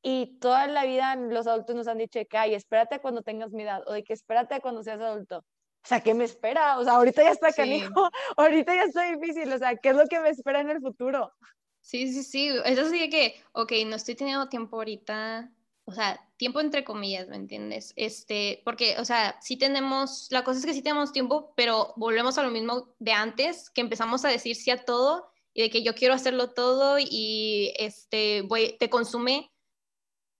y 0.02 0.38
toda 0.38 0.66
la 0.66 0.84
vida 0.84 1.16
los 1.16 1.46
adultos 1.46 1.74
nos 1.74 1.88
han 1.88 1.98
dicho 1.98 2.20
que, 2.28 2.36
ay, 2.36 2.54
espérate 2.54 3.00
cuando 3.00 3.22
tengas 3.22 3.52
mi 3.52 3.62
edad 3.62 3.82
o 3.86 3.92
de 3.92 4.04
que 4.04 4.12
espérate 4.12 4.60
cuando 4.60 4.82
seas 4.82 5.00
adulto. 5.00 5.38
O 5.38 5.86
sea, 5.86 6.00
¿qué 6.00 6.14
me 6.14 6.24
espera? 6.24 6.78
O 6.78 6.84
sea, 6.84 6.94
ahorita 6.94 7.22
ya 7.22 7.30
está 7.30 7.52
canijo, 7.52 8.10
ahorita 8.36 8.74
ya 8.74 8.84
está 8.84 9.10
difícil, 9.10 9.52
o 9.52 9.58
sea, 9.58 9.76
¿qué 9.76 9.90
es 9.90 9.96
lo 9.96 10.06
que 10.06 10.20
me 10.20 10.30
espera 10.30 10.60
en 10.60 10.70
el 10.70 10.80
futuro? 10.80 11.32
Sí, 11.80 12.10
sí, 12.12 12.22
sí, 12.22 12.48
eso 12.64 12.88
sí 12.88 13.10
que, 13.10 13.42
ok, 13.52 13.72
no 13.86 13.96
estoy 13.96 14.14
teniendo 14.14 14.48
tiempo 14.48 14.76
ahorita, 14.76 15.50
o 15.84 15.92
sea, 15.92 16.18
tiempo 16.38 16.60
entre 16.60 16.84
comillas, 16.84 17.28
¿me 17.28 17.36
entiendes? 17.36 17.92
Este, 17.96 18.62
porque, 18.64 18.96
o 18.98 19.04
sea, 19.04 19.38
sí 19.42 19.58
tenemos, 19.58 20.28
la 20.30 20.44
cosa 20.44 20.58
es 20.58 20.66
que 20.66 20.72
sí 20.72 20.82
tenemos 20.82 21.12
tiempo, 21.12 21.52
pero 21.56 21.92
volvemos 21.96 22.38
a 22.38 22.42
lo 22.42 22.50
mismo 22.50 22.94
de 22.98 23.12
antes, 23.12 23.68
que 23.68 23.82
empezamos 23.82 24.24
a 24.24 24.28
decir 24.28 24.56
sí 24.56 24.70
a 24.70 24.84
todo 24.84 25.33
y 25.54 25.62
de 25.62 25.70
que 25.70 25.82
yo 25.82 25.94
quiero 25.94 26.14
hacerlo 26.14 26.52
todo 26.52 26.98
y 26.98 27.72
este, 27.78 28.42
voy, 28.42 28.76
te 28.78 28.90
consume 28.90 29.50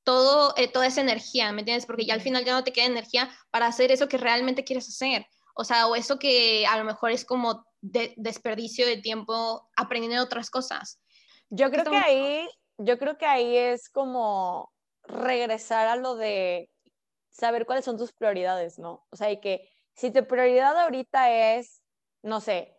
todo, 0.03 0.53
eh, 0.57 0.69
toda 0.69 0.87
esa 0.87 1.01
energía, 1.01 1.53
¿me 1.53 1.61
entiendes? 1.61 1.87
Porque 1.87 2.05
ya 2.05 2.15
al 2.15 2.21
final 2.21 2.45
ya 2.45 2.53
no 2.53 2.65
te 2.65 2.73
queda 2.73 2.87
energía 2.87 3.31
para 3.51 3.67
hacer 3.67 3.93
eso 3.93 4.09
que 4.09 4.19
realmente 4.19 4.65
quieres 4.65 4.89
hacer. 4.89 5.27
O 5.55 5.65
sea, 5.65 5.87
o 5.87 5.95
eso 5.95 6.19
que 6.19 6.67
a 6.67 6.77
lo 6.77 6.85
mejor 6.85 7.13
es 7.13 7.25
como 7.25 7.65
desperdicio 7.81 8.87
de 8.87 8.97
tiempo 8.97 9.71
aprendiendo 9.77 10.23
otras 10.23 10.51
cosas. 10.51 11.01
Yo 11.49 11.71
creo 11.71 11.85
que 11.85 11.97
ahí, 11.97 12.49
yo 12.79 12.99
creo 12.99 13.17
que 13.17 13.27
ahí 13.27 13.57
es 13.57 13.89
como 13.89 14.73
regresar 15.05 15.87
a 15.87 15.97
lo 15.97 16.17
de 16.17 16.71
saber 17.31 17.67
cuáles 17.67 17.85
son 17.85 17.97
tus 17.97 18.13
prioridades, 18.13 18.79
¿no? 18.79 19.07
O 19.11 19.17
sea, 19.17 19.31
y 19.31 19.41
que 19.41 19.71
si 19.95 20.11
tu 20.11 20.27
prioridad 20.27 20.77
ahorita 20.77 21.57
es, 21.57 21.83
no 22.23 22.41
sé, 22.41 22.74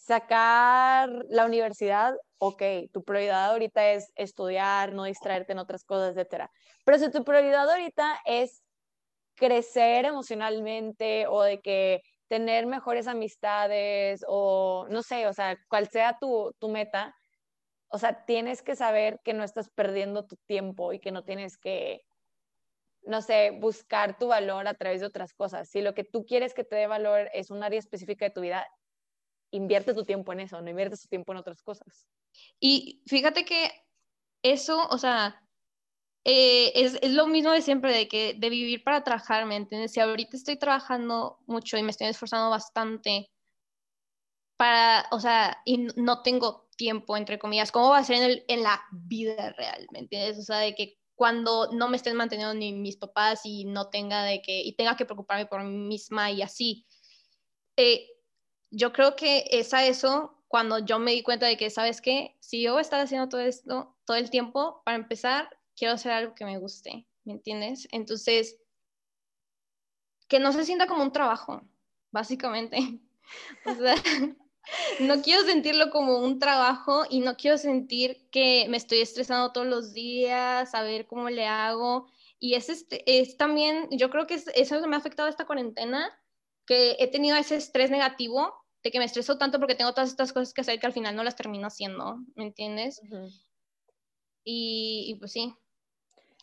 sacar 0.00 1.10
la 1.28 1.44
universidad, 1.44 2.14
ok, 2.38 2.62
tu 2.92 3.04
prioridad 3.04 3.50
ahorita 3.50 3.90
es 3.92 4.10
estudiar, 4.16 4.94
no 4.94 5.04
distraerte 5.04 5.52
en 5.52 5.58
otras 5.58 5.84
cosas, 5.84 6.16
etcétera. 6.16 6.50
Pero 6.84 6.98
si 6.98 7.10
tu 7.10 7.22
prioridad 7.22 7.68
ahorita 7.68 8.18
es 8.24 8.64
crecer 9.34 10.06
emocionalmente 10.06 11.26
o 11.26 11.42
de 11.42 11.60
que 11.60 12.02
tener 12.28 12.66
mejores 12.66 13.06
amistades 13.08 14.24
o 14.26 14.86
no 14.88 15.02
sé, 15.02 15.26
o 15.26 15.34
sea, 15.34 15.58
cual 15.68 15.88
sea 15.88 16.16
tu, 16.18 16.54
tu 16.58 16.70
meta, 16.70 17.14
o 17.88 17.98
sea, 17.98 18.24
tienes 18.24 18.62
que 18.62 18.76
saber 18.76 19.20
que 19.22 19.34
no 19.34 19.44
estás 19.44 19.68
perdiendo 19.68 20.26
tu 20.26 20.36
tiempo 20.46 20.94
y 20.94 21.00
que 21.00 21.12
no 21.12 21.24
tienes 21.24 21.58
que, 21.58 22.02
no 23.02 23.20
sé, 23.20 23.50
buscar 23.50 24.16
tu 24.18 24.28
valor 24.28 24.66
a 24.66 24.74
través 24.74 25.00
de 25.00 25.08
otras 25.08 25.34
cosas. 25.34 25.68
Si 25.68 25.82
lo 25.82 25.92
que 25.92 26.04
tú 26.04 26.24
quieres 26.24 26.54
que 26.54 26.64
te 26.64 26.76
dé 26.76 26.86
valor 26.86 27.28
es 27.34 27.50
un 27.50 27.62
área 27.62 27.78
específica 27.78 28.24
de 28.24 28.30
tu 28.30 28.40
vida, 28.40 28.66
invierte 29.50 29.94
tu 29.94 30.04
tiempo 30.04 30.32
en 30.32 30.40
eso, 30.40 30.60
no 30.60 30.70
inviertes 30.70 31.02
tu 31.02 31.08
tiempo 31.08 31.32
en 31.32 31.38
otras 31.38 31.62
cosas. 31.62 32.06
Y 32.58 33.02
fíjate 33.06 33.44
que 33.44 33.70
eso, 34.42 34.86
o 34.88 34.98
sea, 34.98 35.42
eh, 36.24 36.72
es, 36.74 36.98
es, 37.02 37.12
lo 37.12 37.26
mismo 37.26 37.50
de 37.50 37.62
siempre, 37.62 37.94
de 37.94 38.08
que 38.08 38.34
de 38.34 38.50
vivir 38.50 38.84
para 38.84 39.02
trabajar, 39.02 39.46
¿me 39.46 39.56
entiendes? 39.56 39.92
Si 39.92 40.00
ahorita 40.00 40.36
estoy 40.36 40.58
trabajando 40.58 41.38
mucho 41.46 41.78
y 41.78 41.82
me 41.82 41.90
estoy 41.90 42.08
esforzando 42.08 42.50
bastante 42.50 43.30
para, 44.56 45.06
o 45.10 45.20
sea, 45.20 45.56
y 45.64 45.86
no 45.96 46.22
tengo 46.22 46.68
tiempo, 46.76 47.16
entre 47.16 47.38
comillas, 47.38 47.72
¿cómo 47.72 47.90
va 47.90 47.98
a 47.98 48.04
ser 48.04 48.16
en, 48.16 48.22
el, 48.24 48.44
en 48.48 48.62
la 48.62 48.82
vida 48.92 49.52
real? 49.52 49.86
¿Me 49.90 50.00
entiendes? 50.00 50.38
O 50.38 50.42
sea, 50.42 50.58
de 50.58 50.74
que 50.74 50.98
cuando 51.14 51.70
no 51.72 51.88
me 51.88 51.96
estén 51.96 52.16
manteniendo 52.16 52.54
ni 52.54 52.72
mis 52.72 52.96
papás 52.96 53.40
y 53.44 53.64
no 53.64 53.88
tenga 53.88 54.24
de 54.24 54.40
que, 54.42 54.60
y 54.60 54.74
tenga 54.74 54.96
que 54.96 55.04
preocuparme 55.04 55.46
por 55.46 55.62
mí 55.62 55.76
misma 55.76 56.30
y 56.30 56.42
así. 56.42 56.86
Eh, 57.76 58.06
yo 58.70 58.92
creo 58.92 59.16
que 59.16 59.44
es 59.50 59.74
a 59.74 59.86
eso 59.86 60.36
cuando 60.48 60.78
yo 60.78 60.98
me 60.98 61.12
di 61.12 61.22
cuenta 61.22 61.46
de 61.46 61.56
que, 61.56 61.70
¿sabes 61.70 62.00
qué? 62.00 62.36
Si 62.40 62.62
yo 62.62 62.72
voy 62.72 62.80
a 62.80 62.82
estar 62.82 63.00
haciendo 63.00 63.28
todo 63.28 63.40
esto 63.40 63.96
todo 64.04 64.16
el 64.16 64.30
tiempo, 64.30 64.82
para 64.84 64.96
empezar, 64.96 65.48
quiero 65.76 65.94
hacer 65.94 66.10
algo 66.10 66.34
que 66.34 66.44
me 66.44 66.58
guste, 66.58 67.06
¿me 67.24 67.34
entiendes? 67.34 67.86
Entonces, 67.92 68.58
que 70.26 70.40
no 70.40 70.52
se 70.52 70.64
sienta 70.64 70.86
como 70.88 71.02
un 71.02 71.12
trabajo, 71.12 71.62
básicamente. 72.10 72.78
O 73.64 73.72
sea, 73.76 73.94
no 75.00 75.22
quiero 75.22 75.44
sentirlo 75.44 75.90
como 75.90 76.18
un 76.18 76.40
trabajo 76.40 77.04
y 77.08 77.20
no 77.20 77.36
quiero 77.36 77.58
sentir 77.58 78.28
que 78.32 78.66
me 78.68 78.76
estoy 78.76 79.00
estresando 79.02 79.52
todos 79.52 79.68
los 79.68 79.92
días, 79.92 80.74
a 80.74 80.82
ver 80.82 81.06
cómo 81.06 81.30
le 81.30 81.46
hago. 81.46 82.10
Y 82.40 82.54
es, 82.54 82.68
este, 82.68 83.04
es 83.20 83.36
también, 83.36 83.86
yo 83.92 84.10
creo 84.10 84.26
que 84.26 84.34
es, 84.34 84.48
eso 84.56 84.84
me 84.88 84.96
ha 84.96 84.98
afectado 84.98 85.28
esta 85.28 85.46
cuarentena, 85.46 86.10
que 86.70 86.94
he 87.00 87.08
tenido 87.08 87.36
ese 87.36 87.56
estrés 87.56 87.90
negativo 87.90 88.54
de 88.84 88.92
que 88.92 89.00
me 89.00 89.04
estreso 89.04 89.36
tanto 89.36 89.58
porque 89.58 89.74
tengo 89.74 89.92
todas 89.92 90.08
estas 90.08 90.32
cosas 90.32 90.54
que 90.54 90.60
hacer 90.60 90.78
que 90.78 90.86
al 90.86 90.92
final 90.92 91.16
no 91.16 91.24
las 91.24 91.34
termino 91.34 91.66
haciendo, 91.66 92.20
¿me 92.36 92.44
entiendes? 92.44 93.00
y, 94.44 95.06
y, 95.08 95.14
pues 95.16 95.32
sí. 95.32 95.52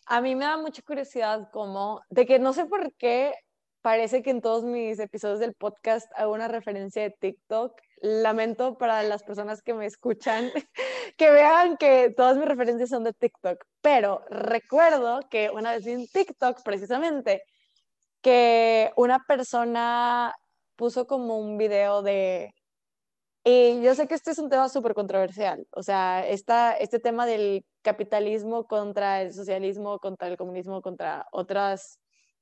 A 0.06 0.20
mí 0.20 0.36
me 0.36 0.44
da 0.44 0.58
mucha 0.58 0.82
curiosidad 0.82 1.50
como, 1.54 2.02
de 2.10 2.26
que 2.26 2.40
no 2.40 2.52
sé 2.52 2.66
por 2.66 2.94
qué 2.96 3.36
parece 3.82 4.22
que 4.22 4.32
en 4.32 4.42
todos 4.42 4.66
mis 4.66 5.00
episodios 5.00 5.40
del 5.40 5.54
podcast 5.54 6.12
hago 6.18 6.34
una 6.34 6.50
referencia 6.50 7.04
de 7.04 7.12
TikTok. 7.12 7.80
Lamento 8.02 8.78
para 8.78 9.04
las 9.04 9.24
personas 9.24 9.62
que 9.62 9.74
me 9.74 9.86
escuchan 9.86 10.52
que 11.18 11.32
vean 11.32 11.78
que 11.78 12.14
todas 12.18 12.36
mis 12.36 12.50
referencias 12.50 12.90
son 12.90 13.06
de 13.06 13.14
TikTok, 13.14 13.64
pero 13.80 14.26
recuerdo 14.30 15.22
que 15.32 15.52
una 15.52 15.72
vez 15.72 15.86
vi 15.86 15.94
en 15.94 16.06
TikTok 16.06 16.64
precisamente 16.64 17.44
que 18.22 18.92
una 18.96 19.20
persona 19.26 20.34
puso 20.76 21.08
como 21.08 21.38
un 21.40 21.58
video 21.58 22.02
de... 22.02 22.54
Y 23.44 23.82
yo 23.82 23.96
sé 23.96 24.08
que 24.08 24.16
este 24.16 24.32
es 24.32 24.40
un 24.40 24.50
tema 24.50 24.70
súper 24.70 24.94
controversial, 24.94 25.66
o 25.72 25.82
sea, 25.84 26.28
esta, 26.28 26.74
este 26.74 27.00
tema 27.00 27.26
del 27.26 27.66
capitalismo 27.82 28.68
contra 28.68 29.22
el 29.22 29.34
socialismo, 29.34 30.00
contra 30.00 30.28
el 30.28 30.38
comunismo, 30.38 30.82
contra 30.82 31.26
otras, 31.32 32.00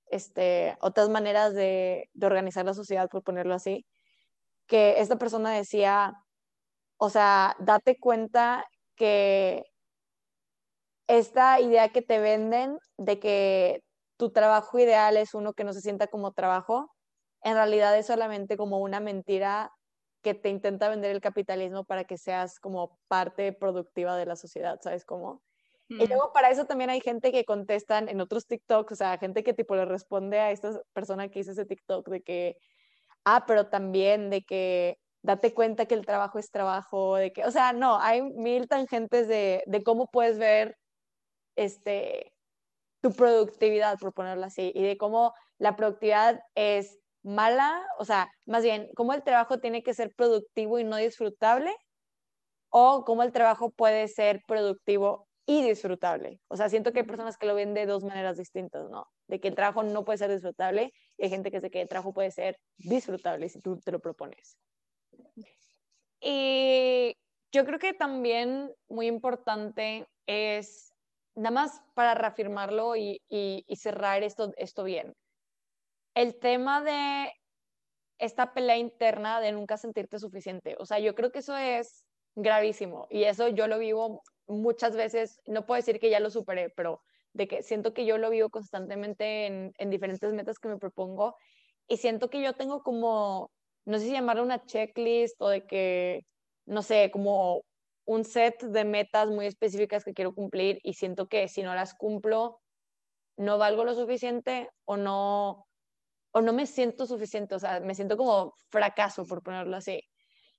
este, 0.07 0.77
otras 0.81 1.09
maneras 1.09 1.53
de, 1.53 2.09
de 2.13 2.25
organizar 2.27 2.65
la 2.65 2.73
sociedad, 2.73 3.07
por 3.09 3.23
ponerlo 3.23 3.53
así, 3.53 3.85
que 4.67 4.99
esta 4.99 5.17
persona 5.17 5.51
decía, 5.51 6.13
o 6.97 7.09
sea, 7.09 7.55
date 7.59 7.97
cuenta 7.99 8.65
que 8.95 9.63
esta 11.07 11.59
idea 11.61 11.89
que 11.89 12.01
te 12.01 12.19
venden 12.19 12.79
de 12.97 13.19
que 13.19 13.83
tu 14.17 14.31
trabajo 14.31 14.79
ideal 14.79 15.17
es 15.17 15.33
uno 15.33 15.53
que 15.53 15.63
no 15.63 15.73
se 15.73 15.81
sienta 15.81 16.07
como 16.07 16.31
trabajo, 16.31 16.91
en 17.43 17.55
realidad 17.55 17.97
es 17.97 18.07
solamente 18.07 18.57
como 18.57 18.79
una 18.79 18.99
mentira 18.99 19.71
que 20.21 20.33
te 20.33 20.49
intenta 20.49 20.89
vender 20.89 21.11
el 21.11 21.21
capitalismo 21.21 21.83
para 21.83 22.05
que 22.05 22.17
seas 22.17 22.59
como 22.59 22.97
parte 23.07 23.53
productiva 23.53 24.17
de 24.17 24.25
la 24.25 24.35
sociedad, 24.35 24.79
¿sabes 24.81 25.05
cómo? 25.05 25.43
Y 25.87 26.07
luego 26.07 26.33
para 26.33 26.49
eso 26.49 26.65
también 26.65 26.89
hay 26.89 26.99
gente 26.99 27.31
que 27.31 27.45
contestan 27.45 28.09
en 28.09 28.19
otros 28.19 28.47
TikToks, 28.47 28.93
o 28.93 28.95
sea, 28.95 29.19
gente 29.19 29.43
que 29.43 29.53
tipo 29.53 29.75
le 29.75 29.85
responde 29.85 30.39
a 30.39 30.49
esta 30.49 30.81
persona 30.93 31.29
que 31.29 31.39
hizo 31.41 31.51
ese 31.51 31.65
TikTok 31.65 32.09
de 32.09 32.23
que, 32.23 32.57
ah, 33.23 33.45
pero 33.45 33.67
también 33.67 34.31
de 34.31 34.41
que 34.41 34.97
date 35.21 35.53
cuenta 35.53 35.85
que 35.85 35.93
el 35.93 36.05
trabajo 36.05 36.39
es 36.39 36.49
trabajo, 36.49 37.17
de 37.17 37.31
que, 37.31 37.45
o 37.45 37.51
sea, 37.51 37.71
no, 37.71 37.99
hay 37.99 38.23
mil 38.23 38.67
tangentes 38.67 39.27
de, 39.27 39.63
de 39.67 39.83
cómo 39.83 40.09
puedes 40.09 40.39
ver 40.39 40.75
este, 41.55 42.34
tu 43.05 43.13
productividad, 43.13 43.99
por 43.99 44.13
ponerlo 44.13 44.45
así, 44.45 44.71
y 44.73 44.81
de 44.81 44.97
cómo 44.97 45.35
la 45.59 45.75
productividad 45.75 46.41
es 46.55 46.99
mala, 47.21 47.85
o 47.99 48.05
sea, 48.05 48.31
más 48.47 48.63
bien, 48.63 48.89
cómo 48.95 49.13
el 49.13 49.21
trabajo 49.21 49.59
tiene 49.59 49.83
que 49.83 49.93
ser 49.93 50.11
productivo 50.15 50.79
y 50.79 50.85
no 50.85 50.97
disfrutable, 50.97 51.71
o 52.69 53.03
cómo 53.05 53.21
el 53.21 53.31
trabajo 53.31 53.69
puede 53.69 54.07
ser 54.07 54.41
productivo 54.47 55.27
y 55.45 55.61
disfrutable. 55.61 56.41
O 56.47 56.57
sea, 56.57 56.67
siento 56.67 56.93
que 56.93 57.01
hay 57.01 57.05
personas 57.05 57.37
que 57.37 57.45
lo 57.45 57.53
ven 57.53 57.75
de 57.75 57.85
dos 57.85 58.03
maneras 58.03 58.37
distintas, 58.37 58.89
¿no? 58.89 59.05
De 59.27 59.39
que 59.39 59.49
el 59.49 59.55
trabajo 59.55 59.83
no 59.83 60.03
puede 60.03 60.17
ser 60.17 60.31
disfrutable 60.31 60.91
y 61.15 61.25
hay 61.25 61.29
gente 61.29 61.51
que 61.51 61.57
dice 61.57 61.69
que 61.69 61.81
el 61.81 61.87
trabajo 61.87 62.11
puede 62.11 62.31
ser 62.31 62.57
disfrutable 62.77 63.49
si 63.49 63.61
tú 63.61 63.79
te 63.79 63.91
lo 63.91 63.99
propones. 63.99 64.57
Y 66.19 67.15
yo 67.51 67.65
creo 67.65 67.77
que 67.77 67.93
también 67.93 68.73
muy 68.89 69.05
importante 69.05 70.07
es, 70.25 70.94
nada 71.35 71.51
más 71.51 71.81
para 71.93 72.15
reafirmarlo 72.15 72.95
y, 72.95 73.21
y 73.29 73.75
cerrar 73.75 74.23
esto, 74.23 74.53
esto 74.57 74.83
bien, 74.83 75.13
el 76.15 76.39
tema 76.39 76.81
de 76.81 77.31
esta 78.17 78.53
pelea 78.53 78.77
interna 78.77 79.41
de 79.41 79.51
nunca 79.51 79.77
sentirte 79.77 80.19
suficiente. 80.19 80.75
O 80.79 80.85
sea, 80.85 80.99
yo 80.99 81.15
creo 81.15 81.31
que 81.31 81.39
eso 81.39 81.55
es 81.57 82.05
gravísimo 82.35 83.07
y 83.09 83.25
eso 83.25 83.49
yo 83.49 83.67
lo 83.67 83.79
vivo 83.79 84.21
muchas 84.47 84.95
veces, 84.95 85.39
no 85.45 85.65
puedo 85.65 85.77
decir 85.77 85.99
que 85.99 86.09
ya 86.09 86.19
lo 86.19 86.29
superé, 86.29 86.69
pero 86.69 87.01
de 87.33 87.47
que 87.47 87.63
siento 87.63 87.93
que 87.93 88.05
yo 88.05 88.17
lo 88.17 88.29
vivo 88.29 88.49
constantemente 88.49 89.47
en, 89.47 89.73
en 89.77 89.89
diferentes 89.89 90.31
metas 90.33 90.59
que 90.59 90.69
me 90.69 90.77
propongo 90.77 91.35
y 91.87 91.97
siento 91.97 92.29
que 92.29 92.41
yo 92.41 92.53
tengo 92.53 92.81
como, 92.81 93.51
no 93.85 93.99
sé 93.99 94.05
si 94.05 94.11
llamarlo 94.11 94.43
una 94.43 94.65
checklist 94.65 95.41
o 95.41 95.49
de 95.49 95.65
que, 95.65 96.21
no 96.65 96.81
sé, 96.81 97.11
como 97.11 97.63
un 98.05 98.23
set 98.23 98.61
de 98.63 98.85
metas 98.85 99.29
muy 99.29 99.47
específicas 99.47 100.03
que 100.03 100.13
quiero 100.13 100.33
cumplir 100.33 100.79
y 100.83 100.93
siento 100.93 101.27
que 101.27 101.47
si 101.47 101.63
no 101.63 101.73
las 101.75 101.93
cumplo, 101.95 102.61
no 103.37 103.57
valgo 103.57 103.83
lo 103.83 103.95
suficiente 103.95 104.69
o 104.85 104.97
no, 104.97 105.67
o 106.31 106.41
no 106.41 106.53
me 106.53 106.67
siento 106.67 107.05
suficiente, 107.05 107.55
o 107.55 107.59
sea, 107.59 107.79
me 107.79 107.95
siento 107.95 108.17
como 108.17 108.53
fracaso, 108.69 109.25
por 109.25 109.41
ponerlo 109.41 109.75
así. 109.77 110.01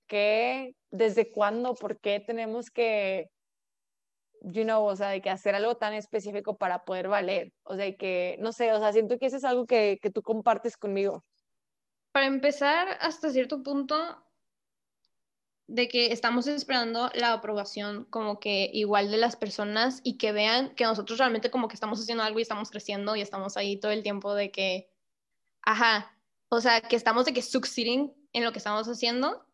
¿Qué, 0.07 0.75
desde 0.91 1.33
cuándo, 1.33 1.75
por 1.75 2.01
qué 2.01 2.21
tenemos 2.21 2.71
que 2.71 3.31
you 4.43 4.63
know, 4.63 4.85
o 4.85 4.95
sea, 4.95 5.11
de 5.11 5.21
que 5.21 5.31
hacer 5.31 5.55
algo 5.55 5.77
tan 5.77 5.95
específico 5.95 6.57
para 6.57 6.85
poder 6.85 7.09
valer, 7.09 7.53
o 7.65 7.75
sea, 7.75 7.93
que, 7.97 8.37
no 8.41 8.53
sé, 8.53 8.73
o 8.73 8.79
sea, 8.79 8.93
siento 8.93 9.19
que 9.19 9.27
eso 9.27 9.37
es 9.37 9.45
algo 9.45 9.67
que, 9.67 9.99
que 10.01 10.11
tú 10.11 10.23
compartes 10.23 10.77
conmigo. 10.77 11.25
Para 12.13 12.27
empezar, 12.27 12.97
hasta 13.01 13.31
cierto 13.31 13.63
punto, 13.63 13.97
de 15.69 15.89
que 15.89 16.13
estamos 16.13 16.47
esperando 16.47 17.11
la 17.15 17.33
aprobación 17.33 18.05
como 18.05 18.39
que 18.39 18.71
igual 18.73 19.11
de 19.11 19.17
las 19.17 19.37
personas 19.37 20.01
y 20.05 20.17
que 20.17 20.33
vean 20.33 20.75
que 20.75 20.85
nosotros 20.85 21.19
realmente 21.19 21.51
como 21.51 21.69
que 21.69 21.75
estamos 21.75 22.01
haciendo 22.01 22.23
algo 22.23 22.39
y 22.39 22.43
estamos 22.43 22.71
creciendo 22.71 23.17
y 23.17 23.21
estamos 23.21 23.57
ahí 23.57 23.79
todo 23.79 23.91
el 23.91 24.03
tiempo 24.03 24.35
de 24.35 24.51
que, 24.53 24.89
ajá, 25.63 26.17
o 26.49 26.61
sea, 26.61 26.81
que 26.83 26.97
estamos 26.97 27.25
de 27.25 27.33
que 27.33 27.43
succeeding 27.43 28.15
en 28.33 28.45
lo 28.45 28.53
que 28.53 28.59
estamos 28.59 28.87
haciendo. 28.87 29.45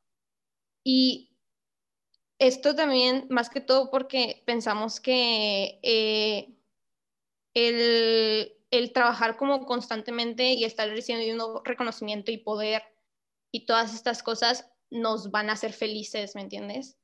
Y 0.84 1.32
esto 2.38 2.74
también, 2.74 3.26
más 3.30 3.48
que 3.48 3.60
todo, 3.60 3.90
porque 3.90 4.42
pensamos 4.44 5.00
que 5.00 5.78
eh, 5.82 6.54
el, 7.54 8.92
trabajar 8.92 9.36
como 9.36 9.64
constantemente 9.64 10.52
y 10.52 10.64
estar 10.64 10.88
recibiendo 10.88 11.62
reconocimiento 11.64 12.30
y 12.30 12.38
poder 12.38 12.82
y 13.52 13.66
todas 13.66 13.94
estas 13.94 14.22
cosas 14.22 14.71
nos 14.92 15.30
van 15.30 15.48
a 15.48 15.54
hacer 15.54 15.72
felices, 15.72 16.34
¿me 16.34 16.42
entiendes? 16.42 16.98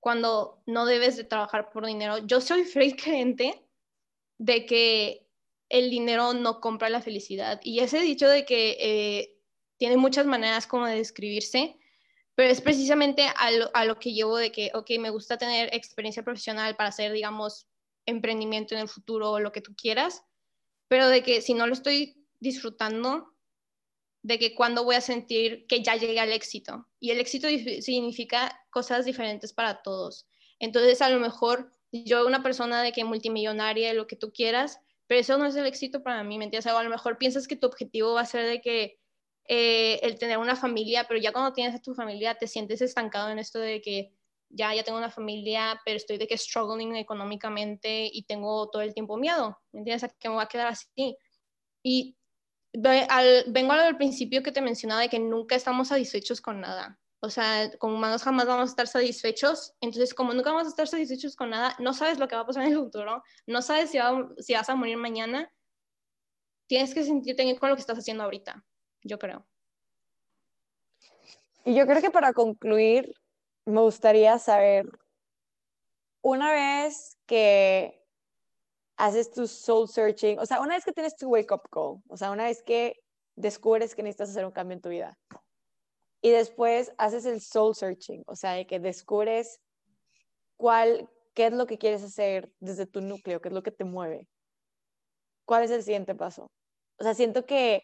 Cuando 0.00 0.62
no 0.66 0.86
debes 0.86 1.16
de 1.16 1.24
trabajar 1.24 1.70
por 1.70 1.86
dinero. 1.86 2.18
Yo 2.26 2.40
soy 2.40 2.64
creyente 2.64 3.62
de 4.38 4.66
que 4.66 5.28
el 5.68 5.90
dinero 5.90 6.32
no 6.32 6.60
compra 6.60 6.88
la 6.88 7.02
felicidad. 7.02 7.60
Y 7.62 7.80
ese 7.80 8.00
dicho 8.00 8.28
de 8.28 8.44
que 8.44 8.76
eh, 8.80 9.36
tiene 9.76 9.96
muchas 9.96 10.26
maneras 10.26 10.66
como 10.66 10.86
de 10.86 10.96
describirse, 10.96 11.76
pero 12.34 12.50
es 12.50 12.60
precisamente 12.60 13.26
a 13.36 13.84
lo, 13.84 13.98
que 13.98 14.12
llevo 14.12 14.36
de 14.36 14.50
que, 14.50 14.70
ok, 14.74 14.90
me 14.98 15.10
gusta 15.10 15.36
tener 15.36 15.68
experiencia 15.74 16.22
profesional 16.24 16.76
para 16.76 16.88
hacer, 16.88 17.12
digamos, 17.12 17.68
emprendimiento 18.06 18.74
en 18.74 18.80
el 18.80 18.88
futuro 18.88 19.32
o 19.32 19.40
lo 19.40 19.52
que 19.52 19.60
tú 19.60 19.74
quieras, 19.76 20.24
pero 20.88 21.08
de 21.08 21.22
que 21.22 21.40
si 21.42 21.54
no 21.54 21.66
lo 21.66 21.74
estoy 21.74 22.26
disfrutando, 22.40 23.33
de 24.24 24.38
que 24.38 24.54
cuando 24.54 24.84
voy 24.84 24.96
a 24.96 25.02
sentir 25.02 25.66
que 25.66 25.82
ya 25.82 25.96
llegué 25.96 26.18
al 26.18 26.32
éxito. 26.32 26.88
Y 26.98 27.10
el 27.10 27.20
éxito 27.20 27.46
significa 27.82 28.58
cosas 28.70 29.04
diferentes 29.04 29.52
para 29.52 29.82
todos. 29.82 30.26
Entonces, 30.58 31.02
a 31.02 31.10
lo 31.10 31.20
mejor 31.20 31.74
yo, 31.92 32.26
una 32.26 32.42
persona 32.42 32.82
de 32.82 32.92
que 32.92 33.04
multimillonaria, 33.04 33.92
lo 33.92 34.06
que 34.06 34.16
tú 34.16 34.32
quieras, 34.32 34.80
pero 35.06 35.20
eso 35.20 35.36
no 35.36 35.44
es 35.44 35.54
el 35.56 35.66
éxito 35.66 36.02
para 36.02 36.24
mí, 36.24 36.38
¿me 36.38 36.44
entiendes? 36.46 36.72
O 36.72 36.78
a 36.78 36.82
lo 36.82 36.88
mejor 36.88 37.18
piensas 37.18 37.46
que 37.46 37.54
tu 37.54 37.66
objetivo 37.66 38.14
va 38.14 38.22
a 38.22 38.26
ser 38.26 38.46
de 38.46 38.62
que 38.62 38.98
eh, 39.46 40.00
el 40.02 40.18
tener 40.18 40.38
una 40.38 40.56
familia, 40.56 41.04
pero 41.06 41.20
ya 41.20 41.30
cuando 41.30 41.52
tienes 41.52 41.74
a 41.74 41.82
tu 41.82 41.94
familia 41.94 42.34
te 42.34 42.46
sientes 42.46 42.80
estancado 42.80 43.28
en 43.28 43.38
esto 43.38 43.58
de 43.58 43.82
que 43.82 44.14
ya, 44.48 44.74
ya 44.74 44.84
tengo 44.84 44.96
una 44.96 45.10
familia, 45.10 45.78
pero 45.84 45.98
estoy 45.98 46.16
de 46.16 46.26
que 46.26 46.38
struggling 46.38 46.96
económicamente 46.96 48.08
y 48.10 48.22
tengo 48.22 48.70
todo 48.70 48.80
el 48.80 48.94
tiempo 48.94 49.18
miedo, 49.18 49.60
¿me 49.72 49.80
entiendes? 49.80 50.10
que 50.18 50.30
me 50.30 50.36
va 50.36 50.44
a 50.44 50.48
quedar 50.48 50.68
así. 50.68 51.18
Y 51.82 52.16
al, 53.08 53.44
vengo 53.48 53.72
a 53.72 53.76
lo 53.76 53.82
del 53.84 53.96
principio 53.96 54.42
que 54.42 54.52
te 54.52 54.60
mencionaba 54.60 55.02
de 55.02 55.08
que 55.08 55.18
nunca 55.18 55.54
estamos 55.54 55.88
satisfechos 55.88 56.40
con 56.40 56.60
nada. 56.60 56.98
O 57.20 57.30
sea, 57.30 57.70
como 57.78 57.94
humanos 57.94 58.22
jamás 58.22 58.46
vamos 58.46 58.68
a 58.68 58.70
estar 58.70 58.86
satisfechos. 58.86 59.74
Entonces, 59.80 60.14
como 60.14 60.34
nunca 60.34 60.50
vamos 60.50 60.66
a 60.66 60.70
estar 60.70 60.86
satisfechos 60.86 61.36
con 61.36 61.50
nada, 61.50 61.74
no 61.78 61.94
sabes 61.94 62.18
lo 62.18 62.28
que 62.28 62.36
va 62.36 62.42
a 62.42 62.46
pasar 62.46 62.64
en 62.64 62.72
el 62.72 62.78
futuro, 62.78 63.22
no 63.46 63.62
sabes 63.62 63.90
si, 63.90 63.98
si 64.38 64.54
vas 64.54 64.68
a 64.68 64.74
morir 64.74 64.96
mañana. 64.96 65.50
Tienes 66.66 66.94
que 66.94 67.04
sentirte 67.04 67.44
bien 67.44 67.56
con 67.56 67.68
lo 67.68 67.76
que 67.76 67.80
estás 67.80 67.98
haciendo 67.98 68.24
ahorita 68.24 68.64
yo 69.04 69.18
creo. 69.18 69.46
Y 71.64 71.74
yo 71.74 71.86
creo 71.86 72.02
que 72.02 72.10
para 72.10 72.32
concluir, 72.32 73.14
me 73.64 73.80
gustaría 73.80 74.38
saber, 74.38 74.86
una 76.20 76.52
vez 76.52 77.18
que 77.26 78.03
haces 78.96 79.30
tu 79.30 79.46
soul 79.46 79.88
searching, 79.88 80.38
o 80.38 80.46
sea, 80.46 80.60
una 80.60 80.74
vez 80.74 80.84
que 80.84 80.92
tienes 80.92 81.16
tu 81.16 81.28
wake 81.28 81.52
up 81.52 81.68
call, 81.70 82.02
o 82.08 82.16
sea, 82.16 82.30
una 82.30 82.44
vez 82.44 82.62
que 82.62 82.94
descubres 83.36 83.94
que 83.94 84.02
necesitas 84.02 84.30
hacer 84.30 84.44
un 84.44 84.52
cambio 84.52 84.76
en 84.76 84.82
tu 84.82 84.88
vida, 84.88 85.18
y 86.20 86.30
después 86.30 86.92
haces 86.98 87.26
el 87.26 87.40
soul 87.40 87.74
searching, 87.74 88.22
o 88.26 88.36
sea, 88.36 88.52
de 88.52 88.66
que 88.66 88.80
descubres 88.80 89.60
cuál, 90.56 91.10
qué 91.34 91.46
es 91.46 91.52
lo 91.52 91.66
que 91.66 91.78
quieres 91.78 92.02
hacer 92.02 92.50
desde 92.60 92.86
tu 92.86 93.00
núcleo, 93.00 93.40
qué 93.40 93.48
es 93.48 93.54
lo 93.54 93.62
que 93.62 93.72
te 93.72 93.84
mueve. 93.84 94.28
¿Cuál 95.44 95.64
es 95.64 95.70
el 95.70 95.82
siguiente 95.82 96.14
paso? 96.14 96.50
O 96.98 97.02
sea, 97.02 97.12
siento 97.12 97.44
que 97.44 97.82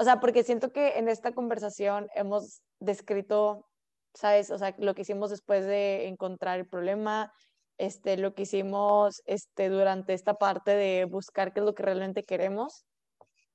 o 0.00 0.04
sea, 0.04 0.18
porque 0.18 0.44
siento 0.44 0.72
que 0.72 0.98
en 0.98 1.10
esta 1.10 1.32
conversación 1.32 2.08
hemos 2.14 2.62
descrito, 2.78 3.68
¿sabes? 4.14 4.50
O 4.50 4.56
sea, 4.56 4.74
lo 4.78 4.94
que 4.94 5.02
hicimos 5.02 5.28
después 5.28 5.66
de 5.66 6.08
encontrar 6.08 6.58
el 6.58 6.66
problema, 6.66 7.34
este, 7.80 8.18
lo 8.18 8.34
que 8.34 8.42
hicimos 8.42 9.22
este, 9.24 9.70
durante 9.70 10.12
esta 10.12 10.34
parte 10.34 10.72
de 10.72 11.06
buscar 11.06 11.52
qué 11.52 11.60
es 11.60 11.66
lo 11.66 11.74
que 11.74 11.82
realmente 11.82 12.24
queremos, 12.24 12.84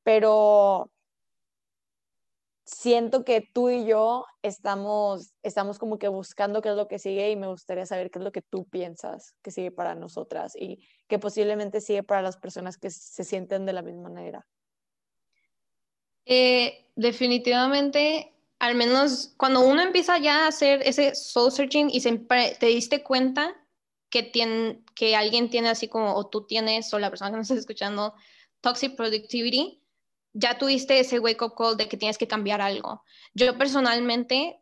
pero 0.03 0.91
siento 2.65 3.23
que 3.23 3.41
tú 3.41 3.69
y 3.69 3.85
yo 3.85 4.25
estamos, 4.41 5.31
estamos 5.43 5.77
como 5.77 5.99
que 5.99 6.07
buscando 6.07 6.63
qué 6.63 6.69
es 6.69 6.75
lo 6.75 6.87
que 6.87 6.97
sigue 6.97 7.29
y 7.29 7.35
me 7.35 7.47
gustaría 7.47 7.85
saber 7.85 8.09
qué 8.09 8.17
es 8.17 8.25
lo 8.25 8.31
que 8.31 8.41
tú 8.41 8.65
piensas 8.65 9.35
que 9.43 9.51
sigue 9.51 9.69
para 9.69 9.93
nosotras 9.93 10.55
y 10.55 10.79
que 11.07 11.19
posiblemente 11.19 11.79
sigue 11.79 12.01
para 12.01 12.23
las 12.23 12.37
personas 12.37 12.77
que 12.79 12.89
se 12.89 13.23
sienten 13.23 13.67
de 13.67 13.73
la 13.73 13.83
misma 13.83 14.09
manera. 14.09 14.47
Eh, 16.25 16.89
definitivamente, 16.95 18.33
al 18.57 18.73
menos 18.73 19.35
cuando 19.37 19.59
uno 19.59 19.83
empieza 19.83 20.17
ya 20.17 20.45
a 20.45 20.47
hacer 20.47 20.81
ese 20.83 21.13
soul 21.13 21.51
searching 21.51 21.91
y 21.91 22.01
te 22.01 22.65
diste 22.65 23.03
cuenta 23.03 23.55
que, 24.09 24.31
que 24.95 25.15
alguien 25.15 25.49
tiene 25.49 25.69
así 25.69 25.87
como, 25.87 26.15
o 26.15 26.27
tú 26.27 26.45
tienes, 26.45 26.93
o 26.93 26.99
la 26.99 27.09
persona 27.09 27.31
que 27.31 27.37
nos 27.37 27.49
está 27.49 27.59
escuchando, 27.59 28.13
toxic 28.61 28.95
productivity, 28.95 29.81
ya 30.33 30.57
tuviste 30.57 30.99
ese 30.99 31.19
wake 31.19 31.41
up 31.41 31.55
call 31.55 31.77
de 31.77 31.87
que 31.87 31.97
tienes 31.97 32.17
que 32.17 32.27
cambiar 32.27 32.61
algo. 32.61 33.03
Yo 33.33 33.57
personalmente, 33.57 34.59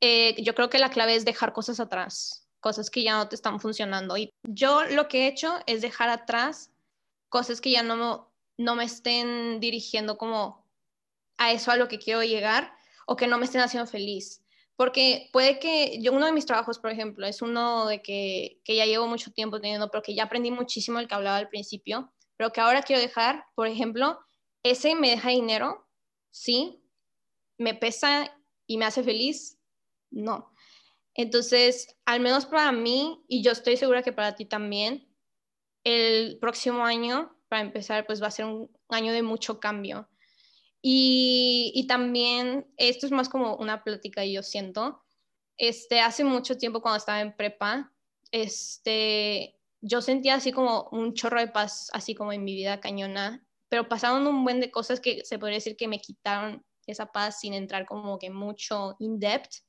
eh, 0.00 0.40
yo 0.42 0.54
creo 0.54 0.70
que 0.70 0.78
la 0.78 0.90
clave 0.90 1.16
es 1.16 1.24
dejar 1.24 1.52
cosas 1.52 1.80
atrás, 1.80 2.46
cosas 2.60 2.90
que 2.90 3.02
ya 3.02 3.16
no 3.16 3.28
te 3.28 3.34
están 3.34 3.58
funcionando. 3.58 4.16
Y 4.16 4.32
yo 4.42 4.84
lo 4.84 5.08
que 5.08 5.24
he 5.24 5.28
hecho 5.28 5.54
es 5.66 5.82
dejar 5.82 6.10
atrás 6.10 6.70
cosas 7.28 7.60
que 7.60 7.70
ya 7.70 7.82
no, 7.82 8.32
no 8.56 8.76
me 8.76 8.84
estén 8.84 9.58
dirigiendo 9.58 10.16
como 10.16 10.64
a 11.38 11.52
eso 11.52 11.70
a 11.70 11.76
lo 11.76 11.88
que 11.88 11.98
quiero 11.98 12.22
llegar 12.22 12.72
o 13.06 13.16
que 13.16 13.26
no 13.26 13.38
me 13.38 13.46
estén 13.46 13.62
haciendo 13.62 13.90
feliz. 13.90 14.39
Porque 14.80 15.28
puede 15.30 15.58
que 15.58 16.00
yo, 16.00 16.10
uno 16.10 16.24
de 16.24 16.32
mis 16.32 16.46
trabajos, 16.46 16.78
por 16.78 16.90
ejemplo, 16.90 17.26
es 17.26 17.42
uno 17.42 17.86
de 17.86 18.00
que, 18.00 18.62
que 18.64 18.76
ya 18.76 18.86
llevo 18.86 19.06
mucho 19.06 19.30
tiempo 19.30 19.60
teniendo, 19.60 19.90
pero 19.90 20.02
que 20.02 20.14
ya 20.14 20.22
aprendí 20.22 20.50
muchísimo 20.50 20.98
el 20.98 21.06
que 21.06 21.14
hablaba 21.14 21.36
al 21.36 21.50
principio, 21.50 22.14
pero 22.38 22.50
que 22.50 22.62
ahora 22.62 22.80
quiero 22.80 23.02
dejar, 23.02 23.44
por 23.54 23.66
ejemplo, 23.66 24.18
ese 24.62 24.94
me 24.94 25.10
deja 25.10 25.28
dinero, 25.28 25.86
sí, 26.30 26.82
me 27.58 27.74
pesa 27.74 28.34
y 28.66 28.78
me 28.78 28.86
hace 28.86 29.02
feliz, 29.02 29.58
no. 30.10 30.50
Entonces, 31.12 31.98
al 32.06 32.20
menos 32.20 32.46
para 32.46 32.72
mí, 32.72 33.22
y 33.28 33.42
yo 33.42 33.52
estoy 33.52 33.76
segura 33.76 34.02
que 34.02 34.14
para 34.14 34.34
ti 34.34 34.46
también, 34.46 35.14
el 35.84 36.38
próximo 36.40 36.86
año, 36.86 37.36
para 37.50 37.60
empezar, 37.60 38.06
pues 38.06 38.22
va 38.22 38.28
a 38.28 38.30
ser 38.30 38.46
un 38.46 38.70
año 38.88 39.12
de 39.12 39.22
mucho 39.22 39.60
cambio. 39.60 40.08
Y, 40.82 41.84
también, 41.88 42.66
esto 42.76 43.06
es 43.06 43.12
más 43.12 43.28
como 43.28 43.56
una 43.56 43.84
plática, 43.84 44.24
yo 44.24 44.42
siento, 44.42 45.02
este, 45.58 46.00
hace 46.00 46.24
mucho 46.24 46.56
tiempo 46.56 46.80
cuando 46.80 46.96
estaba 46.96 47.20
en 47.20 47.36
prepa, 47.36 47.92
este, 48.32 49.58
yo 49.82 50.00
sentía 50.00 50.36
así 50.36 50.52
como 50.52 50.88
un 50.92 51.14
chorro 51.14 51.40
de 51.40 51.48
paz, 51.48 51.90
así 51.92 52.14
como 52.14 52.32
en 52.32 52.44
mi 52.44 52.54
vida 52.54 52.80
cañona, 52.80 53.44
pero 53.68 53.88
pasaron 53.88 54.26
un 54.26 54.42
buen 54.42 54.60
de 54.60 54.70
cosas 54.70 55.00
que 55.00 55.24
se 55.24 55.38
podría 55.38 55.58
decir 55.58 55.76
que 55.76 55.88
me 55.88 56.00
quitaron 56.00 56.64
esa 56.86 57.12
paz 57.12 57.40
sin 57.40 57.54
entrar 57.54 57.86
como 57.86 58.18
que 58.18 58.30
mucho 58.30 58.96
in 58.98 59.18
depth. 59.18 59.62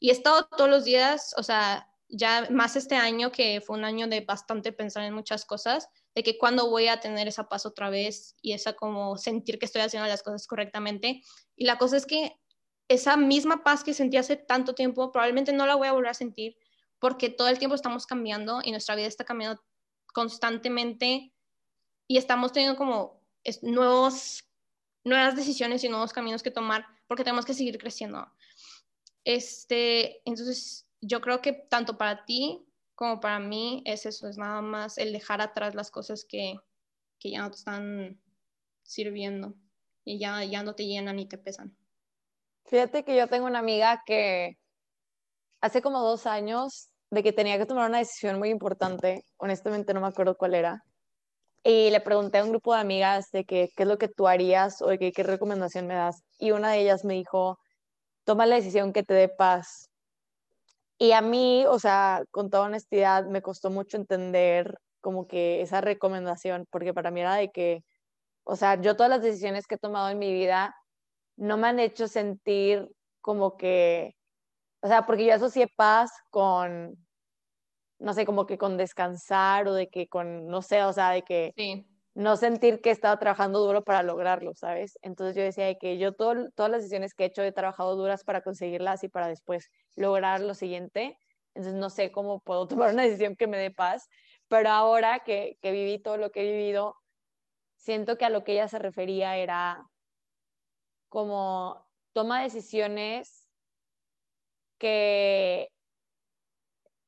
Y 0.00 0.08
he 0.08 0.12
estado 0.12 0.46
todos 0.46 0.70
los 0.70 0.84
días, 0.84 1.34
o 1.36 1.42
sea, 1.42 1.88
ya 2.08 2.48
más 2.50 2.76
este 2.76 2.94
año 2.94 3.32
que 3.32 3.60
fue 3.60 3.76
un 3.76 3.84
año 3.84 4.06
de 4.06 4.20
bastante 4.20 4.72
pensar 4.72 5.04
en 5.04 5.14
muchas 5.14 5.44
cosas, 5.44 5.88
de 6.14 6.22
que 6.22 6.38
cuando 6.38 6.70
voy 6.70 6.88
a 6.88 7.00
tener 7.00 7.28
esa 7.28 7.48
paz 7.48 7.66
otra 7.66 7.90
vez 7.90 8.36
y 8.40 8.52
esa 8.52 8.74
como 8.74 9.16
sentir 9.18 9.58
que 9.58 9.66
estoy 9.66 9.82
haciendo 9.82 10.08
las 10.08 10.22
cosas 10.22 10.46
correctamente. 10.46 11.22
Y 11.56 11.64
la 11.64 11.78
cosa 11.78 11.96
es 11.96 12.06
que 12.06 12.38
esa 12.88 13.16
misma 13.16 13.64
paz 13.64 13.82
que 13.82 13.94
sentí 13.94 14.16
hace 14.16 14.36
tanto 14.36 14.74
tiempo, 14.74 15.10
probablemente 15.10 15.52
no 15.52 15.66
la 15.66 15.74
voy 15.74 15.88
a 15.88 15.92
volver 15.92 16.10
a 16.10 16.14
sentir 16.14 16.56
porque 16.98 17.28
todo 17.28 17.48
el 17.48 17.58
tiempo 17.58 17.74
estamos 17.74 18.06
cambiando 18.06 18.60
y 18.62 18.70
nuestra 18.70 18.94
vida 18.94 19.06
está 19.06 19.24
cambiando 19.24 19.62
constantemente 20.12 21.32
y 22.06 22.16
estamos 22.16 22.52
teniendo 22.52 22.78
como 22.78 23.20
nuevos, 23.62 24.44
nuevas 25.04 25.36
decisiones 25.36 25.84
y 25.84 25.88
nuevos 25.88 26.12
caminos 26.12 26.42
que 26.42 26.50
tomar 26.50 26.86
porque 27.06 27.24
tenemos 27.24 27.44
que 27.44 27.54
seguir 27.54 27.78
creciendo. 27.78 28.26
Este, 29.24 30.22
entonces, 30.24 30.85
yo 31.00 31.20
creo 31.20 31.40
que 31.40 31.52
tanto 31.52 31.96
para 31.98 32.24
ti 32.24 32.66
como 32.94 33.20
para 33.20 33.38
mí 33.38 33.82
es 33.84 34.06
eso, 34.06 34.28
es 34.28 34.38
nada 34.38 34.62
más 34.62 34.98
el 34.98 35.12
dejar 35.12 35.40
atrás 35.40 35.74
las 35.74 35.90
cosas 35.90 36.24
que, 36.28 36.56
que 37.18 37.30
ya 37.30 37.42
no 37.42 37.50
te 37.50 37.56
están 37.56 38.20
sirviendo 38.82 39.54
y 40.04 40.18
ya, 40.18 40.44
ya 40.44 40.62
no 40.62 40.74
te 40.74 40.86
llenan 40.86 41.16
ni 41.16 41.26
te 41.26 41.38
pesan. 41.38 41.76
Fíjate 42.64 43.04
que 43.04 43.16
yo 43.16 43.28
tengo 43.28 43.46
una 43.46 43.58
amiga 43.58 44.02
que 44.06 44.58
hace 45.60 45.82
como 45.82 46.00
dos 46.00 46.26
años 46.26 46.90
de 47.10 47.22
que 47.22 47.32
tenía 47.32 47.58
que 47.58 47.66
tomar 47.66 47.88
una 47.88 47.98
decisión 47.98 48.38
muy 48.38 48.48
importante, 48.48 49.24
honestamente 49.36 49.94
no 49.94 50.00
me 50.00 50.08
acuerdo 50.08 50.36
cuál 50.36 50.54
era, 50.54 50.82
y 51.62 51.90
le 51.90 52.00
pregunté 52.00 52.38
a 52.38 52.44
un 52.44 52.50
grupo 52.50 52.74
de 52.74 52.80
amigas 52.80 53.30
de 53.30 53.44
que, 53.44 53.68
qué 53.76 53.82
es 53.82 53.88
lo 53.88 53.98
que 53.98 54.08
tú 54.08 54.26
harías 54.26 54.80
o 54.82 54.88
de 54.88 55.12
qué 55.12 55.22
recomendación 55.22 55.86
me 55.86 55.94
das, 55.94 56.22
y 56.38 56.52
una 56.52 56.70
de 56.70 56.80
ellas 56.80 57.04
me 57.04 57.14
dijo, 57.14 57.58
toma 58.24 58.46
la 58.46 58.56
decisión 58.56 58.92
que 58.92 59.02
te 59.02 59.14
dé 59.14 59.28
paz. 59.28 59.90
Y 60.98 61.12
a 61.12 61.20
mí, 61.20 61.64
o 61.66 61.78
sea, 61.78 62.24
con 62.30 62.50
toda 62.50 62.66
honestidad, 62.66 63.26
me 63.26 63.42
costó 63.42 63.70
mucho 63.70 63.96
entender 63.96 64.78
como 65.00 65.28
que 65.28 65.60
esa 65.60 65.80
recomendación, 65.80 66.66
porque 66.70 66.94
para 66.94 67.10
mí 67.10 67.20
era 67.20 67.34
de 67.34 67.50
que, 67.50 67.84
o 68.44 68.56
sea, 68.56 68.80
yo 68.80 68.96
todas 68.96 69.10
las 69.10 69.22
decisiones 69.22 69.66
que 69.66 69.74
he 69.76 69.78
tomado 69.78 70.08
en 70.08 70.18
mi 70.18 70.32
vida 70.32 70.74
no 71.36 71.58
me 71.58 71.68
han 71.68 71.80
hecho 71.80 72.08
sentir 72.08 72.88
como 73.20 73.56
que, 73.56 74.16
o 74.80 74.88
sea, 74.88 75.04
porque 75.06 75.26
yo 75.26 75.34
asocié 75.34 75.68
paz 75.76 76.10
con, 76.30 76.96
no 77.98 78.14
sé, 78.14 78.24
como 78.24 78.46
que 78.46 78.56
con 78.56 78.76
descansar 78.76 79.68
o 79.68 79.74
de 79.74 79.88
que 79.88 80.08
con, 80.08 80.46
no 80.48 80.62
sé, 80.62 80.82
o 80.84 80.92
sea, 80.92 81.10
de 81.10 81.22
que 81.22 81.52
no 82.16 82.38
sentir 82.38 82.80
que 82.80 82.90
estaba 82.90 83.18
trabajando 83.18 83.60
duro 83.60 83.84
para 83.84 84.02
lograrlo, 84.02 84.54
¿sabes? 84.54 84.98
Entonces 85.02 85.36
yo 85.36 85.42
decía 85.42 85.66
de 85.66 85.76
que 85.76 85.98
yo 85.98 86.14
todo, 86.14 86.50
todas 86.52 86.72
las 86.72 86.80
decisiones 86.80 87.12
que 87.14 87.24
he 87.24 87.26
hecho 87.26 87.42
he 87.42 87.52
trabajado 87.52 87.94
duras 87.94 88.24
para 88.24 88.40
conseguirlas 88.40 89.04
y 89.04 89.08
para 89.08 89.28
después 89.28 89.68
lograr 89.96 90.40
lo 90.40 90.54
siguiente. 90.54 91.18
Entonces 91.54 91.74
no 91.74 91.90
sé 91.90 92.12
cómo 92.12 92.40
puedo 92.40 92.66
tomar 92.68 92.94
una 92.94 93.02
decisión 93.02 93.36
que 93.36 93.46
me 93.46 93.58
dé 93.58 93.70
paz, 93.70 94.08
pero 94.48 94.70
ahora 94.70 95.24
que, 95.26 95.58
que 95.60 95.72
viví 95.72 95.98
todo 95.98 96.16
lo 96.16 96.30
que 96.30 96.40
he 96.40 96.52
vivido, 96.52 96.96
siento 97.76 98.16
que 98.16 98.24
a 98.24 98.30
lo 98.30 98.44
que 98.44 98.52
ella 98.52 98.68
se 98.68 98.78
refería 98.78 99.36
era 99.36 99.86
como 101.10 101.86
toma 102.14 102.42
decisiones 102.42 103.46
que 104.78 105.68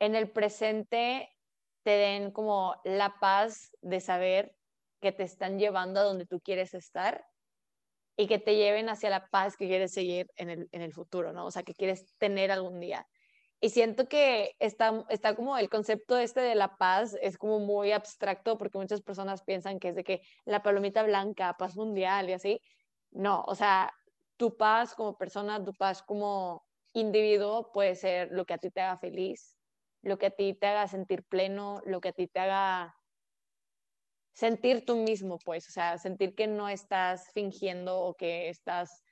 en 0.00 0.14
el 0.14 0.30
presente 0.30 1.34
te 1.82 1.92
den 1.92 2.30
como 2.30 2.78
la 2.84 3.18
paz 3.20 3.74
de 3.80 4.00
saber 4.02 4.57
que 5.00 5.12
te 5.12 5.22
están 5.22 5.58
llevando 5.58 6.00
a 6.00 6.04
donde 6.04 6.26
tú 6.26 6.40
quieres 6.40 6.74
estar 6.74 7.24
y 8.16 8.26
que 8.26 8.38
te 8.38 8.56
lleven 8.56 8.88
hacia 8.88 9.10
la 9.10 9.28
paz 9.28 9.56
que 9.56 9.68
quieres 9.68 9.92
seguir 9.92 10.30
en 10.36 10.50
el, 10.50 10.68
en 10.72 10.82
el 10.82 10.92
futuro, 10.92 11.32
¿no? 11.32 11.46
O 11.46 11.50
sea, 11.50 11.62
que 11.62 11.74
quieres 11.74 12.16
tener 12.18 12.50
algún 12.50 12.80
día. 12.80 13.06
Y 13.60 13.70
siento 13.70 14.08
que 14.08 14.54
está, 14.60 15.04
está 15.08 15.34
como 15.34 15.56
el 15.58 15.68
concepto 15.68 16.16
este 16.18 16.40
de 16.40 16.54
la 16.54 16.76
paz 16.76 17.16
es 17.20 17.38
como 17.38 17.58
muy 17.58 17.92
abstracto 17.92 18.56
porque 18.56 18.78
muchas 18.78 19.02
personas 19.02 19.42
piensan 19.42 19.80
que 19.80 19.88
es 19.88 19.96
de 19.96 20.04
que 20.04 20.22
la 20.44 20.62
palomita 20.62 21.02
blanca, 21.02 21.56
paz 21.58 21.76
mundial 21.76 22.28
y 22.28 22.34
así. 22.34 22.60
No, 23.10 23.42
o 23.46 23.54
sea, 23.54 23.92
tu 24.36 24.56
paz 24.56 24.94
como 24.94 25.16
persona, 25.16 25.64
tu 25.64 25.74
paz 25.74 26.02
como 26.02 26.66
individuo 26.92 27.72
puede 27.72 27.94
ser 27.96 28.28
lo 28.30 28.44
que 28.46 28.54
a 28.54 28.58
ti 28.58 28.70
te 28.70 28.80
haga 28.80 28.98
feliz, 28.98 29.56
lo 30.02 30.18
que 30.18 30.26
a 30.26 30.30
ti 30.30 30.54
te 30.54 30.66
haga 30.66 30.86
sentir 30.86 31.24
pleno, 31.24 31.80
lo 31.84 32.00
que 32.00 32.10
a 32.10 32.12
ti 32.12 32.28
te 32.28 32.40
haga 32.40 32.97
sentir 34.32 34.84
tú 34.84 34.96
mismo, 34.96 35.38
pues, 35.38 35.68
o 35.68 35.72
sea, 35.72 35.98
sentir 35.98 36.34
que 36.34 36.46
no 36.46 36.68
estás 36.68 37.30
fingiendo 37.32 38.00
o 38.00 38.14
que 38.14 38.48
estás, 38.48 39.02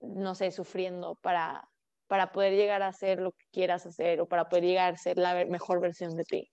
no 0.00 0.34
sé, 0.34 0.50
sufriendo 0.50 1.16
para, 1.22 1.68
para 2.06 2.32
poder 2.32 2.54
llegar 2.54 2.82
a 2.82 2.88
hacer 2.88 3.20
lo 3.20 3.32
que 3.32 3.46
quieras 3.52 3.86
hacer 3.86 4.20
o 4.20 4.28
para 4.28 4.48
poder 4.48 4.64
llegar 4.64 4.94
a 4.94 4.98
ser 4.98 5.18
la 5.18 5.44
mejor 5.46 5.80
versión 5.80 6.16
de 6.16 6.24
ti. 6.24 6.50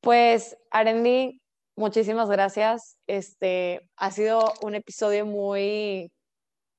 Pues, 0.00 0.56
Arendi, 0.70 1.40
muchísimas 1.76 2.28
gracias. 2.28 2.98
Este 3.06 3.88
ha 3.96 4.10
sido 4.10 4.52
un 4.62 4.74
episodio 4.74 5.26
muy, 5.26 6.12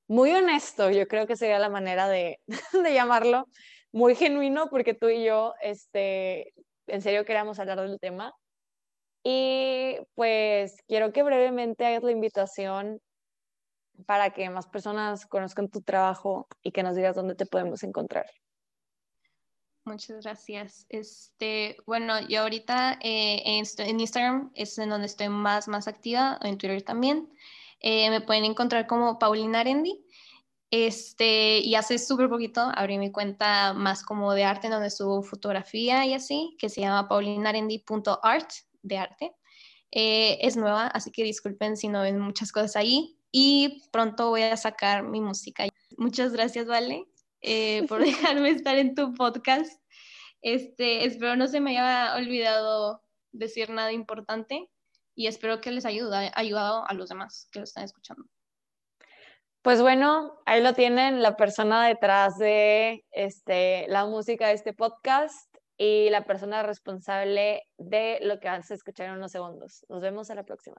muy 0.08 0.32
honesto, 0.32 0.90
yo 0.90 1.06
creo 1.08 1.26
que 1.26 1.36
sería 1.36 1.58
la 1.58 1.70
manera 1.70 2.08
de, 2.08 2.38
de 2.72 2.94
llamarlo 2.94 3.46
muy 3.94 4.16
genuino 4.16 4.68
porque 4.70 4.92
tú 4.92 5.08
y 5.08 5.24
yo, 5.24 5.54
este, 5.62 6.52
en 6.88 7.00
serio 7.00 7.24
queríamos 7.24 7.58
hablar 7.60 7.80
del 7.80 8.00
tema. 8.00 8.34
Y 9.24 9.96
pues 10.14 10.76
quiero 10.86 11.12
que 11.12 11.22
brevemente 11.22 11.86
hagas 11.86 12.02
la 12.02 12.12
invitación 12.12 13.00
para 14.06 14.30
que 14.30 14.50
más 14.50 14.66
personas 14.66 15.24
conozcan 15.26 15.70
tu 15.70 15.80
trabajo 15.80 16.46
y 16.62 16.72
que 16.72 16.82
nos 16.82 16.94
digas 16.94 17.16
dónde 17.16 17.34
te 17.34 17.46
podemos 17.46 17.82
encontrar. 17.82 18.26
Muchas 19.86 20.22
gracias. 20.22 20.86
Este, 20.88 21.76
bueno, 21.86 22.20
yo 22.28 22.42
ahorita 22.42 22.98
eh, 23.02 23.42
en, 23.44 24.00
Instagram 24.00 24.50
es 24.54 24.78
en 24.78 24.90
donde 24.90 25.06
estoy 25.06 25.28
más, 25.28 25.68
más 25.68 25.88
activa, 25.88 26.38
en 26.42 26.58
Twitter 26.58 26.82
también. 26.82 27.30
Eh, 27.80 28.08
me 28.10 28.20
pueden 28.20 28.44
encontrar 28.44 28.86
como 28.86 29.18
Paulina 29.18 29.60
Arendi. 29.60 30.04
Este, 30.70 31.58
y 31.58 31.76
hace 31.76 31.98
súper 31.98 32.28
poquito 32.28 32.60
abrí 32.74 32.98
mi 32.98 33.12
cuenta 33.12 33.74
más 33.74 34.02
como 34.02 34.32
de 34.32 34.44
arte, 34.44 34.66
en 34.66 34.72
donde 34.72 34.90
subo 34.90 35.22
fotografía 35.22 36.04
y 36.04 36.14
así, 36.14 36.56
que 36.58 36.68
se 36.68 36.80
llama 36.80 37.06
paulinarendi.art, 37.06 38.50
de 38.84 38.98
arte. 38.98 39.32
Eh, 39.90 40.38
es 40.40 40.56
nueva, 40.56 40.86
así 40.86 41.10
que 41.10 41.24
disculpen 41.24 41.76
si 41.76 41.88
no 41.88 42.02
ven 42.02 42.20
muchas 42.20 42.52
cosas 42.52 42.76
ahí. 42.76 43.16
Y 43.32 43.82
pronto 43.90 44.30
voy 44.30 44.42
a 44.42 44.56
sacar 44.56 45.02
mi 45.02 45.20
música. 45.20 45.66
Muchas 45.96 46.32
gracias, 46.32 46.66
Vale, 46.66 47.06
eh, 47.40 47.84
por 47.88 48.04
dejarme 48.04 48.50
estar 48.50 48.76
en 48.76 48.94
tu 48.94 49.12
podcast. 49.14 49.80
Este, 50.42 51.06
espero 51.06 51.36
no 51.36 51.46
se 51.46 51.60
me 51.60 51.70
haya 51.70 52.14
olvidado 52.16 53.02
decir 53.32 53.70
nada 53.70 53.92
importante 53.92 54.70
y 55.14 55.26
espero 55.26 55.60
que 55.60 55.70
les 55.70 55.86
haya 55.86 56.30
ayudado 56.34 56.84
a 56.86 56.92
los 56.92 57.08
demás 57.08 57.48
que 57.50 57.60
lo 57.60 57.64
están 57.64 57.84
escuchando. 57.84 58.26
Pues 59.62 59.80
bueno, 59.80 60.34
ahí 60.44 60.62
lo 60.62 60.74
tienen, 60.74 61.22
la 61.22 61.36
persona 61.36 61.86
detrás 61.86 62.36
de 62.36 63.06
este, 63.12 63.86
la 63.88 64.04
música 64.04 64.48
de 64.48 64.54
este 64.54 64.74
podcast 64.74 65.53
y 65.76 66.10
la 66.10 66.24
persona 66.24 66.62
responsable 66.62 67.62
de 67.78 68.18
lo 68.22 68.40
que 68.40 68.48
vas 68.48 68.70
a 68.70 68.74
escuchar 68.74 69.08
en 69.08 69.16
unos 69.16 69.32
segundos. 69.32 69.84
Nos 69.88 70.02
vemos 70.02 70.30
a 70.30 70.34
la 70.34 70.44
próxima. 70.44 70.76